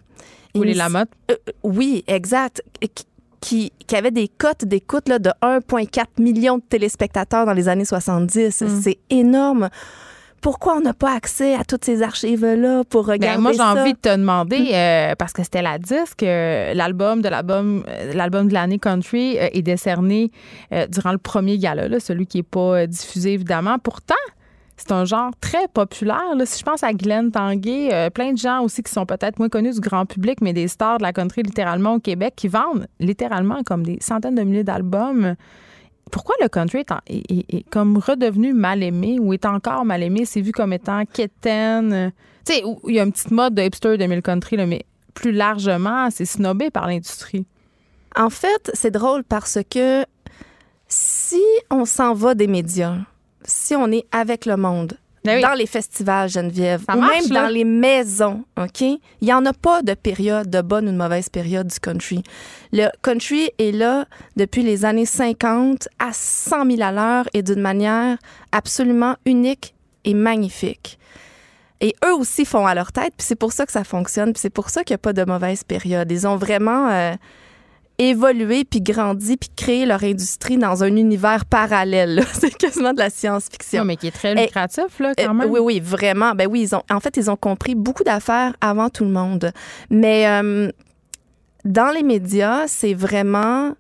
[0.56, 1.10] Ou les il- Lamotte.
[1.32, 2.62] euh, oui, exact.
[3.42, 7.84] Qui- Qui, avait des cotes d'écoute là, de 1,4 million de téléspectateurs dans les années
[7.86, 8.62] 70.
[8.62, 8.82] Mm.
[8.82, 9.70] C'est énorme.
[10.42, 13.94] Pourquoi on n'a pas accès à toutes ces archives-là pour regarder Ben, moi, j'ai envie
[13.94, 18.48] de te demander, euh, parce que c'était la disque, euh, l'album de l'album euh, l'album
[18.48, 20.32] de l'année country euh, est décerné
[20.72, 23.78] euh, durant le premier gala, là, celui qui n'est pas euh, diffusé, évidemment.
[23.78, 24.16] Pourtant,
[24.86, 26.20] c'est un genre très populaire.
[26.46, 29.48] Si je pense à Glenn Tanguay, euh, plein de gens aussi qui sont peut-être moins
[29.48, 32.88] connus du grand public, mais des stars de la country littéralement au Québec qui vendent
[33.00, 35.36] littéralement comme des centaines de milliers d'albums.
[36.12, 40.26] Pourquoi le country est, comme redevenu mal aimé ou est encore mal aimé?
[40.26, 42.12] C'est vu comme étant quétaine.
[42.46, 45.32] Tu sais, il y a une petite mode de hipster de mille country, mais plus
[45.32, 47.46] largement, c'est snobé par l'industrie.
[48.18, 50.06] En fait, c'est drôle parce que
[50.88, 51.42] si
[51.72, 52.98] on s'en va des médias,
[53.46, 55.42] si on est avec le monde, Ben oui.
[55.42, 57.42] dans les festivals, Geneviève, Ça ou marche, même là.
[57.44, 58.82] dans les maisons, OK?
[58.82, 62.24] Il n'y en a pas de période, de bonne ou de mauvaise période du country.
[62.72, 64.06] Le country est là
[64.36, 68.18] depuis les années 50 à 100 000 à l'heure et d'une manière
[68.52, 71.00] absolument unique et magnifique.
[71.82, 74.40] Et eux aussi font à leur tête, puis c'est pour ça que ça fonctionne, puis
[74.42, 76.10] c'est pour ça qu'il n'y a pas de mauvaise période.
[76.12, 77.14] Ils ont vraiment euh,
[77.98, 82.24] évolué, puis grandi, puis créé leur industrie dans un univers parallèle.
[82.34, 83.80] C'est quasiment de la science-fiction.
[83.80, 85.50] Non, mais qui est très lucratif, là, quand euh, même.
[85.50, 86.34] oui, oui, vraiment.
[86.34, 89.52] Ben oui, ils ont, en fait, ils ont compris beaucoup d'affaires avant tout le monde.
[89.90, 90.72] Mais euh,
[91.66, 93.74] dans les médias, c'est vraiment,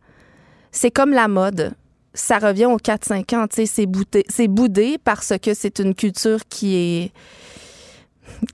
[0.71, 1.73] c'est comme la mode.
[2.13, 5.95] Ça revient aux 4-5 ans, tu sais, c'est boudé, c'est boudé parce que c'est une
[5.95, 7.11] culture qui est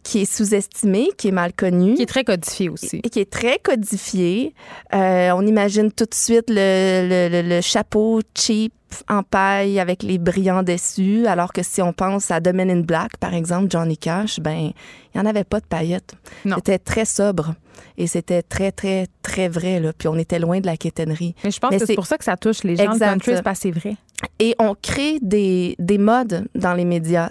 [0.04, 1.96] qui est sous-estimée, qui est mal connue.
[1.96, 3.02] Qui est très codifié aussi.
[3.04, 4.54] Et qui est très codifié.
[4.94, 8.74] Euh, on imagine tout de suite le, le- le- le chapeau cheap
[9.08, 12.80] en paille avec les brillants dessus, alors que si on pense à The Men in
[12.82, 14.74] Black, par exemple, Johnny Cash, ben, il
[15.16, 16.16] n'y en avait pas de paillettes.
[16.44, 17.54] C'était très sobre.
[17.98, 19.94] Et c'était très, très, très vrai, là.
[19.98, 21.36] Puis on était loin de la quétainerie.
[21.44, 23.06] Mais je pense Mais que c'est pour ça que ça touche les gens Exact.
[23.06, 23.96] le country, parce c'est vrai.
[24.40, 27.30] Et on crée des, des modes dans les médias.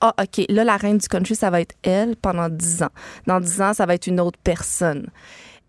[0.00, 2.90] Ah, OK, là, la reine du country, ça va être elle pendant 10 ans.
[3.26, 5.08] Dans 10 ans, ça va être une autre personne.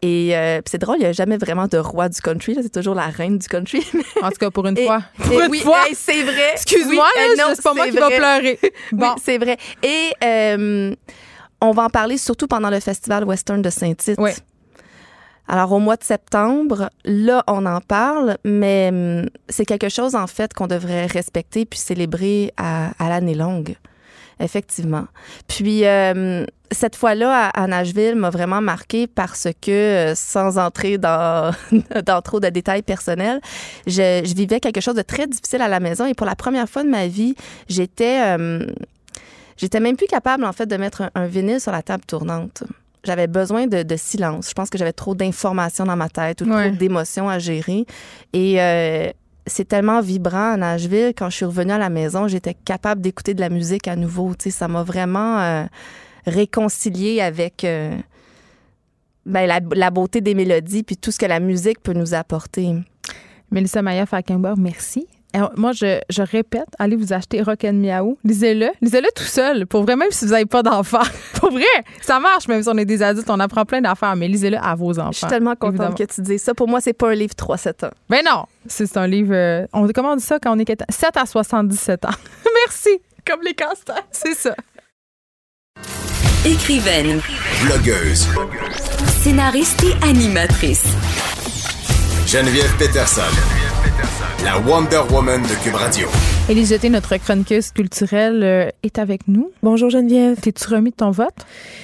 [0.02, 2.56] Et euh, c'est drôle, il n'y a jamais vraiment de roi du country.
[2.62, 3.86] C'est toujours la reine du country.
[4.22, 5.02] En tout cas, pour une Et- fois.
[5.18, 5.88] Pour une oui, fois.
[5.88, 6.52] hey, c'est vrai.
[6.54, 8.18] Excuse-moi, Oui, euh, c'est pas moi c'est qui va vrai.
[8.18, 8.60] pleurer.
[8.94, 9.08] Bon.
[9.16, 9.58] Oui, c'est vrai.
[9.84, 10.96] Et euh,
[11.62, 14.16] on va en parler surtout pendant le festival Western de Saint-Tite.
[14.20, 14.32] Oui.
[15.50, 20.28] Alors, au mois de septembre, là, on en parle, mais hum, c'est quelque chose, en
[20.28, 23.76] fait, qu'on devrait respecter puis célébrer à, à l'année longue.
[24.40, 25.06] Effectivement.
[25.48, 30.98] Puis, euh, cette fois-là, à, à Nashville, m'a vraiment marqué parce que, euh, sans entrer
[30.98, 31.54] dans,
[32.06, 33.42] dans trop de détails personnels,
[33.86, 36.70] je, je vivais quelque chose de très difficile à la maison et pour la première
[36.70, 37.36] fois de ma vie,
[37.68, 38.22] j'étais...
[38.38, 38.66] euh,
[39.58, 42.64] J'étais même plus capable, en fait, de mettre un, un vinyle sur la table tournante.
[43.04, 44.48] J'avais besoin de, de silence.
[44.48, 46.70] Je pense que j'avais trop d'informations dans ma tête ou Ouais.
[46.70, 47.86] trop d'émotions à gérer.
[48.32, 49.10] Et euh,
[49.50, 51.14] c'est tellement vibrant à Nashville.
[51.18, 54.34] Quand je suis revenue à la maison, j'étais capable d'écouter de la musique à nouveau.
[54.36, 55.66] Tu sais, ça m'a vraiment euh,
[56.26, 57.98] réconciliée avec euh,
[59.26, 62.76] ben, la, beauté des mélodies puis tout ce que la musique peut nous apporter.
[63.52, 65.08] Mélissa Maya Falkenberg, merci.
[65.32, 68.18] Alors, moi, je, je répète, allez vous acheter Rock and Miaou.
[68.24, 68.70] Lisez-le.
[68.82, 69.68] Lisez-le tout seul.
[69.68, 71.04] Pour vrai, même si vous n'avez pas d'enfants.
[71.40, 71.64] Pour vrai,
[72.02, 74.74] ça marche, même si on est des adultes, on apprend plein d'affaires, mais lisez-le à
[74.74, 75.12] vos enfants.
[75.12, 75.96] Je suis tellement contente évidemment.
[75.96, 76.54] que tu dises ça.
[76.56, 77.92] Pour moi, c'est pas un livre 3-7 ans.
[78.10, 79.34] Ben non, c'est un livre.
[79.36, 82.10] euh, on, comment on dit ça quand on est quat- 7 à 77 ans?
[82.66, 83.00] Merci.
[83.26, 83.96] Comme les castors.
[84.12, 84.56] C'est ça.
[86.46, 87.22] Écrivaine,
[87.66, 88.28] Blogueuse.
[89.22, 90.86] scénariste et animatrice.
[92.26, 93.22] Geneviève Peterson.
[94.44, 96.39] La Wonder Woman de Cube Radio.
[96.50, 99.52] Élise Jeté, notre chroniqueuse culturelle, euh, est avec nous.
[99.62, 100.36] Bonjour Geneviève.
[100.42, 101.36] T'es-tu remis de ton vote?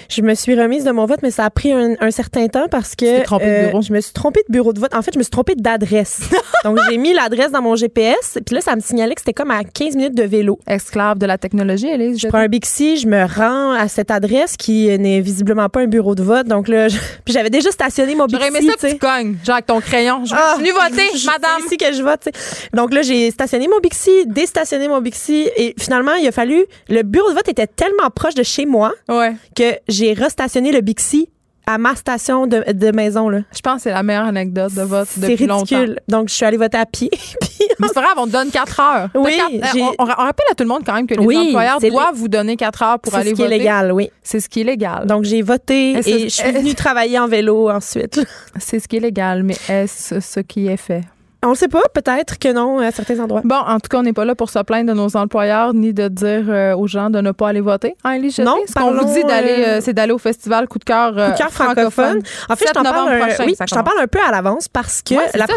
[0.10, 2.66] Je me suis remise de mon vote, mais ça a pris un, un certain temps
[2.72, 3.82] parce que Tu t'es trompée de bureau.
[3.84, 4.96] je me suis trompée de bureau de vote.
[4.96, 6.22] En fait, je me suis trompée d'adresse.
[6.64, 9.52] Donc, j'ai mis l'adresse dans mon GPS, puis là, ça me signalait que c'était comme
[9.52, 10.58] à 15 minutes de vélo.
[10.66, 14.58] Esclave de la technologie, Élise Je prends un Bixi, je me rends à cette adresse
[14.58, 16.48] qui n'est visiblement pas un bureau de vote.
[16.48, 18.44] Donc là, je- puis j'avais déjà stationné mon Bixi.
[18.48, 20.26] J'aurais aimé ça tu cognes, genre avec ton crayon.
[20.26, 21.52] Je Ah, suis venue voter, je- madame.
[21.60, 22.22] C'est ici que je vote.
[22.26, 22.70] tu sais.
[22.74, 24.26] Donc là, j'ai stationné mon Bixi,
[24.56, 26.66] déstationné mon Bixi, et finalement, il a fallu.
[26.90, 29.34] Le bureau de vote était tellement proche de chez moi Ouais.
[29.56, 31.28] que j'ai restationné le Bixi
[31.68, 33.28] à ma station de, de maison.
[33.28, 33.40] Là.
[33.54, 35.76] Je pense que c'est la meilleure anecdote de vote C'est depuis longtemps.
[35.78, 36.00] ridicule.
[36.08, 37.10] Donc, je suis allée voter à pied.
[37.80, 39.10] Mais c'est grave, on te donne 4 heures.
[39.16, 41.78] Oui, quatre- on, on rappelle à tout le monde quand même que les Oui, employeurs
[41.82, 43.58] c'est doivent vous donner 4 heures pour c'est aller ce qui est voter.
[43.58, 44.10] légal, oui.
[44.24, 45.06] C'est ce qui est légal.
[45.08, 48.22] Donc, j'ai voté et je suis venue travailler en vélo ensuite.
[48.60, 51.02] C'est ce qui est légal, mais est-ce ce qui est fait?
[51.46, 53.42] On le sait pas, peut-être que non à certains endroits.
[53.44, 55.94] Bon, en tout cas, on n'est pas là pour se plaindre de nos employeurs ni
[55.94, 57.96] de dire euh, aux gens de ne pas aller voter.
[58.04, 58.20] Hein?
[58.40, 61.18] Non, Ce qu'on vous dit d'aller, euh, euh, c'est d'aller au festival Coup de cœur
[61.18, 62.22] euh, Coup de cœur francophone.
[62.50, 64.68] En fait, je 7 t'en parle, un, oui, je t'en parle un peu à l'avance
[64.68, 65.54] parce que Ouais, la ça, t'es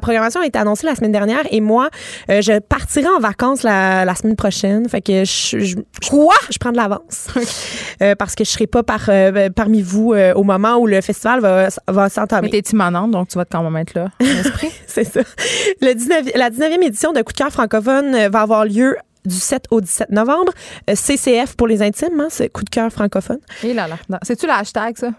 [0.00, 1.88] programmation, la a été annoncée la semaine dernière et moi,
[2.28, 4.88] je partirai en vacances la, la semaine prochaine.
[4.88, 5.76] Fait que je, je,
[6.08, 6.34] Quoi?
[6.50, 7.28] Je prends de l'avance.
[8.18, 11.68] Parce que je serai pas par, euh, parmi vous au moment où le festival va,
[11.88, 12.50] va Mais s'entamer.
[12.50, 14.08] t'es immanente, donc tu vas quand même être là.
[14.94, 15.20] C'est ça.
[15.80, 19.36] Le 19, la 19e édition de Coup de cœur francophone euh, va avoir lieu du
[19.36, 20.52] 7 au 17 novembre.
[20.88, 23.38] Euh, CCF pour les intimes, hein, c'est Coup de cœur francophone.
[23.62, 23.96] Et là là.
[24.22, 25.12] C'est-tu le hashtag, ça?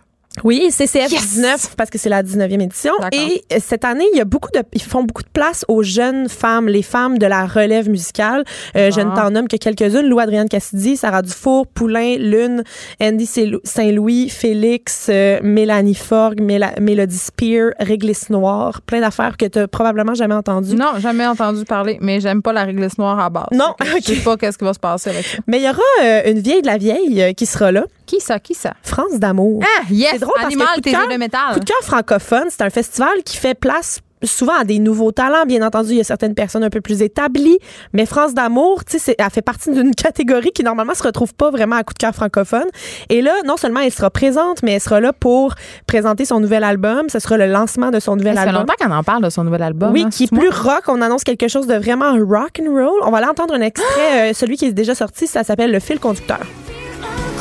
[0.45, 1.33] Oui, CCF Yes!
[1.33, 2.93] 19 parce que c'est la 19e édition.
[3.11, 5.83] Et euh, cette année, il y a beaucoup de, ils font beaucoup de place aux
[5.83, 8.45] jeunes femmes, les femmes de la relève musicale.
[8.77, 9.23] Euh, Je ne Ah.
[9.23, 10.07] t'en nomme que quelques-unes.
[10.07, 12.63] Lou Adrienne Cassidy, Sarah Dufour, Poulain, Lune,
[13.01, 18.81] Andy Saint- Saint-Louis, Félix, euh, Mélanie Forgue, Méla- Mélodie Spear, Réglisse Noire.
[18.83, 20.75] Plein d'affaires que tu probablement jamais entendues.
[20.75, 23.47] Non, jamais entendu parler, mais j'aime pas la réglisse noire à base.
[23.51, 25.37] Non, Je sais pas qu'est-ce qui va se passer avec ça.
[25.47, 27.83] Mais il y aura euh, une vieille de la vieille qui sera là.
[28.11, 28.39] Qui ça?
[28.41, 28.73] Qui ça?
[28.83, 29.63] France d'amour.
[29.63, 30.09] Ah, yes!
[30.11, 31.53] C'est drôle parce que Animal Coup de métal.
[31.53, 35.45] Coup de cœur francophone, c'est un festival qui fait place souvent à des nouveaux talents.
[35.45, 37.57] Bien entendu, il y a certaines personnes un peu plus établies,
[37.93, 41.51] mais France d'amour, tu sais, elle fait partie d'une catégorie qui normalement se retrouve pas
[41.51, 42.65] vraiment à coup de cœur francophone.
[43.07, 45.55] Et là, non seulement elle sera présente, mais elle sera là pour
[45.87, 47.07] présenter son nouvel album.
[47.07, 48.63] Ce sera le lancement de son nouvel Ça fait album.
[48.63, 49.93] longtemps qu'on en parle de son nouvel album.
[49.93, 50.83] Oui, hein, qui est plus rock.
[50.89, 52.99] On annonce quelque chose de vraiment rock and roll.
[53.03, 53.85] On va aller entendre un extrait,
[54.31, 55.27] euh, celui qui est déjà sorti.
[55.27, 56.41] Ça s'appelle Le fil conducteur.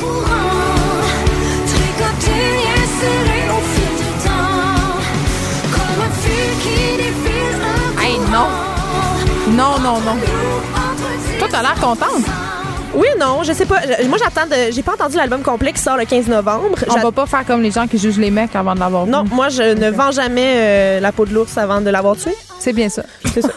[0.02, 0.49] Hey,
[9.50, 10.16] Non, non, non.
[11.38, 12.26] Toi, t'as l'air contente.
[12.94, 13.76] Oui, non, je sais pas.
[13.82, 14.72] Je- Moi, j'attends de.
[14.72, 16.64] J'ai pas entendu l'album complet qui sort le 15 novembre.
[16.88, 19.04] On J'a- va pas faire comme les gens qui jugent les mecs avant de l'avoir
[19.04, 19.10] vu.
[19.12, 22.32] Non, moi, je ne vends jamais euh, la peau de l'ours avant de l'avoir tué.
[22.58, 23.04] C'est bien ça.
[23.32, 23.48] C'est ça.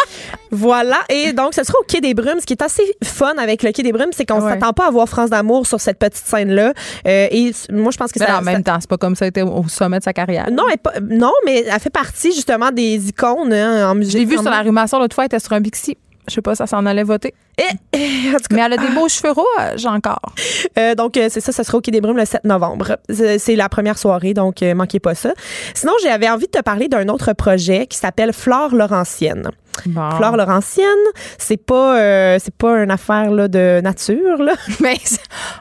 [0.50, 0.98] voilà.
[1.08, 2.38] Et donc, ce sera au Quai des Brumes.
[2.40, 4.50] Ce qui est assez fun avec le Quai des Brumes, c'est qu'on Ouais.
[4.52, 6.74] s'attend pas à voir France d'amour sur cette petite scène-là.
[7.06, 8.38] Euh, et s- moi, je pense que Mais ça.
[8.38, 10.48] en même temps, c'est pas comme ça était au sommet de sa carrière.
[10.52, 14.12] non, elle est pas- non, mais elle fait partie justement des icônes hein, en musique.
[14.12, 15.96] Je l'ai vu sur la Masson l'autre fois, elle était sur un Bixi.
[16.28, 17.34] Je sais pas, ça s'en allait voter.
[17.58, 19.32] Et, en tout cas, Mais elle a des beaux cheveux
[19.86, 20.34] encore.
[20.78, 22.96] Euh, donc, euh, c'est ça, ça sera au Quai des Brumes le 7 novembre.
[23.08, 25.32] C'est la première soirée, donc euh, manquez pas ça.
[25.74, 29.50] Sinon, j'avais envie de te parler d'un autre projet qui s'appelle Flore Laurentienne.
[29.82, 30.86] Flore Laurentienne,
[31.38, 34.52] c'est pas euh, c'est pas une affaire là, de nature là.
[34.80, 34.96] Mais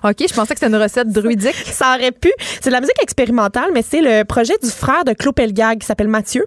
[0.04, 1.56] OK, je pensais que c'était une recette druidique.
[1.66, 2.32] ça aurait pu.
[2.62, 5.88] C'est de la musique expérimentale, mais c'est le projet du frère de Claude Pelgag qui
[5.88, 6.46] s'appelle Mathieu.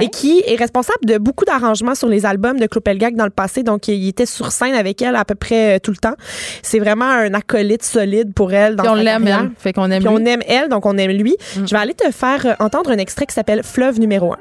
[0.00, 3.30] Et qui est responsable de beaucoup d'arrangements sur les albums de Claude Pelgag dans le
[3.30, 3.62] passé.
[3.62, 6.14] Donc, il était sur scène avec elle à peu près euh, tout le temps.
[6.62, 8.76] C'est vraiment un acolyte solide pour elle.
[8.76, 9.50] Dans Puis on l'aime, elle.
[9.58, 10.22] Fait qu'on aime Puis lui.
[10.22, 11.36] on aime elle, donc on aime lui.
[11.56, 11.66] Mm.
[11.66, 14.36] Je vais aller te faire euh, entendre un extrait qui s'appelle Fleuve numéro 1.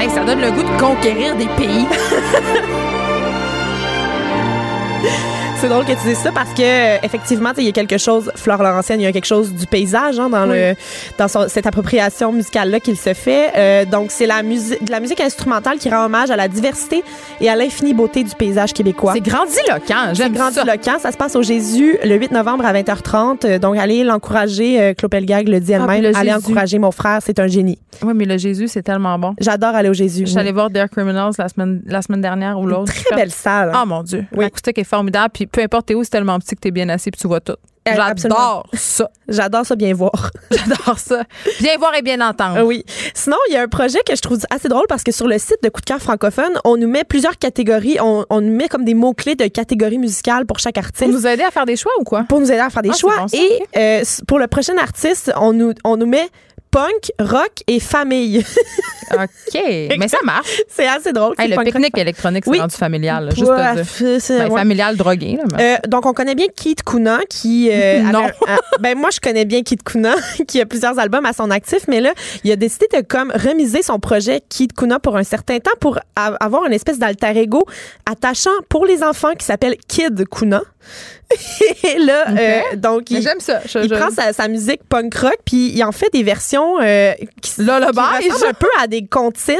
[0.00, 1.86] Hey, ça donne le goût de conquérir des pays.
[5.60, 8.30] C'est drôle que tu dises ça parce que euh, effectivement, il y a quelque chose,
[8.36, 10.74] Flore Laurentienne, il y a quelque chose du paysage hein, dans le
[11.18, 13.50] dans son- cette appropriation musicale là qu'il se fait.
[13.56, 17.02] Euh, donc c'est la musique, de la musique instrumentale qui rend hommage à la diversité
[17.40, 19.14] et à l'infinie beauté du paysage québécois.
[19.14, 20.98] C'est grandiloquent, j'aime C'est grandiloquent.
[21.00, 23.44] Ça se passe au Jésus le 8 novembre à 20h30.
[23.44, 24.80] Euh, Donc allez l'encourager.
[24.80, 26.02] Euh, Claude Pelgag le dit Ah, elle-même.
[26.02, 26.38] le allez Jésus.
[26.44, 27.78] encourager mon frère, c'est un génie.
[28.04, 29.34] Oui, mais le Jésus, c'est tellement bon.
[29.40, 30.22] J'adore aller au Jésus.
[30.24, 32.92] Je suis allée voir Dare Criminals la semaine, la semaine dernière ou l'autre.
[32.94, 33.72] Très belle salle.
[33.74, 34.24] Ah, mon Dieu.
[34.30, 35.30] L'acoustique est formidable.
[35.34, 37.40] Puis peu importe t'es où, c'est tellement petit que t'es bien assis puis tu vois
[37.40, 37.56] tout.
[37.88, 39.08] Euh, J'adore ça.
[39.28, 40.30] J'adore ça bien voir.
[40.50, 41.22] J'adore ça.
[41.60, 42.62] Bien voir et bien entendre.
[42.64, 42.84] Oui.
[43.14, 45.38] Sinon, il y a un projet que je trouve assez drôle parce que sur le
[45.38, 47.96] site de Coup de cœur francophone, on nous met plusieurs catégories.
[48.00, 51.04] On, on nous met comme des mots-clés de catégories musicales pour chaque artiste.
[51.04, 52.24] Pour nous aider à faire des choix ou quoi?
[52.28, 53.16] Pour nous aider à faire des Ah, choix.
[53.20, 56.28] bon, ça, et euh, pour le prochain artiste, on nous, on nous met
[56.70, 58.44] punk, rock et famille.
[59.12, 59.54] OK.
[59.98, 60.60] Mais ça marche.
[60.68, 61.34] c'est assez drôle.
[61.38, 62.60] Hey, le pique-nique électronique, c'est Oui.
[62.60, 63.24] rendu familial.
[63.26, 63.86] là, juste Ouais, te dire.
[63.88, 64.58] c'est- c'est- Ben, ouais.
[64.60, 65.36] Familial drogué.
[65.36, 67.70] Là, mais- Euh, donc, on connaît bien Keith Kuna qui.
[67.72, 68.26] euh, Non.
[68.26, 70.14] un- ben, moi, je connais bien Keith Kuna
[70.46, 72.12] qui a plusieurs albums à son actif, mais là,
[72.44, 75.98] il a décidé de comme remiser son projet Keith Kuna pour un certain temps pour
[76.14, 77.64] avoir une espèce d'alter ego
[78.04, 80.62] attachant pour les enfants qui s'appelle Kid Kuna.
[81.84, 83.60] Et là, euh, donc, il, j'aime ça.
[83.66, 86.80] Je- il je- prend sa, sa musique punk rock puis il en fait des versions
[86.80, 87.12] euh,
[87.42, 89.54] qui, Lullaby, qui un peu à des comptines.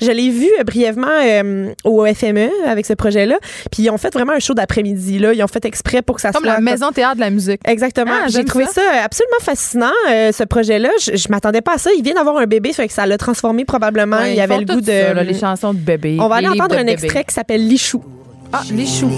[0.00, 3.36] Je l'ai vu euh, brièvement euh, au FME avec ce projet-là.
[3.72, 5.18] Puis ils ont fait vraiment un show d'après-midi.
[5.18, 5.32] Là.
[5.32, 6.54] Ils ont fait exprès pour que ça Comme soit...
[6.54, 7.60] la maison théâtre de la musique.
[7.64, 8.12] Exactement.
[8.24, 8.74] Ah, J'ai trouvé ça.
[8.74, 8.82] ça.
[9.04, 10.90] absolument fascinant, euh, ce projet-là.
[11.00, 11.90] Je, je m'attendais pas à ça.
[11.96, 14.18] Il vient d'avoir un bébé, fait que ça l'a transformé probablement.
[14.18, 14.86] Ouais, il avait le goût de...
[14.86, 16.16] ça, là, les chansons de bébé.
[16.20, 16.92] On va aller entendre un bébé.
[16.92, 18.04] extrait qui s'appelle Lichou.
[18.52, 19.10] Ah, les choux.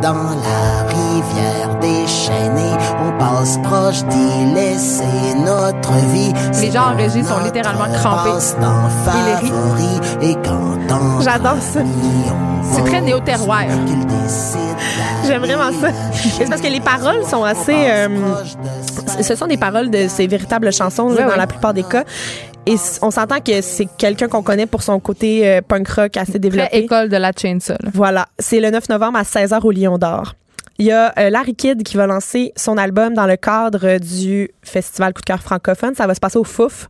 [0.00, 2.76] dans la rivière déchaînée.
[3.04, 6.32] On passe proche d'y laisser notre vie.
[6.60, 8.30] Les gens en régie sont littéralement crampés.
[10.22, 11.80] Il on J'adore ça.
[12.72, 13.62] C'est très néo-terroir.
[15.26, 15.88] J'aime vraiment ça.
[16.38, 17.74] C'est parce que les paroles sont assez.
[17.74, 18.08] euh,
[19.20, 21.36] ce sont des paroles de ces véritables chansons Ouais, dans ouais.
[21.36, 22.04] la plupart des cas.
[22.66, 26.38] Et on s'entend que c'est quelqu'un qu'on connaît pour son côté euh, punk rock assez
[26.38, 26.68] développé.
[26.76, 27.74] école de la chainsaw.
[27.82, 27.90] là.
[27.94, 28.28] Voilà.
[28.38, 30.34] C'est le 9 novembre à 16h au Lion d'Or.
[30.78, 34.50] Il y a euh, Larry Kidd qui va lancer son album dans le cadre du
[34.62, 35.94] Festival Coup de cœur francophone.
[35.94, 36.86] Ça va se passer au Fouf.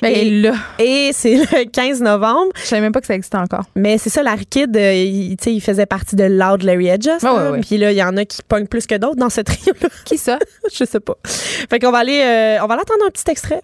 [0.00, 0.54] Ben, et là.
[0.78, 2.52] et c'est le 15 novembre.
[2.54, 3.64] Je savais même pas que ça existait encore.
[3.74, 6.88] Mais c'est ça, Larry Kidd, euh, il, tu sais, il faisait partie de Loud Larry
[6.88, 7.08] Edges.
[7.22, 7.60] Ouais.
[7.62, 9.88] Puis là, il y en a qui pognent plus que d'autres dans ce trio-là.
[10.04, 10.38] Qui ça?
[10.72, 11.16] Je sais pas.
[11.24, 13.60] Fait qu'on va aller, euh, on va aller un petit extrait.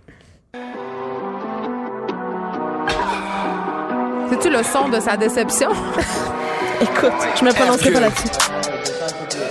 [4.31, 5.71] C'est-tu le son de sa déception?
[6.81, 8.29] Écoute, je me prononcerai pas là-dessus.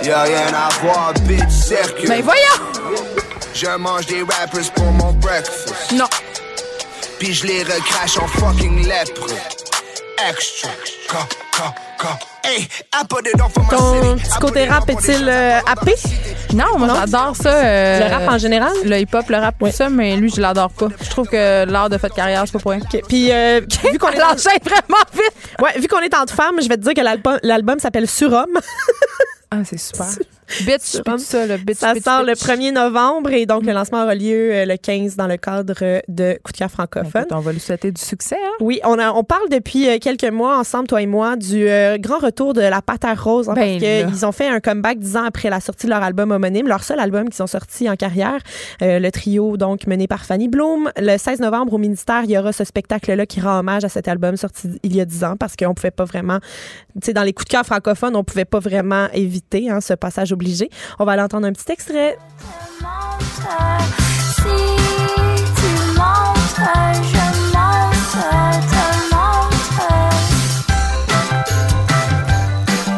[0.04, 2.08] Y'a rien à voir, bitch, circule.
[2.08, 2.42] Mais voyons!
[3.54, 5.92] Je mange des rappers pour mon breakfast.
[5.92, 6.06] Non.
[7.18, 9.26] Puis je les recrache en fucking lèpre.
[10.26, 10.70] Extra.
[13.70, 15.94] Ton petit côté rap est-il euh, happé?
[16.54, 17.50] Non, moi j'adore ça.
[17.52, 18.72] euh, Le rap en général?
[18.84, 20.88] Le hip-hop, le rap, tout ça, mais lui, je l'adore pas.
[21.02, 22.80] Je trouve que l'art de faire carrière, c'est pas pour rien.
[22.80, 23.00] OK.
[23.08, 23.60] Puis, euh,
[23.92, 24.28] vu qu'on est, en...
[24.30, 25.32] L'enchaîne vraiment vite!
[25.60, 28.58] ouais, vu qu'on est entre femmes, je vais te dire que l'album, l'album s'appelle Surhomme.
[29.50, 30.06] Ah, c'est super.
[30.64, 32.42] Bitch, tout ça, le bitch, Ça bitch, sort le bitch.
[32.42, 36.00] 1er novembre et donc le lancement aura lieu euh, le 15 dans le cadre euh,
[36.08, 37.22] de Coup de cœur francophone.
[37.22, 38.36] Écoute, on va lui souhaiter du succès.
[38.42, 38.52] Hein?
[38.60, 41.98] Oui, on, a, on parle depuis euh, quelques mois ensemble, toi et moi, du euh,
[41.98, 43.48] grand retour de la Pater Rose.
[43.48, 44.04] hein, Ben parce là.
[44.10, 46.82] qu'ils ont fait un comeback dix ans après la sortie de leur album homonyme, leur
[46.82, 48.38] seul album qu'ils ont sorti en carrière.
[48.80, 50.90] Le trio, donc, mené par Fanny Bloom.
[50.98, 54.08] Le 16 novembre, au ministère, il y aura ce spectacle-là qui rend hommage à cet
[54.08, 56.38] album sorti il y a dix ans parce qu'on pouvait pas vraiment,
[56.94, 59.94] tu sais, dans les coups de cœur francophones, on pouvait pas vraiment éviter hein, ce
[59.94, 60.32] passage
[60.98, 62.16] On va aller entendre un petit extrait.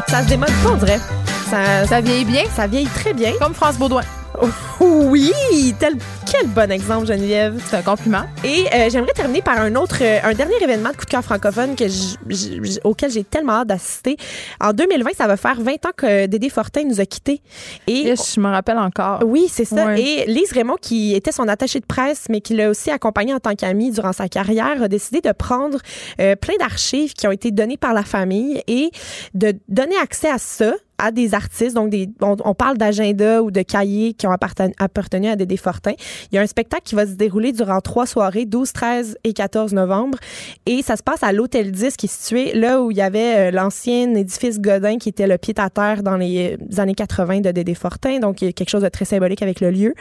[0.08, 1.00] Ça se démode pas, on dirait.
[1.48, 3.32] Ça, Ça vieillit bien, ça vieillit très bien.
[3.40, 4.02] comme France Baudouin.
[4.81, 5.32] Oui,
[5.78, 5.94] tel
[6.31, 7.61] Quel bon exemple, Geneviève.
[7.66, 8.23] C'est un compliment.
[8.44, 11.23] Et euh, j'aimerais terminer par un autre, euh, un dernier événement de coup de cœur
[11.23, 14.16] francophone que j- j- j- auquel j'ai tellement hâte d'assister.
[14.61, 17.43] En 2020, ça va faire 20 ans que Dédé Fortin nous a quittés.
[17.86, 19.20] Et je me rappelle encore.
[19.27, 19.85] Oui, c'est ça.
[19.98, 23.40] Et Lise Raymond, qui était son attachée de presse, mais qui l'a aussi accompagné en
[23.40, 25.78] tant qu'amie durant sa carrière, a décidé de prendre
[26.20, 28.90] euh, plein d'archives qui ont été données par la famille et
[29.35, 33.51] de donner accès à ça à des artistes, donc des, on, on parle d'agenda ou
[33.51, 35.92] de cahiers qui ont appartenu, à Dédé Fortin.
[36.30, 39.32] Il y a un spectacle qui va se dérouler durant trois soirées, 12, 13 et
[39.32, 40.18] 14 novembre,
[40.66, 43.48] et ça se passe à l'Hôtel 10 qui est situé là où il y avait
[43.48, 47.74] euh, l'ancien édifice Godin qui était le pied-à-terre dans les euh, années 80 de Dédé
[47.74, 49.94] Fortin, donc il y a quelque chose de très symbolique avec le lieu.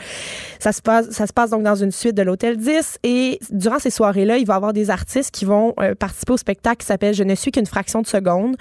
[0.60, 3.80] Ça se passe, ça se passe donc dans une suite de l'Hôtel 10 et durant
[3.80, 6.86] ces soirées-là, il va y avoir des artistes qui vont euh, participer au spectacle qui
[6.88, 8.56] s'appelle Je ne suis qu'une fraction de seconde.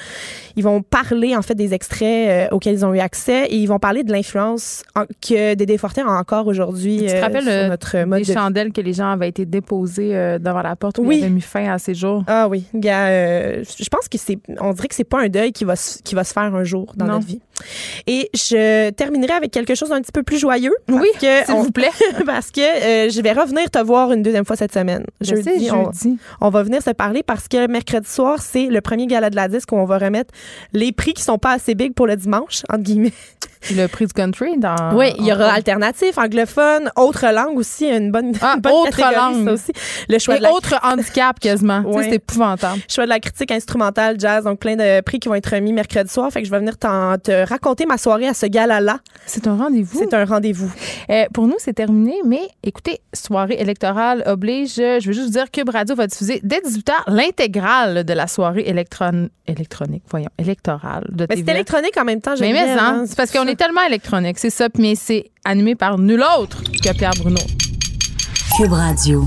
[0.56, 3.78] Ils vont parler en fait des extraits auxquels ils ont eu accès et ils vont
[3.78, 5.04] parler de l'influence en-
[5.52, 8.28] que Dédé Fortin a encore aujourd'hui Tu te euh, rappelles sur euh, notre mode des
[8.28, 11.18] de chandelles que les gens avaient été déposées euh, devant la porte où Oui.
[11.18, 12.24] il avait mis fin à ses jours?
[12.26, 15.64] Ah oui, euh, je pense que c'est, on dirait que c'est pas un deuil qui
[15.64, 17.12] va se, qui va se faire un jour dans Non.
[17.14, 17.40] notre vie.
[18.06, 20.74] Et je terminerai avec quelque chose d'un petit peu plus joyeux.
[20.88, 21.90] Oui, que s'il vous plaît.
[22.26, 25.04] parce que euh, je vais revenir te voir une deuxième fois cette semaine.
[25.20, 26.18] Je sais, on, jeudi.
[26.40, 29.48] on va venir se parler parce que mercredi soir, c'est le premier gala de la
[29.48, 30.32] disque où on va remettre
[30.72, 33.12] les prix qui sont pas assez big pour le dimanche, entre guillemets.
[33.74, 34.94] Le prix du country dans.
[34.96, 38.72] Oui, il y aura en- alternatif, anglophone, autre langue aussi, une bonne, Ah, une bonne
[38.72, 39.44] autre catégorie, langue.
[39.46, 39.72] ça aussi.
[40.08, 41.80] Le choix Et de la autre handicap quasiment.
[41.86, 42.04] Ouais.
[42.08, 42.80] C'est épouvantable.
[42.88, 46.10] choix de la critique instrumentale jazz, donc plein de prix qui vont être remis mercredi
[46.12, 46.30] soir.
[46.30, 48.98] Fait que je vais venir te raconter ma soirée à ce gala-là.
[49.26, 49.98] C'est un rendez-vous.
[49.98, 50.70] C'est un rendez-vous.
[51.10, 54.74] Euh, pour nous, c'est terminé, mais écoutez, soirée électorale oblige.
[54.76, 59.28] Je veux juste dire que Radio va diffuser dès 18h l'intégrale de la soirée électron-
[59.46, 63.04] électronique, voyons, électorale de Mais c'est électronique en même temps, Mais, mais, Geneviève, hein, hein,
[63.06, 66.92] c'est parce qu'on est tellement électronique, c'est ça, mais c'est animé par nul autre que
[66.92, 67.40] Pierre Bruno.
[68.56, 69.24] Cube Radio.